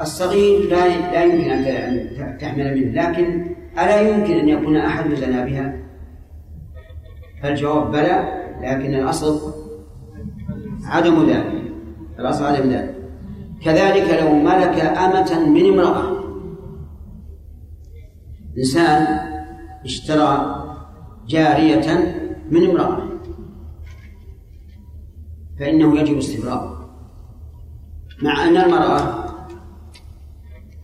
الصغير 0.01 0.71
لا 0.71 0.89
لا 1.13 1.25
يمكن 1.25 1.51
أن 1.51 2.39
تحمل 2.39 2.77
منه 2.77 3.03
لكن 3.03 3.47
ألا 3.73 4.01
يمكن 4.01 4.39
أن 4.39 4.49
يكون 4.49 4.77
أحد 4.77 5.11
لنا 5.11 5.45
بها؟ 5.45 5.77
فالجواب 7.43 7.91
بلى 7.91 8.43
لكن 8.63 8.95
الأصل 8.95 9.53
عدم 10.85 11.31
ذلك 11.31 11.63
الأصل 12.19 12.45
عدم 12.45 12.71
ذلك. 12.71 12.95
كذلك 13.65 14.23
لو 14.23 14.35
ملك 14.35 14.81
أمة 14.81 15.49
من 15.49 15.73
امرأة 15.73 16.23
إنسان 18.59 19.07
اشترى 19.85 20.59
جارية 21.29 22.15
من 22.51 22.71
امرأة 22.71 23.09
فإنه 25.59 26.01
يجب 26.01 26.19
استبراء 26.19 26.82
مع 28.23 28.45
أن 28.49 28.57
المرأة 28.57 29.25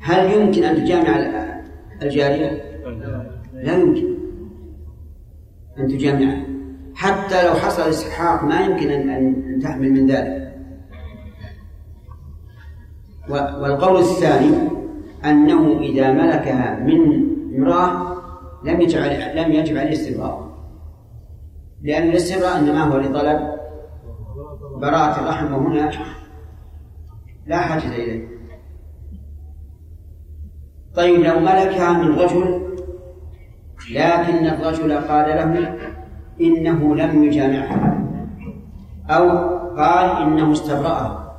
هل 0.01 0.33
يمكن 0.33 0.65
أن 0.65 0.77
تجامع 0.77 1.17
الجارية؟ 2.03 2.63
لا 3.55 3.73
يمكن 3.73 4.15
أن 5.79 5.89
تجامعها 5.89 6.47
حتى 6.95 7.49
لو 7.49 7.55
حصل 7.55 7.83
استحقاق 7.83 8.45
ما 8.45 8.61
يمكن 8.61 8.91
أن 8.91 9.59
تحمل 9.63 9.93
من 9.93 10.07
ذلك. 10.07 10.55
والقول 13.31 14.01
الثاني 14.01 14.69
أنه 15.25 15.79
إذا 15.81 16.13
ملكها 16.13 16.81
من 16.81 17.29
امرأة 17.57 18.19
لم 18.65 18.81
يجب 18.81 18.99
لم 19.35 19.53
يجب 19.53 19.77
عليه 19.77 19.89
الاستبراء. 19.89 20.49
لأن 21.83 22.09
الاستبراء 22.09 22.59
إنما 22.59 22.85
هو 22.85 22.99
لطلب 22.99 23.59
براءة 24.81 25.21
الرحم 25.21 25.55
وهنا 25.55 25.91
لا 27.49 27.57
حاجة 27.57 27.89
إليه 27.89 28.29
طيب 30.95 31.21
لو 31.21 31.41
ملكها 31.41 31.93
من 31.93 32.15
رجل 32.15 32.69
لكن 33.91 34.47
الرجل 34.47 34.93
قال 34.93 35.27
له 35.29 35.79
إنه 36.41 36.97
لم 36.97 37.25
يجامعها 37.25 38.05
أو 39.11 39.29
قال 39.77 40.23
إنه 40.23 40.53
استبرأها 40.53 41.37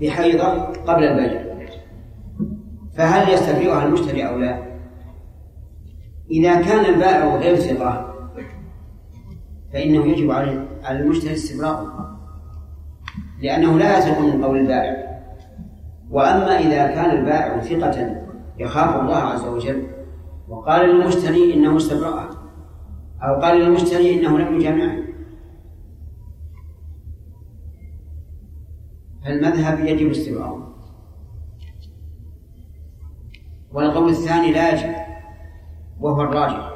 بحيضة 0.00 0.48
قبل 0.64 1.04
البلد 1.04 1.52
فهل 2.96 3.32
يستبرئها 3.32 3.86
المشتري 3.86 4.28
أو 4.28 4.38
لا؟ 4.38 4.62
إذا 6.30 6.62
كان 6.62 6.94
البائع 6.94 7.36
غير 7.36 7.56
ثقة 7.56 8.14
فإنه 9.72 10.06
يجب 10.06 10.30
على 10.30 10.66
المشتري 10.90 11.32
استبراء 11.32 11.86
لأنه 13.42 13.78
لا 13.78 13.98
يثق 13.98 14.20
من 14.20 14.44
قول 14.44 14.58
البائع 14.58 15.11
وأما 16.12 16.58
إذا 16.58 16.86
كان 16.86 17.10
البائع 17.18 17.60
ثقة 17.60 18.22
يخاف 18.58 19.00
الله 19.00 19.16
عز 19.16 19.44
وجل. 19.44 19.86
وقال 20.48 20.88
للمشتري 20.88 21.54
إنه 21.54 21.76
استبرأها 21.76 22.30
أو 23.22 23.40
قال 23.40 23.58
للمشتري 23.58 24.20
إنه 24.20 24.38
لم 24.38 24.60
يجامعه. 24.60 25.02
فالمذهب 29.24 29.80
يجب 29.80 30.10
استبراءه 30.10 30.74
والقول 33.72 34.08
الثاني 34.08 34.52
لا 34.52 34.74
يجب 34.74 34.94
وهو 36.00 36.22
الراجح. 36.22 36.72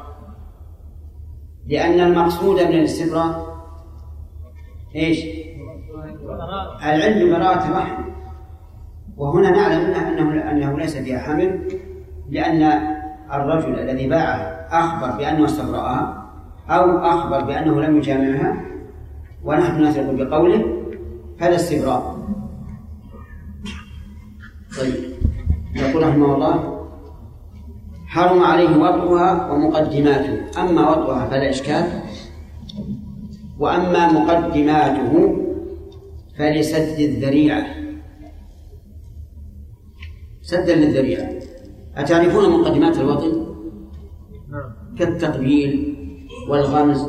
لأن 1.66 2.00
المقصود 2.00 2.60
من 2.62 2.78
الاستبراء 2.78 3.56
إيش؟ 4.94 5.24
العلم 6.82 7.30
براءة 7.30 7.68
الرحم. 7.68 8.05
وهنا 9.16 9.50
نعلم 9.50 9.94
انه 9.94 10.50
انه 10.50 10.78
ليس 10.78 10.96
فيها 10.96 11.18
حمل 11.18 11.60
لأن 12.30 12.62
الرجل 13.32 13.78
الذي 13.78 14.08
باعها 14.08 14.68
أخبر 14.70 15.18
بأنه 15.18 15.44
استبرأها 15.44 16.26
أو 16.70 16.98
أخبر 16.98 17.40
بأنه 17.44 17.80
لم 17.80 17.96
يجامعها 17.96 18.56
ونحن 19.44 19.82
نثق 19.84 20.10
بقوله 20.10 20.64
هذا 21.40 21.54
استبراء. 21.54 22.16
طيب. 24.78 24.94
يقول 25.76 26.02
رحمه 26.02 26.34
الله 26.34 26.86
حرم 28.06 28.42
عليه 28.42 28.76
وطئها 28.76 29.52
ومقدماته 29.52 30.60
أما 30.60 30.90
وطئها 30.90 31.26
فلا 31.26 31.50
إشكال 31.50 31.84
وأما 33.58 34.12
مقدماته 34.12 35.36
فلسد 36.38 36.98
الذريعة. 36.98 37.75
سدا 40.46 40.74
للذريعة 40.74 41.30
أتعرفون 41.96 42.60
مقدمات 42.60 42.98
الوطن؟ 42.98 43.46
كالتقبيل 44.98 45.96
والغمز 46.48 47.08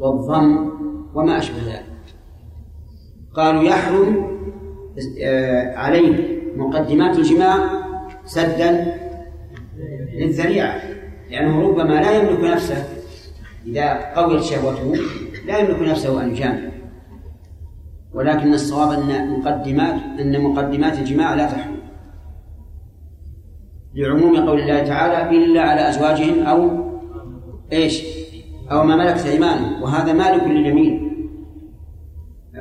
والضم 0.00 0.70
وما 1.14 1.38
أشبه 1.38 1.56
ذلك. 1.66 1.86
قالوا 3.34 3.62
يحرم 3.62 4.26
آه، 5.22 5.76
عليه 5.76 6.40
مقدمات 6.56 7.18
الجماع 7.18 7.56
سدا 8.24 8.94
للذريعة 10.14 10.82
لأنه 11.30 11.62
ربما 11.62 11.94
لا 11.94 12.10
يملك 12.10 12.44
نفسه. 12.44 12.84
إذا 13.66 14.14
قويت 14.14 14.42
شهوته 14.42 14.94
لا 15.46 15.58
يملك 15.58 15.88
نفسه 15.88 16.22
أن 16.22 16.30
يجامع. 16.30 16.70
ولكن 18.14 18.54
الصواب 18.54 18.90
أن 19.00 19.30
مقدمات 19.30 20.20
أن 20.20 20.40
مقدمات 20.40 20.98
الجماع 20.98 21.34
لا 21.34 21.46
تحرم. 21.46 21.79
لعموم 23.94 24.48
قول 24.48 24.60
الله 24.60 24.82
تعالى 24.82 25.44
إلا 25.44 25.62
على 25.62 25.88
أزواجهم 25.88 26.42
أو 26.42 26.70
إيش؟ 27.72 28.02
أو 28.72 28.84
ما 28.84 28.96
ملكت 28.96 29.26
أيمانهم. 29.26 29.82
وهذا 29.82 30.12
مالك 30.12 30.42
لليمين. 30.42 31.10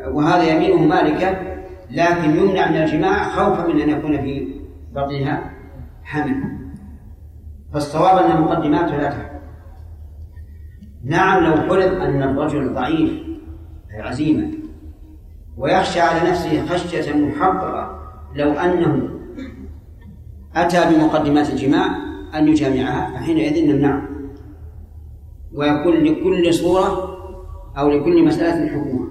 وهذا 0.07 0.43
يمينه 0.43 0.87
مالكة 0.87 1.37
لكن 1.91 2.37
يمنع 2.37 2.69
من 2.69 2.75
الجماع 2.75 3.29
خوفا 3.29 3.67
من 3.67 3.81
أن 3.81 3.89
يكون 3.89 4.21
في 4.21 4.47
بطنها 4.95 5.51
حمل. 6.03 6.59
فالصواب 7.73 8.25
أن 8.25 8.37
المقدمات 8.37 8.91
لا 8.91 9.09
تحمل 9.09 9.39
نعم 11.03 11.43
لو 11.43 11.55
فرض 11.55 12.01
أن 12.01 12.23
الرجل 12.23 12.73
ضعيف 12.73 13.11
عزيمة 13.91 14.51
ويخشى 15.57 15.99
على 15.99 16.29
نفسه 16.29 16.65
خشية 16.65 17.13
محققة 17.13 17.99
لو 18.35 18.51
أنه 18.51 19.18
أتى 20.55 20.95
بمقدمات 20.95 21.49
الجماع 21.49 21.95
أن 22.35 22.47
يجامعها 22.47 23.13
فحينئذ 23.13 23.65
نمنعه 23.65 24.09
ويكون 25.53 25.93
لكل 25.93 26.53
صورة 26.53 27.17
أو 27.77 27.89
لكل 27.89 28.25
مسألة 28.25 28.67
حكمها. 28.67 29.07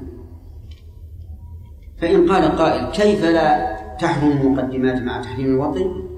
فإن 2.00 2.32
قال 2.32 2.56
قائل 2.56 2.90
كيف 2.90 3.24
لا 3.24 3.76
تحرم 4.00 4.30
المقدمات 4.30 5.02
مع 5.02 5.22
تحريم 5.22 5.46
الوطن؟ 5.46 6.08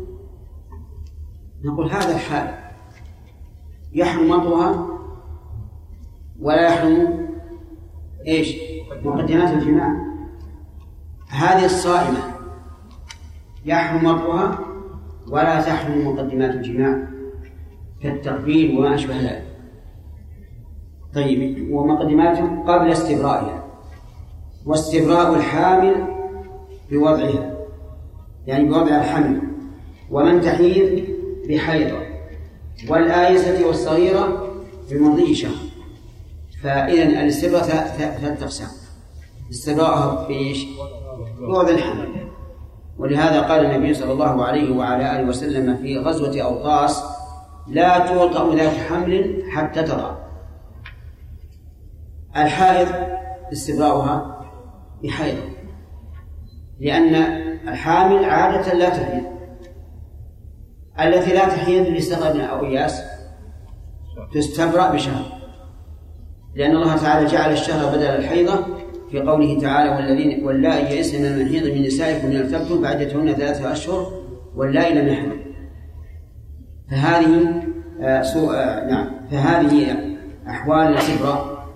نقول 1.64 1.90
هذا 1.90 2.14
الحال. 2.14 2.54
يحرم 3.92 4.30
وطئها 4.30 4.86
ولا 6.40 6.62
يحرم 6.62 7.28
إيش؟ 8.26 8.56
مقدمات 9.04 9.54
الجماع. 9.54 9.96
هذه 11.28 11.64
الصائمة 11.64 12.18
يحرم 13.64 14.06
وطئها 14.06 14.69
ولا 15.30 15.60
تحرم 15.60 16.08
مقدمات 16.08 16.54
الجماع 16.54 17.08
كالتقبيل 18.02 18.78
وما 18.78 18.94
أشبه 18.94 19.16
ذلك. 19.16 19.46
طيب 21.14 21.72
ومقدماته 21.72 22.62
قبل 22.62 22.90
استبرائها 22.90 23.64
واستبراء 24.66 25.34
الحامل 25.34 25.94
بوضعها 26.90 27.56
يعني 28.46 28.64
بوضع 28.64 28.96
الحمل 28.96 29.40
ومن 30.10 30.40
تحيض 30.40 31.04
بحيضة 31.48 31.98
والآيسة 32.88 33.66
والصغيرة 33.66 34.54
بمضي 34.90 35.34
شهر. 35.34 35.70
فإذا 36.62 37.02
الاستبراء 37.02 37.62
ثلاثة 37.62 38.44
أقسام. 38.44 38.68
استبراءها 39.50 40.28
بإيش؟ 40.28 40.66
بوضع 41.40 41.68
الحمل. 41.68 42.19
ولهذا 43.00 43.40
قال 43.40 43.64
النبي 43.64 43.94
صلى 43.94 44.12
الله 44.12 44.44
عليه 44.44 44.76
وعلى 44.76 45.20
آله 45.20 45.28
وسلم 45.28 45.76
في 45.76 45.98
غزوة 45.98 46.42
أوطاس 46.42 47.04
لا 47.68 47.98
توطأ 47.98 48.54
ذات 48.54 48.76
حمل 48.76 49.42
حتى 49.50 49.82
ترى. 49.82 50.18
الحائض 52.36 52.88
استبراؤها 53.52 54.40
بحيض 55.04 55.36
لأن 56.80 57.14
الحامل 57.68 58.24
عادة 58.24 58.74
لا 58.74 58.88
تحيض. 58.88 59.24
التي 61.00 61.34
لا 61.34 61.48
تحيض 61.48 61.86
لاستغرب 61.86 62.40
أو 62.40 62.66
إياس 62.66 63.02
تستبرأ 64.34 64.90
بشهر 64.92 65.24
لأن 66.54 66.76
الله 66.76 66.96
تعالى 66.96 67.26
جعل 67.26 67.52
الشهر 67.52 67.96
بدل 67.96 68.02
الحيضة 68.02 68.64
في 69.10 69.20
قوله 69.20 69.60
تعالى 69.60 69.90
والذين 69.90 70.44
واللائي 70.44 70.96
يئسن 70.96 71.22
من 71.22 71.26
المحيض 71.26 71.66
من 71.66 71.82
نسائكم 71.82 72.28
من 72.28 72.36
ارتبتم 72.36 72.82
فعدتهن 72.82 73.32
ثلاثة 73.32 73.72
أشهر 73.72 74.12
واللائي 74.56 74.94
لم 74.94 75.08
يحضن 75.08 75.40
فهذه 76.90 77.62
آه 78.00 78.22
سوء 78.22 78.54
آه 78.54 78.90
نعم. 78.90 79.10
فهذه 79.30 79.96
أحوال 80.48 80.86
الاستبراء 80.86 81.66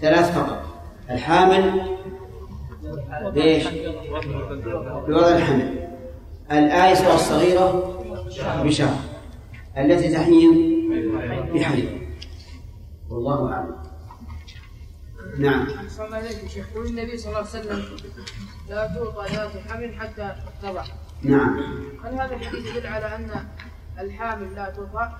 ثلاث 0.00 0.38
فقط. 0.38 0.62
الحامل 1.10 1.80
بإيش؟ 3.34 3.68
بوضع 5.08 5.36
الحمل. 5.36 5.88
الآيسة 6.52 7.12
والصغيرة 7.12 7.92
بشهر. 8.64 8.96
التي 9.78 10.08
تحيض 10.08 10.54
بحيض 11.54 11.84
والله 13.10 13.52
أعلم. 13.52 13.85
نعم. 15.38 15.66
السلام 15.86 16.14
عليكم 16.14 16.48
شيخ 16.48 16.66
يقول 16.72 16.86
النبي 16.86 17.18
صلى 17.18 17.28
الله 17.28 17.38
عليه 17.38 17.48
وسلم 17.48 17.82
لا 18.68 18.86
توطى 18.86 19.32
ذات 19.32 19.50
حمل 19.68 19.94
حتى 19.94 20.34
تضع 20.62 20.84
نعم. 21.22 21.60
هل 22.04 22.14
هذا 22.14 22.34
الحديث 22.34 22.76
يدل 22.76 22.86
على 22.86 23.06
أن 23.06 23.30
الحامل 24.00 24.54
لا 24.54 24.72
توطى؟ 24.76 25.10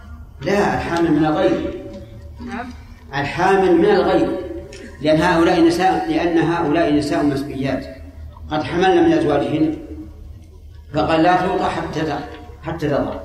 لا 0.41 0.75
الحامل 0.75 1.13
من 1.13 1.25
الغير 1.25 1.85
نعم 2.41 2.67
الحامل 3.15 3.77
من 3.77 3.85
الغير 3.85 4.41
لأن 5.03 5.21
هؤلاء 5.21 5.67
نساء 5.67 6.11
لأن 6.11 6.39
هؤلاء 6.39 6.95
نساء 6.95 7.27
مسبيات. 7.27 7.87
قد 8.51 8.63
حملن 8.63 9.05
من 9.05 9.13
أزواجهن. 9.13 9.79
فقال 10.95 11.23
لا 11.23 11.47
توطى 11.47 11.65
حتى 11.65 12.19
حتى 12.63 12.89
تضع 12.89 13.21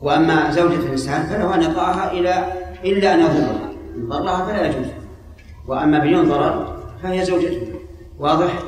وأما 0.00 0.50
زوجة 0.50 0.74
الإنسان 0.74 1.26
فله 1.26 1.54
أن 1.54 1.62
يطأها 1.62 2.12
إلى 2.12 2.52
إلا 2.84 3.14
أن 3.14 3.20
يضرها 3.20 3.70
إن 3.96 4.08
ضرها 4.08 4.46
فلا 4.46 4.66
يجوز. 4.66 5.05
وأما 5.68 5.98
بدون 5.98 6.28
ضرر 6.28 6.76
فهي 7.02 7.24
زوجته. 7.24 7.72
واضح؟ 8.18 8.62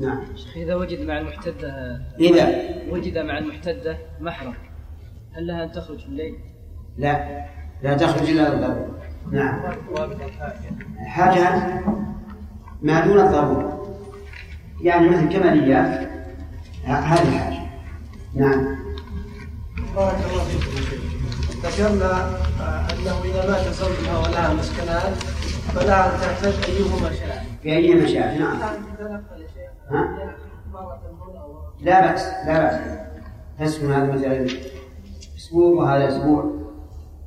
نعم. 0.00 0.24
شيخ 0.36 0.56
إذا 0.56 0.74
وجد 0.74 1.00
مع 1.00 1.18
المحتدة 1.18 2.00
إذا؟ 2.20 2.48
وجد 2.90 3.18
مع 3.18 3.38
المحتدة 3.38 3.98
محرم 4.20 4.54
هل 5.32 5.46
لها 5.46 5.64
أن 5.64 5.72
تخرج 5.72 5.98
في 5.98 6.06
الليل؟ 6.06 6.34
لا. 6.98 7.44
لا 7.82 7.96
تخرج 7.96 8.30
إلا 8.30 8.52
الضرورة 8.52 9.00
نعم. 9.32 9.60
حاجة 11.06 11.80
ما 12.82 13.06
دون 13.06 13.20
الضرورة. 13.20 13.96
يعني 14.82 15.08
مثل 15.08 15.28
كماليات 15.28 16.08
هذه 16.84 17.28
الحاجة 17.28 17.60
نعم. 18.34 18.76
بارك 19.96 20.16
الله 20.30 20.44
فيكم. 20.44 21.04
ذكرنا 21.62 22.28
أنه 22.92 23.24
إذا 23.24 23.50
مات 23.50 23.74
زوجها 23.74 24.18
ولها 24.18 24.54
مسكنات 24.54 25.12
فلا 25.74 26.08
تعتد 26.18 26.54
أيهما 26.68 27.12
شاء 27.12 27.46
في 27.62 27.72
أي 27.76 27.94
مشاعر 27.94 28.38
نعم. 28.38 28.56
ها؟ 29.90 30.34
لا 31.80 32.12
بأس 32.12 32.22
لا 32.46 32.62
بأس. 32.62 33.04
تسكن 33.58 33.92
هذا 33.92 34.12
مثلا 34.12 34.46
أسبوع 35.36 35.82
وهذا 35.82 36.08
أسبوع. 36.08 36.50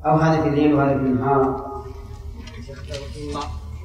أو 0.05 0.17
هذا 0.17 0.41
في 0.41 0.47
الليل 0.47 0.73
وهذا 0.73 0.89
في 0.89 0.95
النهار. 1.03 1.67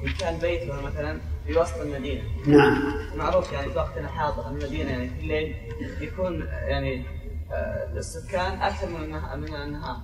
إن 0.03 0.09
كان 0.19 0.37
بيتها 0.37 0.81
مثلا 0.81 1.19
في 1.47 1.57
وسط 1.59 1.77
المدينة. 1.81 2.21
نعم. 2.47 2.81
معروف 3.17 3.53
يعني 3.53 3.71
في 3.71 3.77
وقتنا 3.77 4.07
حاضر 4.07 4.47
المدينة 4.47 4.89
يعني 4.89 5.09
في 5.09 5.19
الليل 5.19 5.55
يكون 6.01 6.47
يعني 6.67 7.05
آه، 7.51 7.97
السكان 7.97 8.61
أكثر 8.61 8.89
من 8.89 9.03
النهار 9.03 9.37
من 9.37 9.53
النهار. 9.55 9.97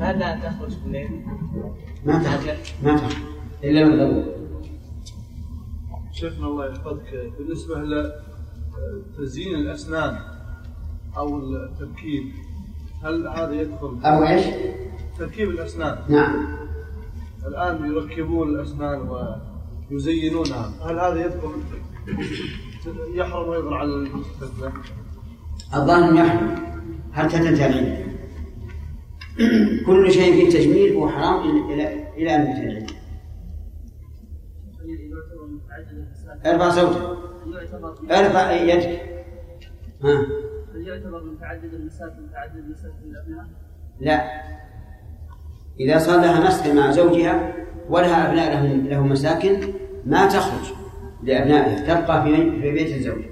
فهل 0.00 0.18
لا 0.18 0.34
تخرج 0.36 0.70
في 0.70 0.86
الليل؟ 0.86 1.24
ما 2.04 2.22
تخرج. 2.22 2.56
ما 2.82 2.96
تخرج. 2.96 3.37
إلا 3.64 3.84
من 3.84 3.96
ضرورة 3.96 4.34
شيخنا 6.12 6.46
الله 6.46 6.66
يحفظك. 6.66 7.32
بالنسبة 7.38 7.74
لتزيين 9.18 9.54
الأسنان 9.54 10.18
أو 11.16 11.38
التركيب 11.38 12.24
هل 13.02 13.28
هذا 13.28 13.52
يدخل 13.52 13.98
أو 14.04 14.26
إيش؟ 14.26 14.44
تركيب 15.18 15.48
الأسنان؟ 15.50 15.98
نعم. 16.08 16.58
الآن 17.46 17.86
يركبون 17.90 18.48
الأسنان 18.48 19.08
ويزينونها 19.90 20.72
هل 20.82 20.98
هذا 20.98 21.24
يدخل 21.26 21.50
يحرم 23.14 23.50
أيضا 23.50 23.74
على 23.74 23.90
المستثنى 23.90 24.72
الظاهر 25.74 26.14
يحرم. 26.14 26.54
حتى 27.12 27.38
تنتهي 27.38 28.04
كل 29.86 30.12
شيء 30.12 30.32
فيه 30.32 30.58
تجميل 30.58 30.92
هو 30.92 31.08
حرام 31.08 31.70
إلى 31.70 32.08
إلى 32.16 32.36
أن 32.36 32.46
ينتهي 32.46 32.97
ارفع 36.46 36.70
صوتك 36.70 37.18
ارفع 38.10 38.52
يدك 38.52 39.00
ها 40.04 40.26
هل 40.74 40.88
يعتبر 40.88 41.24
متعدد 41.24 41.74
المسافة 41.74 42.20
متعدد 42.20 42.68
مسافة 42.70 42.98
الأبناء؟ 43.04 43.46
لا 44.00 44.42
إذا 45.80 45.98
صار 45.98 46.20
لها 46.20 46.46
مسكن 46.46 46.76
مع 46.76 46.90
زوجها 46.90 47.54
ولها 47.88 48.28
أبناء 48.28 48.52
لهم 48.52 48.86
له 48.86 49.00
مساكن 49.06 49.72
ما 50.06 50.26
تخرج 50.26 50.74
لأبنائها 51.22 51.94
تبقى 51.94 52.24
في 52.24 52.50
في 52.60 52.70
بيت 52.70 52.96
الزوج 52.96 53.24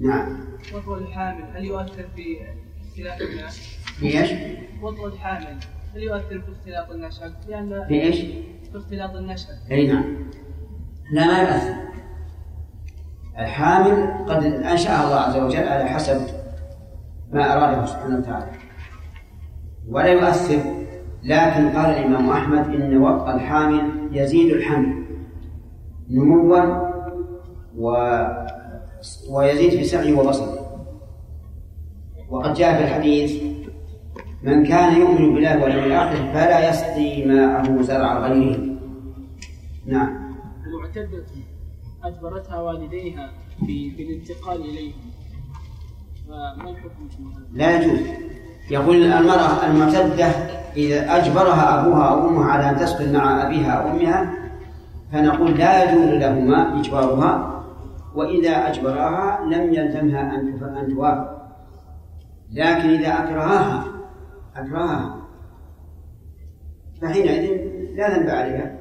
نعم 0.00 0.38
وطء 0.74 0.98
الحامل 0.98 1.44
هل 1.56 1.64
يؤثر 1.64 2.06
في 2.16 2.36
اختلاف 2.88 3.22
الناس؟ 3.22 3.58
في 4.00 4.20
إيش؟ 4.20 4.30
وطء 4.82 5.06
الحامل 5.06 5.58
هل 5.94 6.02
يؤثر 6.02 6.40
في 6.40 6.52
اختلاط 6.52 6.90
النشأ؟ 6.90 7.32
لأن 7.48 7.84
في 7.88 8.02
إيش؟ 8.02 8.20
في 8.72 8.76
اختلاط 8.78 9.14
النشأ 9.14 9.48
أي 9.70 9.86
نعم 9.86 10.30
لا 11.12 11.26
ما 11.26 11.42
يؤثر 11.42 11.74
الحامل 13.38 14.08
قد 14.28 14.44
انشاها 14.44 15.04
الله 15.04 15.16
عز 15.16 15.36
وجل 15.36 15.68
على 15.68 15.84
حسب 15.84 16.20
ما 17.32 17.52
أراده 17.52 17.86
سبحانه 17.86 18.18
وتعالى. 18.18 18.46
ولا 19.88 20.08
يؤثر. 20.08 20.60
لكن 21.24 21.68
قال 21.68 21.90
الإمام 21.90 22.30
أحمد 22.30 22.74
إن 22.74 22.96
وقت 22.96 23.34
الحامل 23.34 24.08
يزيد 24.12 24.52
الحمل 24.52 25.04
نموا 26.10 26.92
و 27.78 28.16
ويزيد 29.30 29.70
في 29.70 29.84
سعيه 29.84 30.18
وبصره. 30.18 30.86
وقد 32.30 32.54
جاء 32.54 32.76
في 32.76 32.84
الحديث 32.84 33.42
من 34.42 34.64
كان 34.66 35.00
يؤمن 35.00 35.34
بالله 35.34 35.62
واليوم 35.62 35.84
الآخر 35.84 36.32
فلا 36.32 36.68
يسقي 36.68 37.24
ماءه 37.24 37.82
زرع 37.82 38.18
غيره. 38.18 38.58
نعم. 39.86 40.21
المعتدة 40.96 41.24
أجبرتها 42.04 42.60
والديها 42.60 43.30
في 43.66 43.90
في 43.90 44.02
الانتقال 44.02 44.60
إليه 44.60 44.92
ما 46.28 46.54
ما 46.56 46.70
الحكم؟ 46.70 47.08
لا 47.52 47.76
يجوز. 47.76 48.00
يقول 48.70 48.96
المرأة 49.02 49.66
المعتدة 49.66 50.26
إذا 50.76 51.16
أجبرها 51.16 51.80
أبوها 51.80 52.04
أو 52.04 52.28
أمها 52.28 52.44
على 52.44 52.70
أن 52.70 52.76
تسكن 52.76 53.12
مع 53.12 53.46
أبيها 53.46 53.72
أو 53.72 53.90
أمها 53.90 54.34
فنقول 55.12 55.58
لا 55.58 55.92
يجوز 55.92 56.08
لهما 56.08 56.80
إجبارها 56.80 57.64
وإذا 58.14 58.50
أجبراها 58.50 59.44
لم 59.44 59.74
يلزمها 59.74 60.34
أن 60.34 60.94
توافق. 60.94 61.42
لكن 62.52 62.88
إذا 62.88 63.08
أكرهاها 63.08 63.84
أكرهها 64.56 65.16
فحينئذ 67.02 67.72
لا 67.96 68.18
ذنب 68.18 68.30
عليها. 68.30 68.78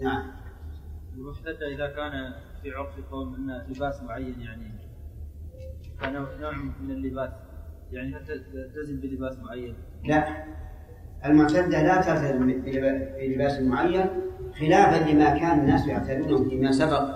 نعم. 0.00 0.35
المحتدة 1.26 1.66
إذا 1.74 1.86
كان 1.86 2.32
في 2.62 2.70
عرف 2.70 2.88
قوم 3.10 3.34
أن 3.34 3.72
لباس 3.72 4.02
معين 4.02 4.40
يعني 4.40 4.72
كان 6.00 6.12
نوع 6.40 6.52
من 6.80 6.90
اللباس 6.90 7.30
يعني 7.92 8.14
تلتزم 8.18 9.00
بلباس 9.00 9.36
معين؟ 9.38 9.74
لا. 10.04 10.44
المعتدة 11.24 11.82
لا 11.82 12.00
تلتزم 12.00 12.46
بلب- 12.46 13.14
بلباس 13.20 13.60
معين 13.60 14.06
خلافا 14.60 15.10
لما 15.10 15.38
كان 15.38 15.58
الناس 15.60 15.86
يعتادونه 15.86 16.48
فيما 16.48 16.72
سبق. 16.72 17.08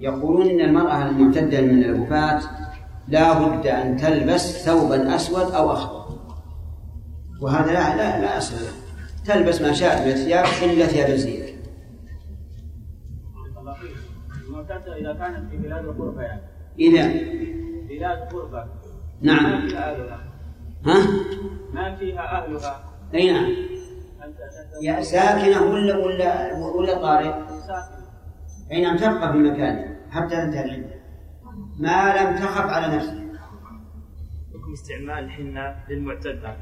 يقولون 0.00 0.46
إن 0.50 0.60
المرأة 0.60 1.08
المعتدة 1.08 1.60
من 1.60 1.84
الوفاة 1.84 2.40
لا 3.08 3.32
بد 3.48 3.66
أن 3.66 3.96
تلبس 3.96 4.64
ثوبا 4.64 5.14
أسود 5.14 5.52
أو 5.54 5.72
أخضر. 5.72 6.18
وهذا 7.42 7.72
لا 7.72 7.96
لا 7.96 8.20
لا 8.20 8.38
أصل 8.38 8.56
له. 8.56 8.72
تلبس 9.26 9.60
ما 9.62 9.72
شاءت 9.72 10.02
من 10.02 10.12
الثياب 10.12 10.44
إلا 10.62 10.86
ثياب 10.86 11.10
الزينة. 11.10 11.37
إذا 15.00 15.12
كانت 15.14 15.50
في 15.50 15.56
بلاد 15.56 15.84
الغربة 15.84 16.22
يعني. 16.22 16.42
إذا؟ 16.78 17.06
بلاد 17.88 18.34
غربة. 18.34 18.64
نعم. 19.22 19.44
ما 19.44 19.68
فيها 19.68 19.92
أهلها؟ 19.92 20.24
ها؟ 20.86 21.06
ما 21.72 21.96
فيها 21.96 22.44
أهلها؟ 22.44 22.84
أي 23.14 23.32
نعم. 23.32 23.52
يا 24.82 25.02
ساكنة 25.02 25.62
ولا 25.62 25.96
ولا 25.96 26.54
ولا 26.76 26.94
طارئ 27.02 27.32
ساكن 27.48 28.02
أي 28.72 28.82
نعم 28.82 28.96
تبقى 28.96 29.32
في 29.32 29.38
مكانها 29.38 29.96
حتى 30.10 30.36
تنتهي 30.36 30.64
العدة 30.64 30.94
ما 31.78 32.14
لم 32.22 32.36
تخف 32.36 32.70
على 32.72 32.96
نفسها 32.96 33.28
حكم 34.54 34.72
استعمال 34.72 35.24
الحنة 35.24 35.76
للمعتدة 35.88 36.56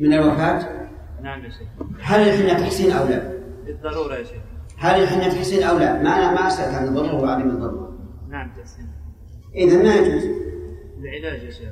من 0.00 0.12
الوفاة؟ 0.12 0.88
نعم 1.22 1.44
يا 1.44 1.50
شيخ. 1.50 1.68
هل 2.02 2.20
الحنة 2.20 2.60
تحسين 2.60 2.92
أو 2.92 3.08
لا؟ 3.08 3.32
بالضرورة 3.66 4.14
يا 4.14 4.24
شيخ. 4.24 4.42
هل 4.82 5.02
الحنة 5.02 5.28
تحسين 5.28 5.62
أو 5.62 5.78
لا؟ 5.78 6.02
ما 6.02 6.10
أنا 6.18 6.32
ما 6.32 6.46
أسألك 6.46 6.74
عن 6.74 6.88
الضرورة 6.88 7.14
وعدم 7.14 7.48
الضرورة. 7.48 7.98
نعم 8.30 8.52
تحسين 8.56 8.88
إذا 9.54 9.82
ما 9.82 9.94
يجوز. 9.94 10.22
العلاج 10.98 11.42
يا 11.42 11.50
شيخ. 11.50 11.68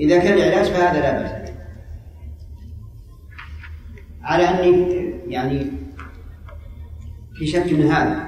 إذا 0.00 0.18
كان 0.18 0.38
العلاج 0.38 0.66
فهذا 0.66 1.00
لا 1.00 1.22
بأس 1.22 1.50
على 4.22 4.44
أني 4.44 5.10
يعني 5.26 5.66
في 7.34 7.46
شك 7.46 7.72
من 7.72 7.86
هذا. 7.86 8.26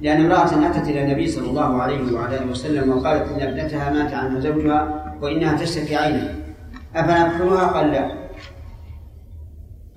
لأن 0.00 0.24
امرأة 0.24 0.70
أتت 0.70 0.88
إلى 0.88 1.04
النبي 1.04 1.26
صلى 1.26 1.50
الله 1.50 1.82
عليه 1.82 2.12
وعلى 2.12 2.36
آله 2.36 2.50
وسلم 2.50 2.90
وقالت 2.90 3.28
إن 3.32 3.40
ابنتها 3.48 3.90
مات 3.90 4.14
عنها 4.14 4.40
زوجها 4.40 5.14
وإنها 5.22 5.58
تشتكي 5.58 5.96
عينها 5.96 6.34
أفنكحلها؟ 6.94 7.66
قال 7.66 7.90
لا. 7.90 8.28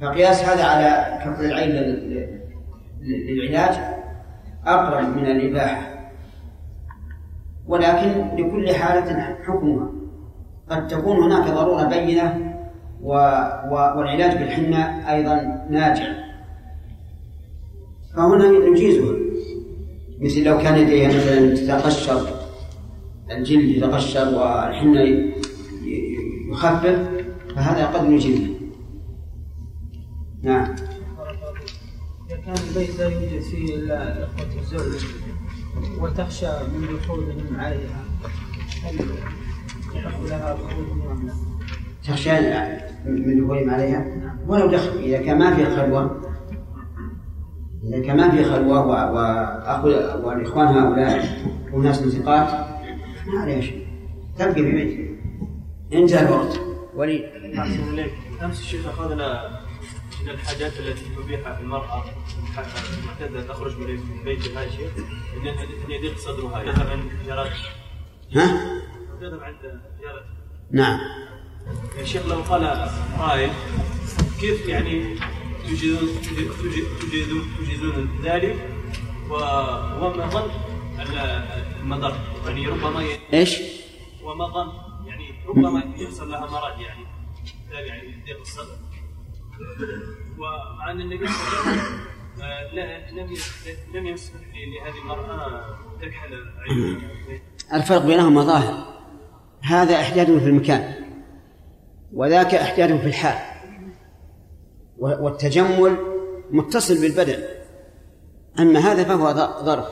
فقياس 0.02 0.44
هذا 0.44 0.64
على 0.64 1.20
كفر 1.26 1.46
العين 1.46 2.41
للعلاج 3.02 3.78
أقرب 4.66 5.18
من 5.18 5.26
الإباحة. 5.26 6.12
ولكن 7.68 8.36
لكل 8.38 8.76
حالة 8.76 9.36
حكمها. 9.44 9.92
قد 10.70 10.88
تكون 10.88 11.18
هناك 11.18 11.52
ضرورة 11.52 11.84
بينة 11.84 12.56
و... 13.02 13.14
و... 13.72 13.74
والعلاج 13.74 14.38
بالحنة 14.38 15.12
أيضا 15.14 15.66
ناجع 15.70 16.14
فهنا 18.16 18.50
نجيزها. 18.70 19.16
مثل 20.22 20.44
لو 20.44 20.58
كان 20.58 20.76
لديها 20.76 21.08
مثلا 21.08 21.56
تتقشر 21.56 22.28
الجلد 23.32 23.70
يتقشر 23.70 24.28
والحنة 24.28 25.32
يخفف 26.52 27.10
فهذا 27.56 27.86
قد 27.86 28.10
نجيزه 28.10 28.48
نعم. 30.44 30.76
كان 32.46 32.56
البيت 32.70 33.00
لا 33.00 33.06
يوجد 33.06 33.42
فيه 33.42 33.76
إلا 33.76 34.24
إخوة 34.24 34.60
الزوج 34.60 35.06
وتخشى 36.00 36.48
من 36.48 36.98
دخولهم 36.98 37.60
عليها 37.60 38.04
هل 38.84 38.96
يحق 39.96 40.22
لها 40.24 40.54
دخولهم 40.54 41.12
أم 41.12 41.28
لا؟ 41.28 41.34
تخشى 42.04 42.32
من 43.06 43.46
دخولهم 43.46 43.70
عليها 43.70 44.06
ولو 44.48 44.68
دخل 44.68 44.98
إذا 45.00 45.18
كان 45.22 45.40
ما 45.40 45.56
في 45.56 45.66
خلوة. 45.66 46.22
إذا 47.84 48.06
كان 48.06 48.18
ما 48.18 48.32
في 48.32 48.44
خلوة 48.44 48.86
وأخو 48.86 49.88
والإخوان 50.28 50.68
هؤلاء 50.68 51.46
وناس 51.74 52.02
من 52.02 52.10
ثقات 52.10 52.50
ما 53.34 53.42
عليها 53.42 53.62
شيء. 53.62 53.88
تبقى 54.38 54.54
في 54.54 54.62
بيتها 54.62 55.12
انتهى 55.94 56.28
الوقت. 56.28 56.60
وليد 56.96 57.24
أحسن 57.58 57.94
إليك. 57.94 58.12
أمس 58.44 58.60
الشيخ 58.60 58.88
أخذنا 58.88 59.60
من 60.24 60.30
الحاجات 60.30 60.80
التي 60.80 61.06
تبيحها 61.16 61.60
المرأة 61.60 62.06
المعتدة 63.00 63.42
تخرج 63.54 63.78
من 63.78 64.24
بيتها 64.24 64.70
شيء 64.70 64.90
أن 65.44 65.92
يضيق 65.92 66.18
صدرها. 66.18 66.64
يذهب 66.64 66.88
عند 66.88 67.12
جارته 67.28 67.56
ها؟ 68.36 68.72
يذهب 69.22 69.44
عند 69.44 69.82
جارته 70.02 70.26
نعم. 70.72 71.00
يا 71.98 72.04
شيخ 72.06 72.26
لو 72.26 72.42
قال 72.42 72.90
قائل 73.20 73.52
كيف 74.42 74.68
يعني 74.68 75.16
تجيزون 75.68 76.22
تجيزون, 77.02 77.46
تجيزون 77.60 78.20
ذلك؟ 78.24 78.70
وما 79.30 80.28
ظن 80.30 80.50
ال- 81.00 81.18
المضر؟ 81.80 82.16
يعني 82.46 82.68
ربما 82.68 83.06
إيش؟ 83.34 83.58
وما 84.24 84.48
ظن 84.48 84.72
يعني 85.08 85.34
ربما 85.48 85.94
يحصل 85.98 86.32
لها 86.32 86.40
مرض 86.52 86.82
يعني 86.82 87.06
يعني 87.72 88.24
ضيق 88.26 88.40
الصدر. 88.40 88.76
ومع 90.38 90.92
ان 90.92 91.02
النبي 91.02 91.28
صلى 91.28 91.36
الله 91.36 91.72
عليه 91.72 91.82
وسلم 91.82 92.00
آه، 92.42 92.74
لا- 92.74 93.12
لم 93.12 93.34
لم 93.96 94.08
يسمح 94.08 94.42
لهذه 94.42 95.02
المرأة 95.02 95.66
تكحل 96.02 96.34
الفرق 97.74 98.06
بينهما 98.06 98.42
ظاهر. 98.44 98.92
هذا 99.64 99.96
إحداد 100.02 100.26
في 100.26 100.46
المكان 100.46 100.94
وذاك 102.14 102.56
إحداد 102.56 103.00
في 103.00 103.08
الحال. 103.08 103.52
و- 104.98 105.24
والتجمل 105.26 105.98
متصل 106.52 107.02
بالبدن. 107.02 107.44
أما 108.60 108.80
هذا 108.80 109.04
فهو 109.04 109.34
ظرف 109.66 109.86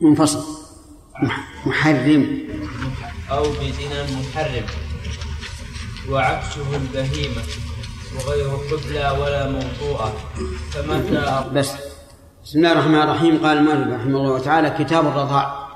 منفصل 0.00 0.44
مح- 1.22 1.66
محرم. 1.66 2.48
أو 3.30 3.42
بزنا 3.42 4.02
محرم 4.04 4.66
وعكسه 6.10 6.76
البهيمة. 6.76 7.42
وغير 8.16 8.50
قبلى 8.50 9.10
ولا 9.20 9.50
موطوءة 9.50 10.12
فمتى 10.70 11.50
بس. 11.52 11.72
بسم 12.44 12.58
الله 12.58 12.72
الرحمن 12.72 13.02
الرحيم. 13.02 13.46
قال 13.46 13.58
المؤلف 13.58 14.00
رحمه 14.00 14.18
الله 14.18 14.38
تعالى 14.38 14.84
كتاب 14.84 15.06
الرضاع. 15.06 15.66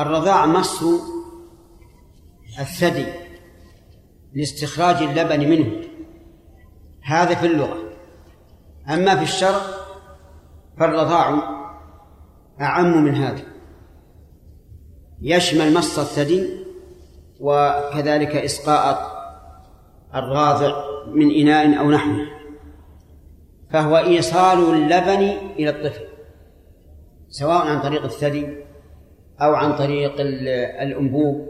الرضاع 0.00 0.46
مص 0.46 0.82
الثدي 2.58 3.06
لاستخراج 4.34 4.96
اللبن 5.02 5.50
منه. 5.50 5.84
هذا 7.04 7.34
في 7.34 7.46
اللغة. 7.46 7.78
أما 8.88 9.16
في 9.16 9.22
الشرع 9.22 9.60
فالرضاع 10.78 11.42
أعم 12.60 13.04
من 13.04 13.14
هذا. 13.14 13.42
يشمل 15.22 15.74
مص 15.74 15.98
الثدي 15.98 16.60
وكذلك 17.40 18.36
إسقاء 18.36 19.10
الراضع 20.14 20.89
من 21.06 21.30
إناء 21.34 21.80
أو 21.80 21.90
نحوه. 21.90 22.26
فهو 23.70 23.96
إيصال 23.96 24.58
اللبن 24.74 25.36
إلى 25.58 25.70
الطفل 25.70 26.04
سواء 27.28 27.66
عن 27.66 27.80
طريق 27.80 28.04
الثدي 28.04 28.46
أو 29.42 29.54
عن 29.54 29.76
طريق 29.76 30.20
ال- 30.20 30.48
الأنبوب 30.82 31.48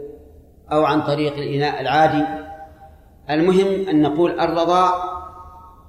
أو 0.71 0.83
عن 0.85 1.01
طريق 1.01 1.33
الإناء 1.33 1.81
العادي. 1.81 2.25
المهم 3.29 3.89
أن 3.89 4.01
نقول 4.01 4.39
الرضاع 4.39 4.93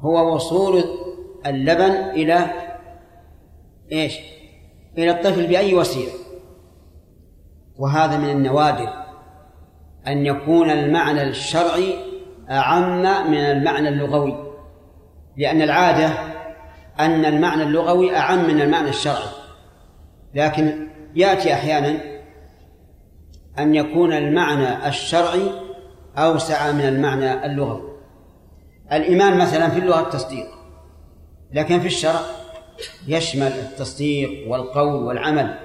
هو 0.00 0.34
وصول 0.34 0.84
اللبن 1.46 1.90
إلى 1.92 2.46
إيش؟ 3.92 4.18
إلى 4.98 5.10
الطفل 5.10 5.46
بأي 5.46 5.74
وسيلة؟ 5.74 6.12
وهذا 7.78 8.16
من 8.18 8.30
النوادر 8.30 8.88
أن 10.06 10.26
يكون 10.26 10.70
المعنى 10.70 11.22
الشرعي 11.22 11.94
أعم 12.52 13.30
من 13.30 13.38
المعنى 13.38 13.88
اللغوي 13.88 14.52
لأن 15.36 15.62
العادة 15.62 16.08
أن 17.00 17.24
المعنى 17.24 17.62
اللغوي 17.62 18.16
أعم 18.16 18.44
من 18.44 18.60
المعنى 18.60 18.88
الشرعي. 18.88 19.28
لكن 20.34 20.88
يأتي 21.14 21.54
أحيانا 21.54 22.00
أن 23.58 23.74
يكون 23.74 24.12
المعنى 24.12 24.88
الشرعي 24.88 25.50
أوسع 26.18 26.72
من 26.72 26.88
المعنى 26.88 27.46
اللغوي. 27.46 27.92
الإيمان 28.92 29.38
مثلا 29.38 29.68
في 29.68 29.78
اللغة 29.78 30.00
التصديق 30.00 30.46
لكن 31.52 31.80
في 31.80 31.86
الشرع 31.86 32.20
يشمل 33.06 33.52
التصديق 33.52 34.50
والقول 34.50 35.02
والعمل. 35.02 35.58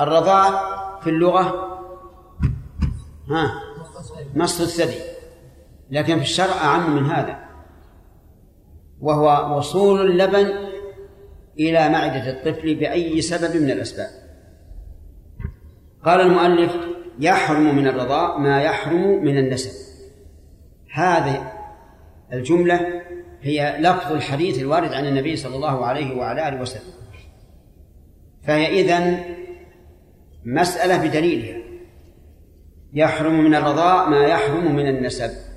الرضاع 0.00 0.50
في 1.00 1.10
اللغة 1.10 1.54
ها 3.30 3.52
مصر 4.34 4.64
الثدي. 4.64 5.09
لكن 5.90 6.16
في 6.16 6.22
الشرع 6.22 6.54
أعم 6.54 6.96
من 6.96 7.10
هذا. 7.10 7.38
وهو 9.00 9.56
وصول 9.56 10.10
اللبن 10.10 10.52
إلى 11.58 11.88
معدة 11.88 12.30
الطفل 12.30 12.74
بأي 12.74 13.20
سبب 13.20 13.62
من 13.62 13.70
الأسباب. 13.70 14.10
قال 16.04 16.20
المؤلف 16.20 16.72
يحرم 17.18 17.76
من 17.76 17.86
الرضاء 17.86 18.38
ما 18.38 18.62
يحرم 18.62 19.24
من 19.24 19.38
النسب. 19.38 19.70
هذه 20.92 21.52
الجملة 22.32 23.02
هي 23.42 23.76
لفظ 23.80 24.12
الحديث 24.12 24.58
الوارد 24.58 24.92
عن 24.92 25.06
النبي 25.06 25.36
صلى 25.36 25.56
الله 25.56 25.86
عليه 25.86 26.16
وعلى 26.16 26.48
آله 26.48 26.60
وسلم. 26.60 26.92
فهي 28.42 28.80
إذن 28.80 29.20
مسألة 30.44 31.08
بدليلها. 31.08 31.60
يحرم 32.92 33.44
من 33.44 33.54
الرضاء 33.54 34.08
ما 34.08 34.26
يحرم 34.26 34.76
من 34.76 34.88
النسب. 34.88 35.49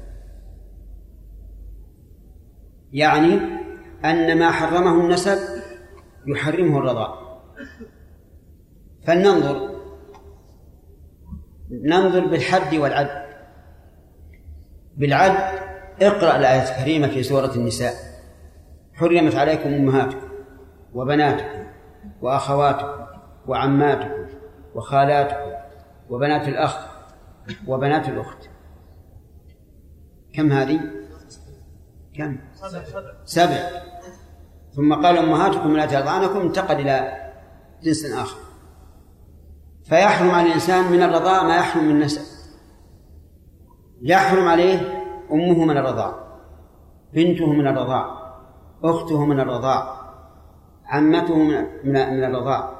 يعني 2.93 3.39
أن 4.05 4.39
ما 4.39 4.51
حرمه 4.51 5.01
النسب 5.01 5.37
يحرمه 6.27 6.77
الرضاء 6.77 7.41
فلننظر. 9.07 9.73
ننظر 11.71 12.27
بالحد 12.27 12.75
والعد. 12.75 13.23
بالعد 14.97 15.59
اقرأ 16.01 16.37
الآية 16.37 16.61
الكريمة 16.61 17.07
في 17.07 17.23
سورة 17.23 17.55
النساء. 17.55 17.93
حرمت 18.93 19.35
عليكم 19.35 19.73
أمهاتكم 19.73 20.27
وبناتكم 20.93 21.63
وأخواتكم 22.21 23.05
وعماتكم 23.47 24.27
وخالاتكم 24.75 25.51
وبنات 26.09 26.47
الأخ 26.47 26.87
وبنات 27.67 28.09
الأخت. 28.09 28.49
كم 30.33 30.51
هذه؟ 30.51 31.02
كم؟ 32.17 32.37
سبع. 33.25 33.69
ثم 34.75 34.93
قال 34.93 35.17
أمهاتكم 35.17 35.77
لا 35.77 35.85
ترضعنكم 35.85 36.39
انتقل 36.39 36.75
إلى 36.75 37.17
جنس 37.83 38.05
آخر. 38.05 38.37
فيحرم 39.83 40.31
على 40.31 40.47
الإنسان 40.47 40.91
من 40.91 41.03
الرضاء 41.03 41.43
ما 41.43 41.55
يحرم 41.55 41.83
من 41.83 41.91
النسب. 41.91 42.21
يحرم 44.01 44.47
عليه 44.47 45.03
أمه 45.31 45.65
من 45.65 45.77
الرضاع 45.77 46.23
بنته 47.13 47.53
من 47.53 47.67
الرضاع 47.67 48.23
أخته 48.83 49.25
من 49.25 49.39
الرضاع 49.39 50.03
عمته 50.85 51.37
من 51.37 51.65
من 51.83 52.23
الرضاع 52.23 52.73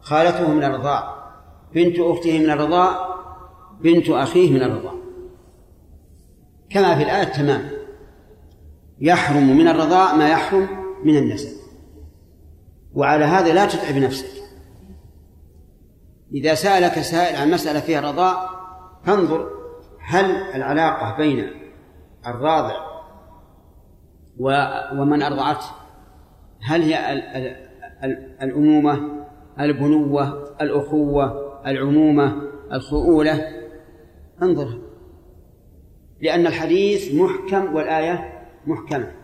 خالته 0.00 0.50
من 0.50 0.64
الرضاع 0.64 1.14
بنت 1.74 1.98
أخته 1.98 2.38
من 2.38 2.50
الرضاع 2.50 3.08
بنت 3.80 4.10
أخيه 4.10 4.52
من 4.52 4.62
الرضاع 4.62 4.92
كما 6.70 6.94
في 6.94 7.02
الآية 7.02 7.24
تمام 7.24 7.77
يحرم 9.00 9.56
من 9.56 9.68
الرضاع 9.68 10.14
ما 10.14 10.28
يحرم 10.28 10.68
من 11.04 11.16
النسب. 11.16 11.58
وعلى 12.94 13.24
هذا 13.24 13.54
لا 13.54 13.66
تتعب 13.66 13.94
نفسك. 13.94 14.38
إذا 16.34 16.54
سألك 16.54 17.00
سائل 17.00 17.36
عن 17.36 17.50
مسألة 17.50 17.80
فيها 17.80 18.00
رضاء 18.00 18.50
فانظر 19.04 19.50
هل 20.00 20.24
العلاقة 20.30 21.16
بين 21.16 21.50
الراضع 22.26 22.88
ومن 24.92 25.22
أرضعته 25.22 25.66
هل 26.62 26.82
هي 26.82 27.12
الأمومة 28.42 29.00
البنوة 29.60 30.54
الأخوة 30.60 31.58
العمومة 31.66 32.42
الخؤولة؟ 32.72 33.44
انظر. 34.42 34.78
لأن 36.20 36.46
الحديث 36.46 37.14
محكم 37.14 37.74
والآية 37.74 38.37
محكمة. 38.68 39.14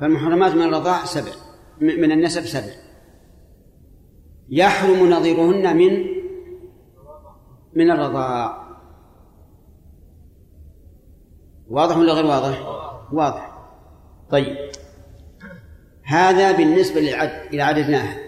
فالمحرمات 0.00 0.54
من 0.54 0.62
الرضاع 0.62 1.04
سبع 1.04 1.32
من 1.80 2.12
النسب 2.12 2.40
سبع. 2.40 2.72
يحرم 4.48 5.10
نظيرهن 5.10 5.76
من 5.76 6.06
من 7.74 7.90
الرضاع. 7.90 8.66
واضح 11.68 11.96
ولا 11.96 12.12
غير 12.12 12.26
واضح؟ 12.26 12.62
واضح. 13.12 13.58
طيب. 14.30 14.56
هذا 16.02 16.52
بالنسبة 16.52 17.00
للعد 17.00 17.30
إذا 17.52 17.62
عددناها. 17.62 18.18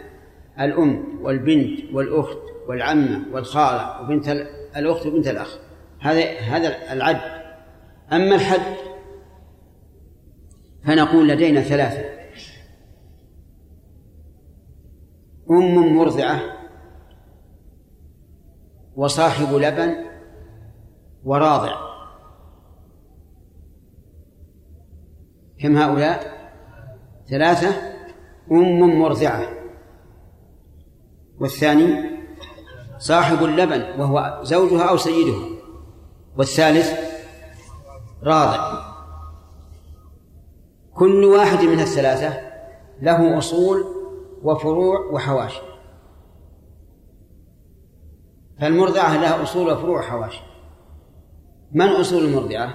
الأم 0.61 1.19
والبنت 1.23 1.81
والأخت 1.93 2.39
والعمة 2.69 3.23
والخالة 3.33 4.03
وبنت 4.03 4.29
الأخت 4.77 5.07
وبنت 5.07 5.29
الأخ. 5.29 5.59
هذا 6.01 6.39
هذا 6.39 6.93
العد. 6.93 7.21
أما 8.13 8.35
الحد 8.35 8.88
فنقول 10.89 11.29
لدينا 11.29 11.61
ثلاثة. 11.61 12.05
أم 15.51 15.97
مرضعة 15.97 16.41
وصاحب 18.97 19.55
لبن 19.55 19.95
وراضع. 21.25 21.77
كم 25.61 25.77
هؤلاء؟ 25.77 26.51
ثلاثة. 27.31 27.69
أم 28.53 28.99
مرضعة. 29.01 29.49
والثاني 31.41 32.19
صاحب 32.99 33.45
اللبن 33.45 34.01
وهو 34.01 34.41
زوجها 34.43 34.83
أو 34.83 34.97
سيدها 34.97 35.49
والثالث 36.37 36.93
راضع. 38.23 38.88
كل 40.99 41.25
واحد 41.25 41.65
من 41.65 41.81
الثلاثة 41.81 42.41
له 43.03 43.39
أصول 43.39 43.85
وفروع 44.43 44.99
وحواشي. 45.13 45.61
فالمرضعة 48.61 49.17
لها 49.17 49.43
أصول 49.43 49.73
وفروع 49.73 49.99
وحواشي. 49.99 50.43
من 51.73 51.89
أصول 51.89 52.25
المرضعة؟ 52.25 52.75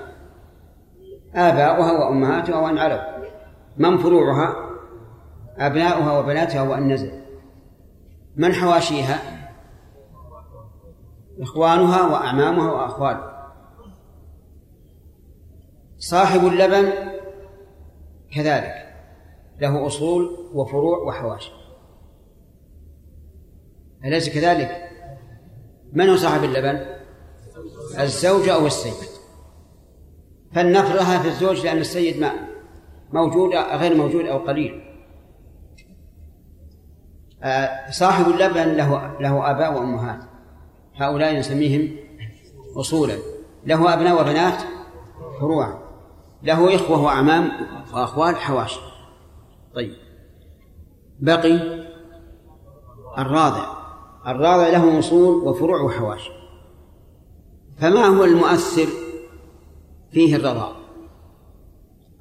آباؤها 1.36 1.92
وأمهاتها 1.92 2.60
وأن 2.60 2.78
علوا. 2.78 3.28
من 3.78 3.98
فروعها؟ 3.98 4.56
أبناؤها 5.58 6.20
وبناتها 6.20 6.62
وأن 6.62 6.94
نزل. 6.94 7.12
من 8.36 8.54
حواشيها؟ 8.54 9.20
إخوانها 11.40 12.02
وأعمامها 12.02 12.72
وأخوالها 12.72 13.54
صاحب 15.98 16.48
اللبن 16.48 17.13
كذلك. 18.36 18.94
له 19.62 19.88
أصول 19.88 20.50
وفروع 20.54 20.98
وحواشي. 20.98 21.52
أليس 24.06 24.30
كذلك؟ 24.30 24.90
من 25.94 26.10
هو 26.10 26.16
صاحب 26.16 26.44
اللبن؟ 26.44 26.86
الزوجة 28.00 28.54
أو 28.54 28.66
السيد؟ 28.66 29.10
فلنفرضها 30.54 31.20
في 31.20 31.28
الزوج 31.28 31.66
لأن 31.66 31.78
السيد 31.78 32.20
ما 32.20 32.32
موجود 33.14 33.56
غير 33.56 33.96
موجود 33.98 34.26
أو 34.26 34.38
قليل. 34.38 34.84
آه، 37.44 37.92
صاحب 37.92 38.28
اللبن 38.28 38.74
له 38.74 39.20
له 39.20 39.52
آباء 39.52 39.74
وأمهات. 39.74 40.20
هؤلاء 40.96 41.40
نسميهم 41.40 41.96
أصولا. 42.76 43.18
له 43.66 43.94
أبناء 43.94 44.22
وبنات؟ 44.22 44.62
فروعا 45.40 45.83
له 46.44 46.76
إخوة 46.76 47.02
وأعمام 47.02 47.52
وأخوال 47.94 48.36
حواشي. 48.36 48.80
طيب. 49.76 49.94
بقي 51.20 51.84
الراضع 53.18 53.66
الراضع 54.28 54.68
له 54.68 55.00
أصول 55.00 55.48
وفروع 55.48 55.82
وحواشي. 55.82 56.32
فما 57.78 58.06
هو 58.06 58.24
المؤثر 58.24 58.88
فيه 60.12 60.36
الرضاء 60.36 60.76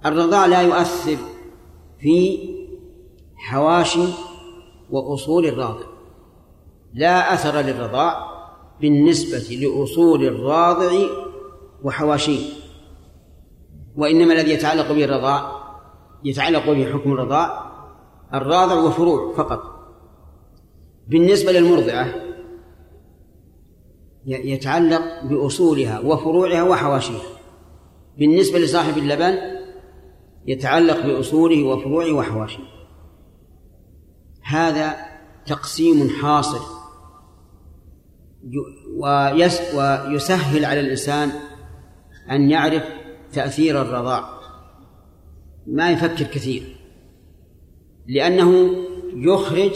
الرضاء 0.07 0.49
لا 0.49 0.63
يؤثر 0.63 1.17
في 2.01 2.39
حواشي 3.37 4.07
وأصول 4.91 5.47
الراضع 5.47 5.87
لا 6.95 7.35
أثر 7.35 7.61
للرضاء 7.61 8.33
بالنسبة 8.81 9.57
لأصول 9.57 10.25
الراضع 10.25 10.93
وحواشيه. 11.83 12.62
وإنما 13.97 14.33
الذي 14.33 14.51
يتعلق 14.51 14.93
به 14.93 15.05
الرضاء 15.05 15.63
يتعلق 16.25 16.71
به 16.71 16.93
حكم 16.93 17.13
الرضاء 17.13 17.73
الراضع 18.35 18.75
وفروع 18.75 19.35
فقط. 19.37 19.63
بالنسبة 21.09 21.53
للمرضعة 21.53 22.15
يتعلق 24.27 25.03
بأصولها 25.25 26.01
وفروعها 26.01 26.63
وحواشيها. 26.63 27.23
بالنسبة 28.19 28.59
لصاحب 28.59 28.99
اللبن 28.99 29.39
يتعلق 30.47 31.07
بأصوله 31.07 31.63
وفروعه 31.63 32.13
وحواشيه. 32.13 32.65
هذا 34.43 34.97
تقسيم 35.47 36.09
حاصل. 36.09 36.61
ويسهل 39.75 40.65
على 40.65 40.81
الإنسان 40.81 41.31
أن 42.31 42.51
يعرف 42.51 42.83
تأثير 43.33 43.83
الرضاع. 43.83 44.25
ما 45.67 45.91
يفكر 45.91 46.25
كثير. 46.25 46.77
لأنه 48.07 48.77
يخرج 49.15 49.73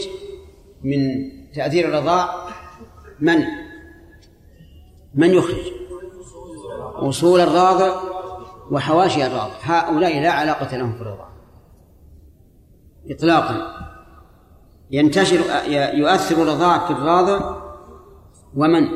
من 0.85 0.99
تأثير 1.55 1.89
الرضاع 1.89 2.49
من؟ 3.21 3.39
من 5.15 5.31
يخرج؟ 5.31 5.73
أصول 6.95 7.41
الراضع 7.41 8.01
وحواشي 8.71 9.27
الراضع 9.27 9.55
هؤلاء 9.63 10.21
لا 10.21 10.31
علاقة 10.31 10.77
لهم 10.77 10.93
في 10.93 11.01
الرضاع. 11.01 11.29
إطلاقا. 13.11 13.87
ينتشر 14.91 15.41
يؤثر 15.95 16.43
الرضاع 16.43 16.87
في 16.87 16.93
الراضع 16.93 17.63
ومن؟ 18.55 18.89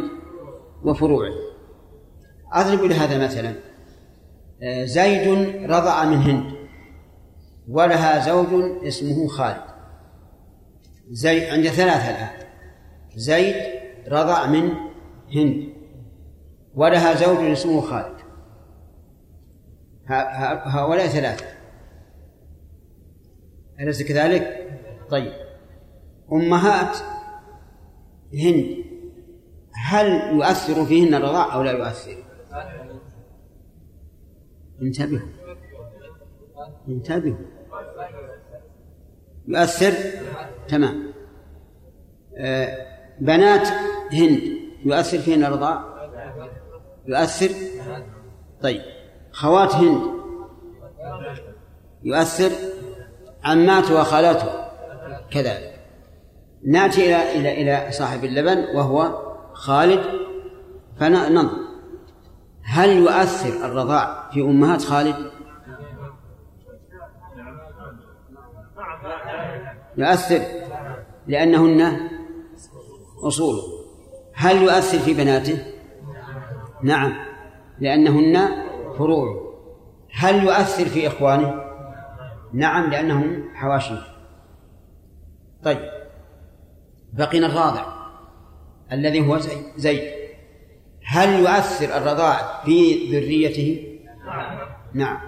وفروعه. 0.83 1.33
أضرب 2.53 2.85
لهذا 2.85 3.25
مثلا. 3.25 3.70
زيد 4.85 5.57
رضع 5.71 6.05
من 6.05 6.17
هند. 6.17 6.53
ولها 7.69 8.27
زوج 8.27 8.85
اسمه 8.87 9.29
خالد. 9.29 9.63
زيد 11.11 11.43
عند 11.43 11.69
ثلاثة 11.69 12.11
الآن. 12.11 12.47
زيد 13.17 13.55
رضع 14.09 14.47
من 14.47 14.71
هند. 15.35 15.69
ولها 16.75 17.15
زوج 17.15 17.51
اسمه 17.51 17.81
خالد. 17.81 18.21
هؤلاء 20.65 21.07
ثلاثة. 21.07 21.47
أليس 23.81 24.03
كذلك؟ 24.03 24.69
طيب. 25.11 25.33
أمهات 26.33 26.97
هند. 28.35 28.85
هل 29.75 30.07
يؤثر 30.37 30.85
فيهن 30.85 31.15
الرضاع 31.15 31.55
أو 31.55 31.63
لا 31.63 31.73
يؤثر؟ 31.73 32.17
انتبهوا. 34.83 35.29
انتبهوا. 36.89 37.37
يؤثر. 39.49 39.93
تمام. 40.69 41.13
آه، 42.37 42.87
بنات 43.21 43.69
هند 44.13 44.41
يؤثر 44.85 45.19
فيهن 45.19 45.45
الرضاع 45.45 45.85
يؤثر. 47.07 47.51
طيب. 48.63 48.83
خوات 49.33 49.75
هند 49.75 50.03
يؤثر. 52.03 52.51
عمات 53.45 53.91
وخالاته 53.91 54.49
كذلك. 55.31 55.81
ناتي 56.67 57.05
إلى 57.05 57.37
إلى 57.37 57.63
إلى 57.63 57.93
صاحب 57.93 58.25
اللبن 58.25 58.77
وهو 58.77 59.31
خالد. 59.53 60.01
فننظر. 61.01 61.70
هل 62.63 62.91
يؤثر 62.97 63.67
الرضاع 63.67 64.31
في 64.31 64.41
أمهات 64.41 64.83
خالد؟ 64.83 65.31
يؤثر 69.97 70.41
لأنهن 71.27 72.09
أصوله 73.23 73.63
هل 74.35 74.63
يؤثر 74.63 74.99
في 74.99 75.15
بناته؟ 75.15 75.65
نعم 76.83 77.13
لأنهن 77.81 78.49
فروع 78.99 79.51
هل 80.15 80.45
يؤثر 80.45 80.85
في 80.85 81.07
إخوانه؟ 81.07 81.55
نعم 82.53 82.91
لأنهم 82.91 83.45
حواشي 83.55 83.95
طيب 85.65 85.79
بقينا 87.13 87.47
الراضع 87.47 87.85
الذي 88.93 89.29
هو 89.29 89.39
زي- 89.39 89.63
زيد 89.77 90.20
هل 91.13 91.39
يؤثر 91.39 91.97
الرضاع 91.97 92.63
في 92.65 92.95
ذريته؟ 93.13 93.99
نعم. 94.95 95.19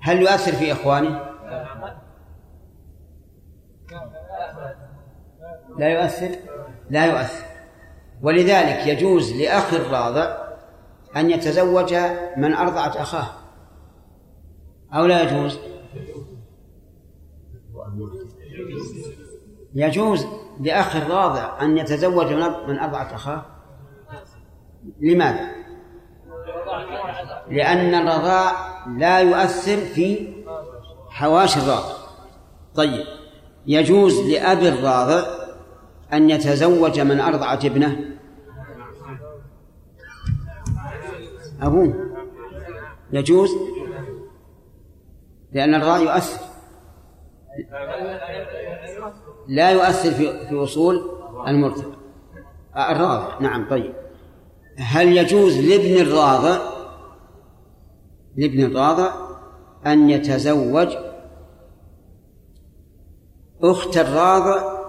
هل 0.00 0.22
يؤثر 0.22 0.52
في 0.52 0.72
إخوانه؟ 0.72 1.22
لا 5.78 5.88
يؤثر؟ 5.88 6.30
لا 6.90 7.06
يؤثر. 7.06 7.44
ولذلك 8.22 8.86
يجوز 8.86 9.32
لأخ 9.32 9.74
الراضع 9.74 10.36
أن 11.16 11.30
يتزوج 11.30 11.94
من 12.36 12.54
أرضعت 12.54 12.96
أخاه. 12.96 13.26
أو 14.94 15.06
لا 15.06 15.22
يجوز؟ 15.22 15.58
يجوز 19.74 20.26
لأخ 20.60 20.96
الراضع 20.96 21.62
أن 21.62 21.78
يتزوج 21.78 22.32
من 22.68 22.78
أرضعت 22.78 23.12
أخاه. 23.12 23.51
لماذا؟ 25.00 25.48
لأن 27.50 27.94
الرضاع 27.94 28.52
لا 28.98 29.20
يؤثر 29.20 29.76
في 29.76 30.32
حواشي 31.10 31.60
الراضع 31.60 31.92
طيب 32.74 33.04
يجوز 33.66 34.20
لأب 34.20 34.58
الراضع 34.58 35.22
أن 36.12 36.30
يتزوج 36.30 37.00
من 37.00 37.20
أرضعت 37.20 37.64
ابنه؟ 37.64 37.96
أبوه. 41.62 42.12
يجوز؟ 43.12 43.50
لأن 45.52 45.74
الرضاع 45.74 45.98
يؤثر. 45.98 46.40
لا 49.48 49.70
يؤثر 49.70 50.10
في 50.10 50.46
في 50.48 50.54
وصول 50.54 51.02
المرتبة 51.48 51.94
الراضع 52.76 53.38
نعم 53.40 53.68
طيب. 53.68 54.01
هل 54.78 55.16
يجوز 55.16 55.58
لابن 55.58 56.06
الراضع 56.06 56.58
لابن 58.36 58.64
الراضع 58.64 59.12
أن 59.86 60.10
يتزوج 60.10 60.88
أخت 63.62 63.96
الراضع 63.96 64.82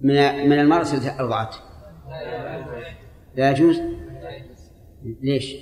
من 0.00 0.14
من 0.48 0.58
المرأة 0.58 0.80
التي 0.80 1.20
أرضعته 1.20 1.58
لا 3.36 3.50
يجوز. 3.50 3.80
ليش؟ 5.22 5.56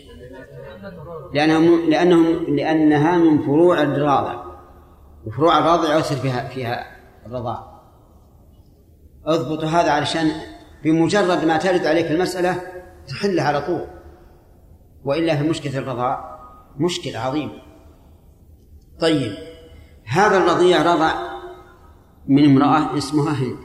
لأنهم 1.35 1.91
لأنهم 1.91 2.57
لأنها 2.57 3.19
من 3.19 3.39
فروع 3.43 3.83
الراضع 3.83 4.45
وفروع 5.27 5.59
الراضع 5.59 5.95
يؤثر 5.95 6.17
فيها 6.17 6.49
فيها 6.49 6.87
الرضاعة 7.27 7.83
أضبط 9.27 9.65
هذا 9.65 9.91
علشان 9.91 10.31
بمجرد 10.85 11.45
ما 11.45 11.57
ترد 11.57 11.87
عليك 11.87 12.11
المسألة 12.11 12.63
تحلها 13.09 13.45
على 13.45 13.61
طول. 13.61 13.87
وإلا 15.05 15.37
في 15.37 15.49
مشكلة 15.49 15.79
الرضاع 15.79 16.39
مشكلة 16.77 17.19
عظيمة. 17.19 17.53
طيب 19.01 19.33
هذا 20.05 20.37
الرضيع 20.37 20.83
رضع 20.83 21.13
من 22.27 22.45
امرأة 22.45 22.99
اسمها 22.99 23.33
هند 23.33 23.59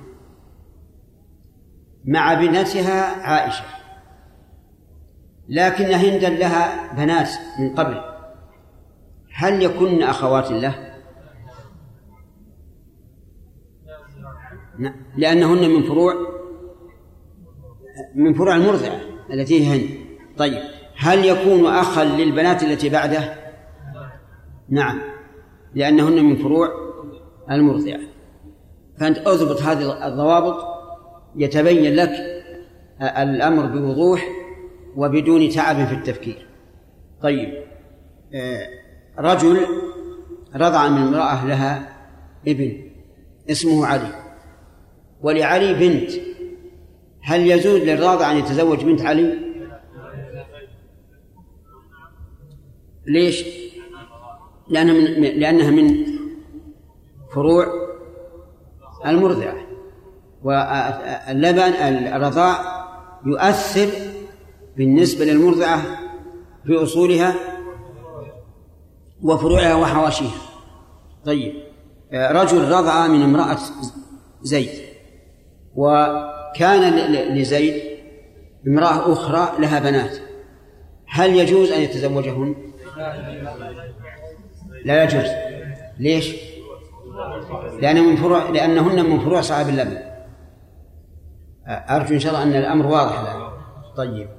مع 2.06 2.34
بنتها 2.34 3.28
عائشة 3.28 3.66
لكن 5.50 5.86
هندا 5.86 6.30
لها 6.30 6.94
بنات 6.94 7.30
من 7.60 7.76
قبل. 7.76 8.02
هل 9.34 9.64
يكن 9.64 10.04
أخوات 10.04 10.52
له؟ 10.52 10.94
لأنهن 15.18 15.70
من 15.70 15.84
فروع؟ 15.84 16.33
من 18.16 18.34
فروع 18.34 18.56
المرضعة 18.56 19.00
التي 19.34 19.62
هي 19.62 19.76
هند. 19.76 19.90
طيب 20.38 20.62
هل 20.98 21.26
يكون 21.26 21.66
أخا 21.66 22.06
للبنات 22.06 22.64
التي 22.64 22.90
بعده؟ 22.90 23.36
نعم 24.70 25.02
لأنهن 25.76 26.24
من 26.24 26.36
فروع 26.36 26.68
المرضعة. 27.52 28.00
فأنت 29.00 29.18
أضبط 29.18 29.62
هذه 29.62 30.08
الضوابط 30.08 30.66
يتبين 31.36 31.96
لك 31.96 32.12
الأمر 33.02 33.66
بوضوح 33.66 34.28
وبدون 34.96 35.50
تعب 35.50 35.86
في 35.88 35.94
التفكير. 35.94 36.48
طيب 37.22 37.64
رجل 39.20 39.60
رضع 40.56 40.90
من 40.90 40.98
امرأة 40.98 41.48
لها 41.48 41.90
ابن 42.48 42.92
اسمه 43.52 43.86
علي 43.86 44.24
ولعلي 45.22 45.74
بنت 45.74 46.12
هل 47.24 47.48
يجوز 47.48 47.82
للراضع 47.82 48.32
أن 48.32 48.38
يتزوج 48.38 48.84
بنت 48.84 49.02
علي؟ 49.02 49.40
ليش؟ 53.08 53.46
لأنها 54.70 54.94
من 54.94 55.24
لأنها 55.24 55.72
من 55.72 56.06
فروع 57.34 57.68
المرضعة 59.06 59.56
واللبن 60.44 61.74
الرضاع 62.14 62.84
يؤثر 63.26 63.90
بالنسبة 64.78 65.26
للمرضعة 65.26 65.82
في 66.66 66.84
أصولها 66.84 67.36
وفروعها 69.22 69.76
وحواشيها 69.76 70.42
طيب 71.26 71.54
رجل 72.14 72.72
رضع 72.72 73.08
من 73.08 73.22
امرأة 73.22 73.58
زيد 74.42 74.70
وكان 76.54 77.14
لزيد 77.36 77.84
امرأة 78.68 79.14
أخرى 79.14 79.62
لها 79.62 79.80
بنات. 79.80 80.18
هل 81.08 81.36
يجوز 81.36 81.72
أن 81.72 81.82
يتزوجهن؟ 81.82 82.56
لا 84.86 85.04
يجوز. 85.04 85.30
ليش؟ 86.00 86.36
لأنه 87.82 88.02
من 88.02 88.16
فروع 88.16 88.50
لأنهن 88.50 89.06
من 89.10 89.20
فروع 89.20 89.42
صاحب 89.42 89.70
اللبن 89.70 89.98
أرجو 91.68 92.14
إن 92.14 92.20
شاء 92.20 92.34
الله 92.34 92.44
أن 92.44 92.56
الأمر 92.56 92.86
واضح 92.86 93.20
الآن. 93.20 93.50
طيب. 93.98 94.30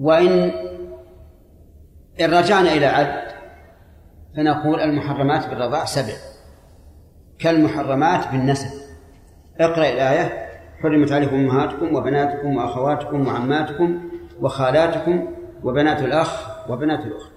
وإن 0.00 0.52
إن 2.20 2.34
رجعنا 2.34 2.72
إلى 2.72 2.86
عد 2.86 3.28
فنقول 4.36 4.80
المحرمات 4.80 5.48
بالرضاع 5.48 5.84
سبع. 5.84 6.14
كالمحرمات 7.38 8.28
بالنسب. 8.28 8.80
اقرأ 9.60 9.88
الآية. 9.88 10.47
حرمت 10.82 11.12
عليكم 11.12 11.36
أمهاتكم 11.36 11.94
وبناتكم 11.94 12.56
وأخواتكم 12.56 13.26
وعماتكم 13.26 14.10
وخالاتكم 14.40 15.34
وبنات 15.62 16.02
الأخ 16.02 16.48
وبنات 16.70 17.00
الأخت. 17.06 17.32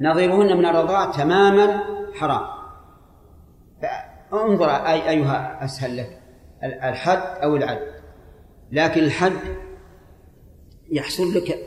نظيرهن 0.00 0.56
من 0.56 0.66
الرضاع 0.66 1.10
تماما 1.10 1.82
حرام. 2.14 2.46
انظر 4.32 4.70
أي 4.70 5.08
أيها 5.08 5.64
أسهل 5.64 5.96
لك 5.96 6.18
الحد 6.64 7.42
أو 7.42 7.56
العد. 7.56 7.78
لكن 8.72 9.04
الحد 9.04 9.32
يحصل 10.90 11.34
لك 11.34 11.58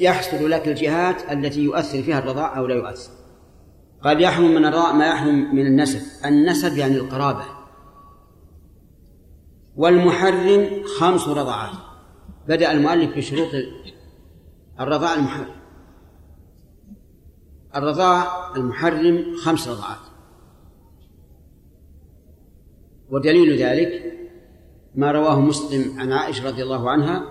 يحصل 0.00 0.50
لك 0.50 0.68
الجهات 0.68 1.32
التي 1.32 1.64
يؤثر 1.64 2.02
فيها 2.02 2.18
الرضاع 2.18 2.58
أو 2.58 2.66
لا 2.66 2.74
يؤثر. 2.74 3.12
قد 4.02 4.20
يحرم 4.20 4.54
من 4.54 4.64
الرضاع 4.64 4.92
ما 4.92 5.06
يحرم 5.06 5.54
من 5.54 5.66
النسب. 5.66 6.26
النسب 6.26 6.78
يعني 6.78 6.96
القرابة. 6.96 7.59
والمحرم 9.80 10.82
خمس 10.98 11.28
رضعات. 11.28 11.76
بدأ 12.48 12.72
المؤلف 12.72 13.16
بشروط 13.16 13.48
الرضاع 14.80 15.14
المحرم. 15.14 15.54
الرضاع 17.76 18.24
المحرم 18.56 19.36
خمس 19.44 19.68
رضعات. 19.68 20.04
ودليل 23.10 23.62
ذلك 23.62 24.12
ما 24.94 25.12
رواه 25.12 25.40
مسلم 25.40 26.00
عن 26.00 26.12
عائشة 26.12 26.48
رضي 26.48 26.62
الله 26.62 26.90
عنها 26.90 27.24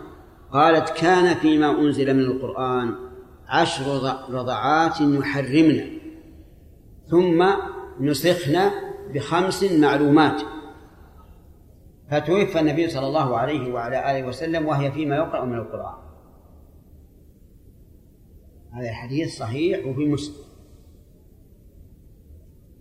قالت 0.52 0.90
كان 0.90 1.36
فيما 1.36 1.72
أنزل 1.72 2.14
من 2.14 2.24
القرآن 2.24 2.96
عشر 3.48 3.86
رضعات 4.30 5.02
يحرمن 5.02 6.00
ثم 7.08 7.46
نسخن 8.00 8.72
بخمس 9.14 9.64
معلومات. 9.64 10.42
فتوفى 12.11 12.60
النبي 12.60 12.90
صلى 12.90 13.07
الله 13.07 13.38
عليه 13.38 13.73
وعلى 13.73 14.11
آله 14.11 14.27
وسلم 14.27 14.65
وهي 14.65 14.91
فيما 14.91 15.15
يقرأ 15.15 15.45
من 15.45 15.57
القرآن. 15.57 15.95
هذا 18.73 18.90
الحديث 18.90 19.38
صحيح 19.38 19.86
وفي 19.86 20.06
مسلم. 20.06 20.36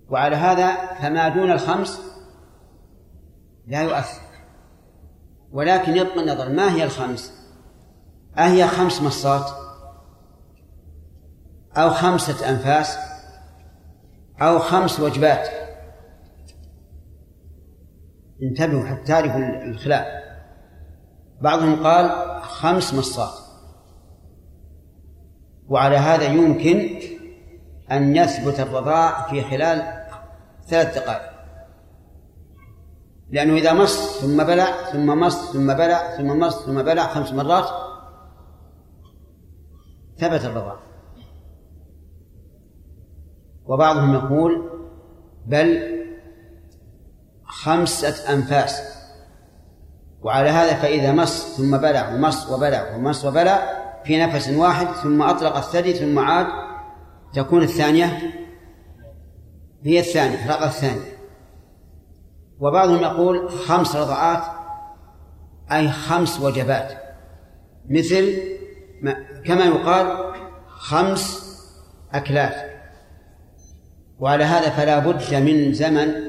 وعلى 0.08 0.36
هذا 0.36 0.94
فما 0.94 1.28
دون 1.28 1.50
الخمس 1.50 2.02
لا 3.66 3.82
يؤثر. 3.82 4.22
ولكن 5.52 5.96
يبقى 5.96 6.20
النظر 6.20 6.48
ما 6.48 6.72
هي 6.74 6.84
الخمس؟ 6.84 7.38
أهي 8.38 8.66
خمس 8.66 9.02
مصات 9.02 9.50
أو 11.76 11.90
خمسة 11.90 12.50
أنفاس 12.50 12.98
أو 14.40 14.58
خمس 14.58 15.00
وجبات. 15.00 15.67
انتبهوا 18.42 18.84
حتى 18.84 19.04
تعرفوا 19.04 19.64
الخلاف. 19.64 20.06
بعضهم 21.40 21.82
قال 21.82 22.40
خمس 22.42 22.94
مصات 22.94 23.38
وعلى 25.68 25.96
هذا 25.96 26.24
يمكن 26.24 27.00
أن 27.92 28.16
يثبت 28.16 28.60
الرضاع 28.60 29.30
في 29.30 29.42
خلال 29.42 30.06
ثلاث 30.66 30.98
دقائق. 30.98 31.38
لأنه 33.30 33.54
إذا 33.54 33.72
مص 33.72 34.20
ثم 34.20 34.44
بلع 34.44 34.90
ثم 34.92 35.20
مص 35.20 35.52
ثم 35.52 35.74
بلع 35.74 36.16
ثم 36.16 36.38
مص 36.38 36.66
ثم 36.66 36.82
بلع 36.82 37.06
خمس 37.06 37.32
مرات 37.32 37.68
ثبت 40.18 40.44
الرضاع. 40.44 40.76
وبعضهم 43.66 44.14
يقول 44.14 44.70
بل 45.46 45.97
خمسة 47.48 48.32
أنفاس. 48.32 48.98
وعلى 50.22 50.48
هذا 50.48 50.74
فإذا 50.74 51.12
مص 51.12 51.56
ثم 51.56 51.76
بلع 51.76 52.14
ومص 52.14 52.50
وبلع 52.50 52.94
ومص 52.94 53.24
وبلع 53.24 53.78
في 54.04 54.18
نفس 54.18 54.48
واحد 54.48 54.86
ثم 54.86 55.22
أطلق 55.22 55.56
الثدي 55.56 55.92
ثم 55.94 56.18
عاد 56.18 56.46
تكون 57.34 57.62
الثانية 57.62 58.18
هي 59.84 60.00
الثانية 60.00 60.44
الرضعة 60.44 60.66
الثانية 60.66 61.18
وبعضهم 62.60 63.02
يقول 63.02 63.50
خمس 63.50 63.96
رضعات 63.96 64.42
أي 65.72 65.90
خمس 65.90 66.40
وجبات. 66.40 66.92
مثل 67.90 68.38
ما 69.02 69.16
كما 69.44 69.64
يقال 69.64 70.34
خمس 70.68 71.48
أكلات. 72.12 72.54
وعلى 74.18 74.44
هذا 74.44 74.70
فلا 74.70 74.98
بد 74.98 75.34
من 75.34 75.72
زمن 75.72 76.27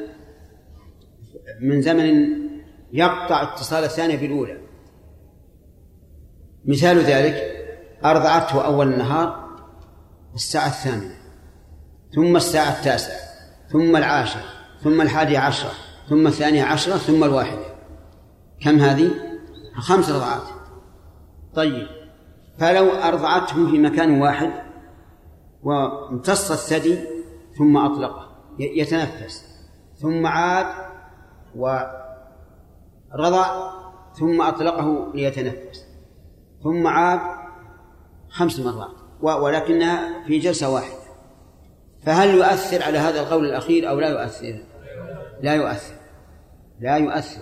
من 1.61 1.81
زمن 1.81 2.39
يقطع 2.91 3.43
اتصال 3.43 3.83
الثانية 3.83 4.17
بالأولى 4.17 4.57
مثال 6.65 6.97
ذلك 6.97 7.35
أرضعته 8.05 8.65
أول 8.65 8.93
النهار 8.93 9.49
الساعة 10.35 10.67
الثامنة 10.67 11.15
ثم 12.15 12.35
الساعة 12.35 12.79
التاسعة 12.79 13.19
ثم 13.71 13.95
العاشرة 13.95 14.43
ثم 14.83 15.01
الحادية 15.01 15.39
عشرة 15.39 15.71
ثم 16.09 16.27
الثانية 16.27 16.63
عشرة 16.63 16.97
ثم 16.97 17.23
الواحدة 17.23 17.65
كم 18.61 18.79
هذه؟ 18.79 19.11
خمس 19.77 20.09
رضعات 20.09 20.47
طيب 21.55 21.87
فلو 22.57 22.91
أرضعته 22.91 23.71
في 23.71 23.77
مكان 23.77 24.21
واحد 24.21 24.51
وامتص 25.63 26.51
الثدي 26.51 26.97
ثم 27.57 27.77
أطلقه 27.77 28.29
يتنفس 28.59 29.45
ثم 29.95 30.27
عاد 30.27 30.88
ورضع 31.55 33.45
ثم 34.13 34.41
أطلقه 34.41 35.11
ليتنفس 35.13 35.85
ثم 36.63 36.87
عاد 36.87 37.19
خمس 38.29 38.59
مرات 38.59 38.95
ولكنها 39.21 40.23
في 40.27 40.39
جلسة 40.39 40.69
واحدة. 40.69 40.99
فهل 42.05 42.29
يؤثر 42.29 42.83
على 42.83 42.97
هذا 42.97 43.19
القول 43.19 43.45
الأخير 43.45 43.89
أو 43.89 43.99
لا 43.99 44.07
يؤثر؟ 44.07 44.63
لا 45.41 45.53
يؤثر 45.53 45.93
لا 46.79 46.97
يؤثر. 46.97 47.41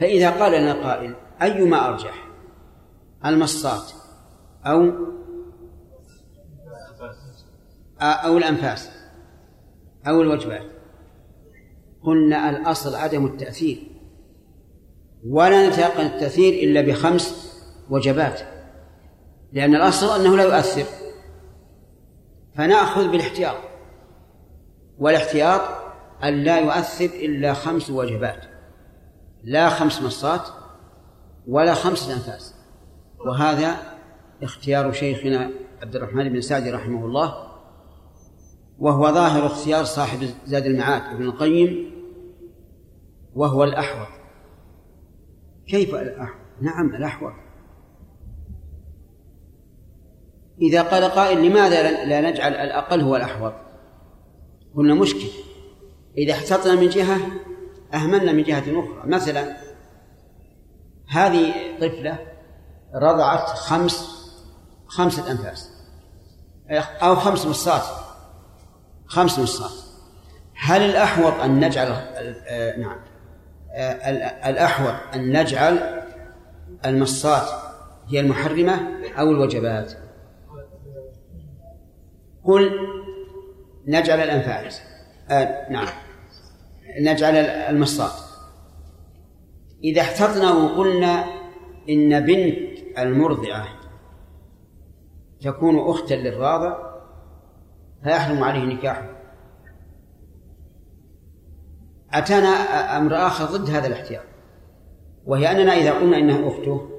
فإذا 0.00 0.30
قال 0.30 0.52
لنا 0.52 0.72
قائل 0.72 1.14
أيما 1.42 1.88
أرجح؟ 1.88 2.28
المصات 3.26 3.92
أو 4.66 4.92
أو 8.00 8.38
الأنفاس 8.38 8.90
أو 10.06 10.22
الوجبات؟ 10.22 10.73
قلنا 12.06 12.50
الأصل 12.50 12.94
عدم 12.94 13.26
التأثير. 13.26 13.78
ولا 15.28 15.68
نتيقن 15.68 16.06
التأثير 16.06 16.52
إلا 16.64 16.80
بخمس 16.80 17.54
وجبات 17.90 18.40
لأن 19.52 19.74
الأصل 19.74 20.20
أنه 20.20 20.36
لا 20.36 20.42
يؤثر. 20.42 20.84
فنأخذ 22.56 23.10
بالاحتياط. 23.10 23.56
والاحتياط 24.98 25.60
أن 26.24 26.34
لا 26.44 26.58
يؤثر 26.58 27.04
إلا 27.04 27.54
خمس 27.54 27.90
وجبات 27.90 28.44
لا 29.44 29.68
خمس 29.68 30.02
مصات 30.02 30.48
ولا 31.48 31.74
خمسة 31.74 32.14
أنفاس 32.14 32.54
وهذا 33.26 33.76
اختيار 34.42 34.92
شيخنا 34.92 35.50
عبد 35.82 35.96
الرحمن 35.96 36.28
بن 36.28 36.40
سعدي 36.40 36.70
رحمه 36.70 37.06
الله. 37.06 37.53
وهو 38.78 39.12
ظاهر 39.12 39.46
اختيار 39.46 39.84
صاحب 39.84 40.30
زاد 40.46 40.66
المعاد 40.66 41.14
ابن 41.14 41.24
القيم 41.24 41.90
وهو 43.34 43.64
الأحوط. 43.64 44.08
كيف 45.68 45.94
الأحوط؟ 45.94 46.36
نعم 46.60 46.94
الأحوط. 46.94 47.32
إذا 50.62 50.82
قال 50.82 51.04
قائل 51.04 51.46
لماذا 51.46 52.04
لا 52.04 52.30
نجعل 52.30 52.54
الأقل 52.54 53.00
هو 53.00 53.16
الأحوط؟ 53.16 53.52
قلنا 54.76 54.94
مشكل. 54.94 55.28
إذا 56.18 56.32
احتطنا 56.32 56.74
من 56.74 56.88
جهة 56.88 57.18
أهملنا 57.94 58.32
من 58.32 58.42
جهة 58.42 58.60
أخرى. 58.60 59.02
مثلا 59.04 59.56
هذه 61.08 61.54
طفلة 61.80 62.18
رضعت 62.94 63.48
خمس 63.48 64.24
خمسة 64.86 65.30
أنفاس 65.30 65.70
أو 67.02 67.16
خمس 67.16 67.46
مصات 67.46 68.03
خمس 69.14 69.38
مصات 69.38 69.70
هل 70.56 70.82
الأحوط 70.82 71.32
أن 71.32 71.64
نجعل 71.64 71.86
آه، 71.88 72.76
نعم. 72.76 72.96
آه، 73.72 74.50
الأحوط 74.50 74.94
أن 75.14 75.40
نجعل 75.40 76.02
المصات 76.86 77.48
هي 78.08 78.20
المحرمة 78.20 78.80
أو 79.18 79.30
الوجبات؟ 79.30 79.92
قل 82.44 82.70
نجعل 83.86 84.20
الأنفاس. 84.20 84.80
آه 85.30 85.70
نعم. 85.70 85.88
نجعل 87.00 87.34
المصات 87.36 88.12
إذا 89.84 90.00
احتطنا 90.00 90.52
وقلنا 90.52 91.24
إن 91.88 92.26
بنت 92.26 92.78
المرضعة 92.98 93.68
تكون 95.40 95.90
أختا 95.90 96.14
للراضع 96.14 96.93
فيحرم 98.04 98.44
عليه 98.44 98.64
نكاحه 98.64 99.14
أتانا 102.12 102.48
أمر 102.98 103.16
آخر 103.16 103.44
ضد 103.44 103.70
هذا 103.70 103.86
الاحتياط 103.86 104.22
وهي 105.24 105.50
أننا 105.50 105.72
إذا 105.72 105.92
قلنا 105.92 106.18
إنها 106.18 106.48
أخته 106.48 106.90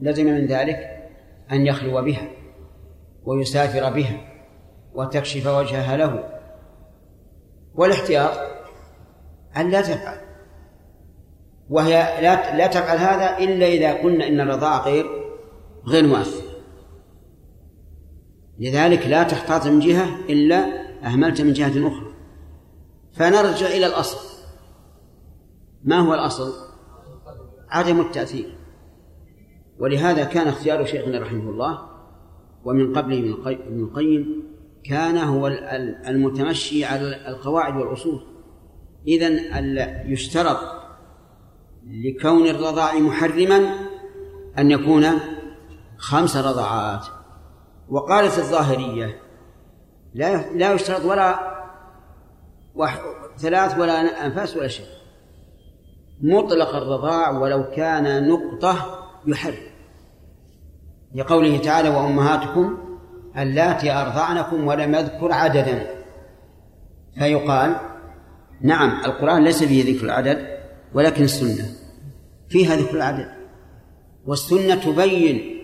لزم 0.00 0.26
من 0.26 0.46
ذلك 0.46 1.08
أن 1.52 1.66
يخلو 1.66 2.02
بها 2.02 2.28
ويسافر 3.24 3.90
بها 3.90 4.20
وتكشف 4.94 5.46
وجهها 5.46 5.96
له. 5.96 6.24
والاحتياط 7.74 8.30
أن 9.56 9.70
لا 9.70 9.80
تفعل 9.80 10.18
وهي 11.70 12.20
لا 12.22 12.56
لا 12.56 12.66
تفعل 12.66 12.98
هذا 12.98 13.38
إلا 13.38 13.66
إذا 13.66 14.02
قلنا 14.02 14.28
إن 14.28 14.40
الرضاعة 14.40 14.84
غير 14.84 15.06
غير 15.86 16.06
مؤثر 16.06 16.39
لذلك 18.60 19.06
لا 19.06 19.22
تحتاط 19.22 19.66
من 19.66 19.80
جهة 19.80 20.18
إلا 20.28 20.80
أهملت 21.06 21.40
من 21.40 21.52
جهة 21.52 21.88
أخرى. 21.88 22.12
فنرجع 23.12 23.66
إلى 23.66 23.86
الأصل. 23.86 24.18
ما 25.84 25.98
هو 25.98 26.14
الأصل؟ 26.14 26.52
عدم 27.68 28.00
التأثير. 28.00 28.56
ولهذا 29.78 30.24
كان 30.24 30.48
اختيار 30.48 30.84
شيخنا 30.84 31.18
رحمه 31.18 31.50
الله 31.50 31.78
ومن 32.64 32.96
قبله 32.96 33.18
ابن 33.46 33.82
القيم 33.82 34.42
كان 34.84 35.16
هو 35.16 35.46
المتمشي 36.06 36.84
على 36.84 37.28
القواعد 37.28 37.76
والأصول. 37.76 38.20
إذا 39.06 39.28
يشترط 40.06 40.58
لكون 41.86 42.46
الرضاع 42.46 42.98
محرما 42.98 43.74
أن 44.58 44.70
يكون 44.70 45.06
خمس 45.98 46.36
رضعات 46.36 47.06
وقالت 47.90 48.38
الظاهرية. 48.38 49.20
لا 50.14 50.52
لا 50.52 50.72
يشترط 50.72 51.04
ولا 51.04 51.50
ثلاث 53.38 53.78
ولا 53.78 54.26
أنفاس 54.26 54.56
ولا 54.56 54.68
شيء. 54.68 54.86
مطلق 56.20 56.74
الرضاع 56.74 57.30
ولو 57.30 57.70
كان 57.70 58.28
نقطة 58.28 59.06
يحرم. 59.26 59.70
لقوله 61.14 61.58
تعالى 61.58 61.88
وأمهاتكم 61.88 62.78
اللاتي 63.38 63.92
أرضعنكم 63.92 64.66
ولم 64.66 64.94
يذكر 64.94 65.32
عددا. 65.32 65.86
فيقال 67.18 67.76
نعم 68.60 69.04
القرآن 69.04 69.44
ليس 69.44 69.64
فيه 69.64 69.94
ذكر 69.94 70.04
العدد 70.04 70.58
ولكن 70.94 71.24
السنة. 71.24 71.68
فيها 72.48 72.76
ذكر 72.76 72.96
العدد. 72.96 73.30
والسنة 74.26 74.74
تبين 74.74 75.60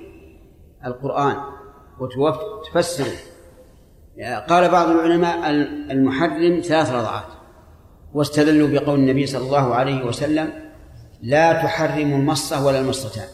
القرآن. 0.86 1.56
وتفسره 2.01 3.16
قال 4.48 4.68
بعض 4.70 4.89
العلماء 4.89 5.51
المحرم 5.90 6.60
ثلاث 6.60 6.90
رضعات. 6.90 7.24
واستدلوا 8.14 8.68
بقول 8.68 8.98
النبي 8.98 9.27
صلى 9.27 9.47
الله 9.47 9.74
عليه 9.74 10.05
وسلم 10.05 10.52
لا 11.23 11.52
تحرم 11.52 12.12
المصة 12.12 12.66
ولا 12.66 12.81
المصتان 12.81 13.28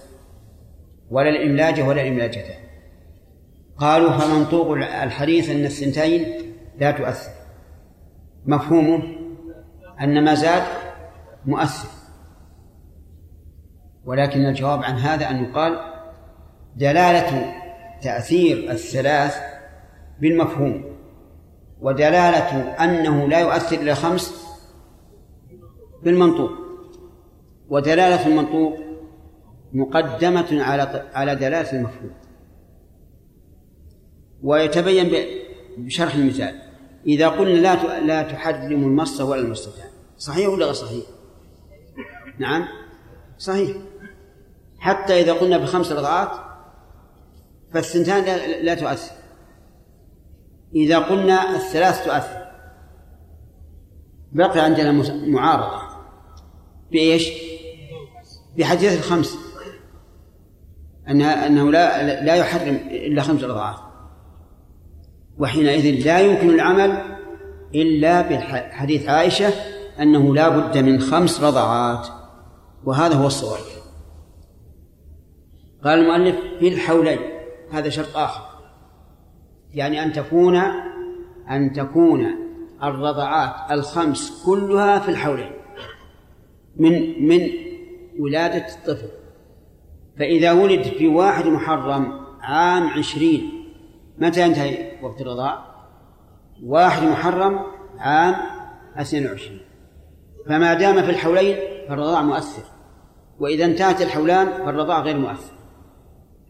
ولا 1.10 1.28
الإملاجة 1.28 1.82
ولا 1.82 2.02
الإملاجتان. 2.02 2.62
قالوا 3.78 4.18
فمنطوق 4.18 4.72
الحديث 4.76 5.50
أن 5.50 5.64
الثنتين 5.64 6.26
لا 6.78 6.90
تؤثر. 6.90 7.30
مفهومه 8.46 9.02
أن 10.00 10.24
ما 10.24 10.34
زاد 10.34 10.62
مؤثر. 11.46 11.88
ولكن 14.04 14.46
الجواب 14.46 14.82
عن 14.82 14.94
هذا 14.94 15.30
أن 15.30 15.44
يقال 15.44 15.78
دلالة 16.76 17.61
تأثير 18.02 18.70
الثلاث 18.70 19.36
بالمفهوم 20.20 20.84
ودلالة 21.80 22.72
أنه 22.84 23.28
لا 23.28 23.40
يؤثر 23.40 23.80
إلا 23.80 23.94
خمس 23.94 24.44
بالمنطوق 26.02 26.50
ودلالة 27.68 28.26
المنطوق 28.26 28.78
مقدمة 29.72 30.62
على 30.62 31.10
على 31.14 31.34
دلالة 31.34 31.72
المفهوم. 31.72 32.10
ويتبين 34.42 35.12
بشرح 35.78 36.14
المثال. 36.14 36.62
إذا 37.06 37.28
قلنا 37.28 37.60
لا 37.60 38.00
لا 38.00 38.22
تحرم 38.22 38.84
المص 38.84 39.20
ولا 39.20 39.40
المصتان 39.40 39.88
صحيح 40.18 40.48
ولا 40.48 40.64
غير 40.64 40.74
صحيح؟ 40.74 41.04
نعم 42.38 42.64
صحيح. 43.38 43.76
حتى 44.78 45.20
إذا 45.20 45.32
قلنا 45.32 45.58
بخمس 45.58 45.92
رضعات 45.92 46.51
فالثنتان 47.74 48.24
لا, 48.24 48.62
لا 48.62 48.74
تؤثر. 48.74 49.14
إذا 50.74 50.98
قلنا 50.98 51.56
الثلاث 51.56 52.04
تؤثر. 52.04 52.42
بقي 54.32 54.60
عندنا 54.60 54.92
معارضة. 55.26 55.82
بإيش؟ 56.90 57.28
بحديث 58.58 58.98
الخمس. 58.98 59.38
أنها 61.08 61.46
أنه 61.46 61.70
لا 61.70 62.02
لا 62.24 62.34
يحرم 62.34 62.74
إلا 62.90 63.22
خمس 63.22 63.44
رضعات 63.44 63.76
وحينئذ 65.38 66.06
لا 66.06 66.20
يمكن 66.20 66.50
العمل 66.50 67.02
إلا 67.74 68.22
بحديث 68.22 69.08
عائشة 69.08 69.52
أنه 70.00 70.34
لا 70.34 70.48
بد 70.48 70.78
من 70.78 71.00
خمس 71.00 71.40
رضعات 71.40 72.08
وهذا 72.84 73.14
هو 73.14 73.26
الصواب. 73.26 73.60
قال 75.84 75.98
المؤلف 75.98 76.36
في 76.60 76.68
الحولين. 76.68 77.31
هذا 77.74 77.88
شرط 77.88 78.16
آخر. 78.16 78.42
يعني 79.74 80.02
أن 80.02 80.12
تكون 80.12 80.56
أن 81.50 81.72
تكون 81.72 82.26
الرضعات 82.82 83.70
الخمس 83.70 84.44
كلها 84.46 84.98
في 84.98 85.08
الحولين. 85.08 85.52
من 86.76 87.26
من 87.28 87.48
ولادة 88.18 88.66
الطفل. 88.68 89.08
فإذا 90.18 90.52
ولد 90.52 90.82
في 90.82 91.08
واحد 91.08 91.46
محرم 91.46 92.26
عام 92.40 92.88
عشرين 92.88 93.50
متى 94.18 94.42
ينتهي 94.42 94.92
وقت 95.02 95.20
الرضاع؟ 95.20 95.64
واحد 96.64 97.02
محرم 97.02 97.60
عام 97.98 98.34
اثنين 98.96 99.26
وعشرين. 99.26 99.60
فما 100.46 100.74
دام 100.74 101.02
في 101.02 101.10
الحولين 101.10 101.56
فالرضاع 101.88 102.22
مؤثر 102.22 102.62
وإذا 103.40 103.64
انتهت 103.64 104.02
الحولان 104.02 104.46
فالرضاع 104.46 105.00
غير 105.00 105.18
مؤثر. 105.18 105.52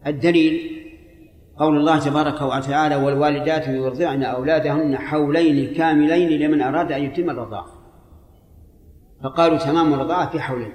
الدليل 0.07 0.82
قول 1.57 1.77
الله 1.77 1.99
تبارك 1.99 2.41
وتعالى 2.41 2.95
والوالدات 2.95 3.67
يرضعن 3.67 4.23
أولادهن 4.23 4.97
حولين 4.97 5.73
كاملين 5.73 6.29
لمن 6.29 6.61
أراد 6.61 6.91
أن 6.91 7.03
يتم 7.03 7.29
الرضاعة 7.29 7.67
فقالوا 9.23 9.57
تمام 9.57 9.93
الرضاعة 9.93 10.29
في 10.29 10.39
حولين. 10.39 10.73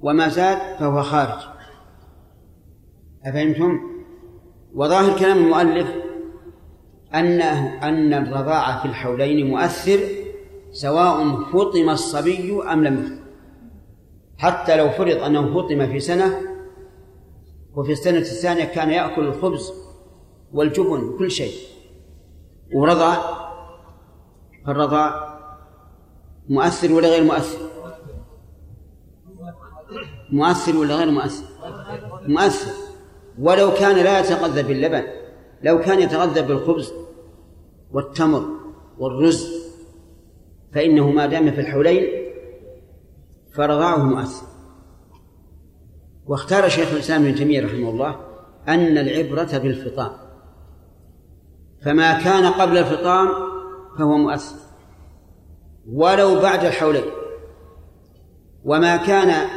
وما 0.00 0.28
زاد 0.28 0.58
فهو 0.78 1.02
خارج. 1.02 1.40
أفهمتم؟ 3.26 3.80
وظاهر 4.74 5.18
كلام 5.18 5.38
المؤلف 5.38 5.88
أنه 7.14 7.88
أن 7.88 8.14
الرضاعة 8.14 8.82
في 8.82 8.88
الحولين 8.88 9.50
مؤثر 9.50 9.98
سواء 10.72 11.42
فطم 11.52 11.90
الصبي 11.90 12.62
أم 12.72 12.84
لم 12.84 12.98
يفطم. 12.98 13.18
حتى 14.38 14.76
لو 14.76 14.90
فرض 14.90 15.22
أنه 15.22 15.54
فطم 15.54 15.86
في 15.86 16.00
سنة 16.00 16.47
وفي 17.76 17.92
السنة 17.92 18.18
الثانية 18.18 18.64
كان 18.64 18.90
يأكل 18.90 19.26
الخبز 19.26 19.72
والجبن 20.52 21.18
كل 21.18 21.30
شيء. 21.30 21.54
ورضع 22.74 23.16
فالرضاع 24.66 25.38
مؤثر 26.48 26.92
ولا 26.92 27.08
غير 27.08 27.24
مؤثر؟ 27.24 27.58
مؤثر 30.32 30.76
ولا 30.76 30.96
غير 30.96 31.10
مؤثر؟ 31.10 31.44
مؤثر. 32.28 32.72
ولو 33.38 33.74
كان 33.74 33.96
لا 33.96 34.20
يتغذى 34.20 34.62
باللبن 34.62 35.02
لو 35.62 35.80
كان 35.80 36.00
يتغذى 36.00 36.42
بالخبز 36.42 36.92
والتمر 37.92 38.44
والرز 38.98 39.68
فإنه 40.74 41.10
ما 41.10 41.26
دام 41.26 41.50
في 41.50 41.60
الحولين 41.60 42.32
فرضاعه 43.54 43.96
مؤثر. 43.96 44.46
واختار 46.28 46.68
شيخ 46.68 46.92
الإسلام 46.92 47.24
ابن 47.24 47.34
تيمية 47.34 47.66
رحمه 47.66 47.90
الله 47.90 48.20
أن 48.68 48.98
العبرة 48.98 49.58
بالفطام. 49.58 50.10
فما 51.84 52.22
كان 52.22 52.52
قبل 52.52 52.78
الفطام 52.78 53.28
فهو 53.98 54.16
مؤثر 54.16 54.56
ولو 55.92 56.40
بعد 56.40 56.64
الحولين. 56.64 57.04
وما 58.64 58.96
كان 58.96 59.48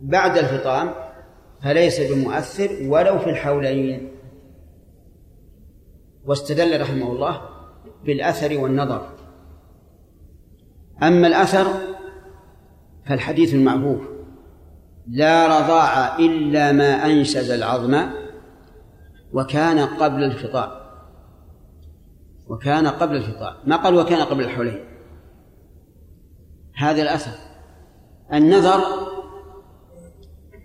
بعد 0.00 0.38
الفطام 0.38 0.94
فليس 1.62 2.00
بمؤثر 2.00 2.78
ولو 2.82 3.18
في 3.18 3.30
الحولين. 3.30 4.10
واستدل 6.24 6.80
رحمه 6.80 7.12
الله 7.12 7.40
بالأثر 8.04 8.58
والنظر. 8.58 9.08
أما 11.02 11.26
الأثر 11.26 11.66
فالحديث 13.06 13.54
المعروف. 13.54 14.15
لا 15.08 15.46
رضاع 15.46 16.18
إلا 16.18 16.72
ما 16.72 17.06
أنشز 17.06 17.50
العظم 17.50 18.02
وكان 19.32 19.78
قبل 19.78 20.24
الفطام 20.24 20.70
وكان 22.48 22.86
قبل 22.86 23.16
الفطام 23.16 23.54
ما 23.66 23.76
قال 23.76 23.94
وكان 23.94 24.20
قبل 24.20 24.44
الحولين؟ 24.44 24.84
هذا 26.74 27.02
الأثر 27.02 27.30
النظر 28.32 28.80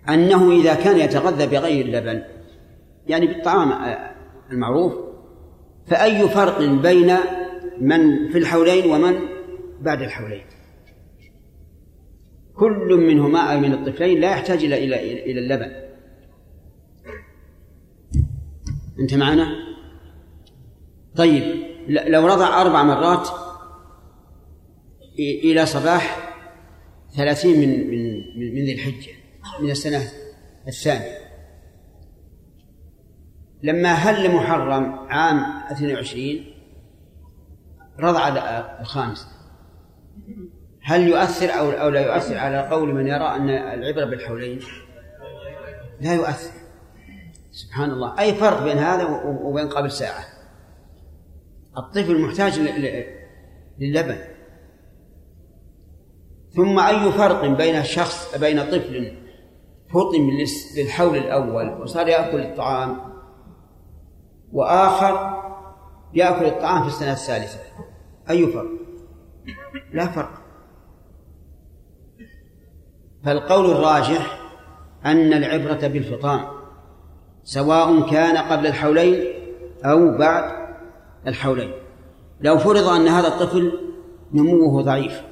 أنه 0.08 0.52
إذا 0.52 0.74
كان 0.74 0.96
يتغذى 0.96 1.46
بغير 1.46 1.84
اللبن 1.84 2.22
يعني 3.06 3.26
بالطعام 3.26 3.72
المعروف 4.50 4.92
فأي 5.86 6.28
فرق 6.28 6.62
بين 6.62 7.16
من 7.80 8.28
في 8.32 8.38
الحولين 8.38 8.90
ومن 8.90 9.14
بعد 9.80 10.02
الحولين؟ 10.02 10.44
كل 12.62 12.94
منهما 12.94 13.52
أي 13.52 13.60
من 13.60 13.72
الطفلين 13.72 14.20
لا 14.20 14.30
يحتاج 14.30 14.64
إلى 14.64 14.84
إلى 14.84 15.24
إلى 15.24 15.40
اللبن. 15.40 15.72
أنت 19.00 19.14
معنا؟ 19.14 19.46
طيب 21.16 21.42
لو 21.88 22.26
رضع 22.26 22.62
أربع 22.62 22.82
مرات 22.82 23.28
إلى 25.18 25.66
صباح 25.66 26.32
ثلاثين 27.16 27.60
من 27.60 27.90
من 27.90 28.54
من 28.54 28.64
ذي 28.64 28.72
الحجة 28.72 29.12
من 29.62 29.70
السنة 29.70 30.02
الثانية. 30.68 31.18
لما 33.62 33.92
هل 33.92 34.34
محرم 34.34 34.84
عام 35.08 35.62
22 35.72 36.44
رضع 38.00 38.28
الخامس؟ 38.80 39.26
هل 40.84 41.08
يؤثر 41.08 41.58
أو 41.58 41.70
أو 41.70 41.88
لا 41.88 42.00
يؤثر 42.00 42.38
على 42.38 42.68
قول 42.68 42.94
من 42.94 43.06
يرى 43.06 43.36
أن 43.36 43.50
العبرة 43.50 44.04
بالحولين؟ 44.04 44.60
لا 46.00 46.14
يؤثر. 46.14 46.52
سبحان 47.52 47.90
الله. 47.90 48.20
أي 48.20 48.34
فرق 48.34 48.62
بين 48.62 48.78
هذا 48.78 49.04
وبين 49.24 49.68
قبل 49.68 49.90
ساعة؟ 49.90 50.24
الطفل 51.78 52.20
محتاج 52.20 52.60
للبن. 53.78 54.18
ثم 56.50 56.78
أي 56.78 57.12
فرق 57.12 57.46
بين 57.46 57.84
شخص 57.84 58.38
بين 58.38 58.62
طفل 58.62 59.16
فطم 59.90 60.30
للحول 60.76 61.16
الأول 61.16 61.82
وصار 61.82 62.08
يأكل 62.08 62.40
الطعام 62.40 63.00
وآخر 64.52 65.42
يأكل 66.14 66.46
الطعام 66.46 66.82
في 66.82 66.88
السنة 66.88 67.12
الثالثة. 67.12 67.60
أي 68.30 68.46
فرق؟ 68.46 68.70
لا 69.92 70.06
فرق. 70.06 70.41
فالقول 73.24 73.70
الراجح 73.70 74.40
أن 75.06 75.32
العبرة 75.32 75.86
بالفطام 75.88 76.44
سواء 77.44 78.10
كان 78.10 78.36
قبل 78.36 78.66
الحولين 78.66 79.24
أو 79.84 80.18
بعد 80.18 80.52
الحولين. 81.26 81.72
لو 82.40 82.58
فرض 82.58 82.88
أن 82.88 83.08
هذا 83.08 83.28
الطفل 83.28 83.72
نموه 84.32 84.82
ضعيف 84.82 85.22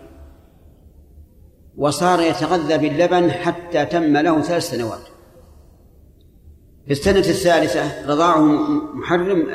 وصار 1.77 2.21
يتغذى 2.21 2.79
باللبن 2.79 3.31
حتى 3.31 3.85
تم 3.85 4.17
له 4.17 4.41
ثلاث 4.41 4.71
سنوات. 4.71 5.01
في 6.87 6.93
السنة 6.93 7.19
الثالثة 7.19 8.13
رضاعه 8.13 8.41
محرم 8.95 9.51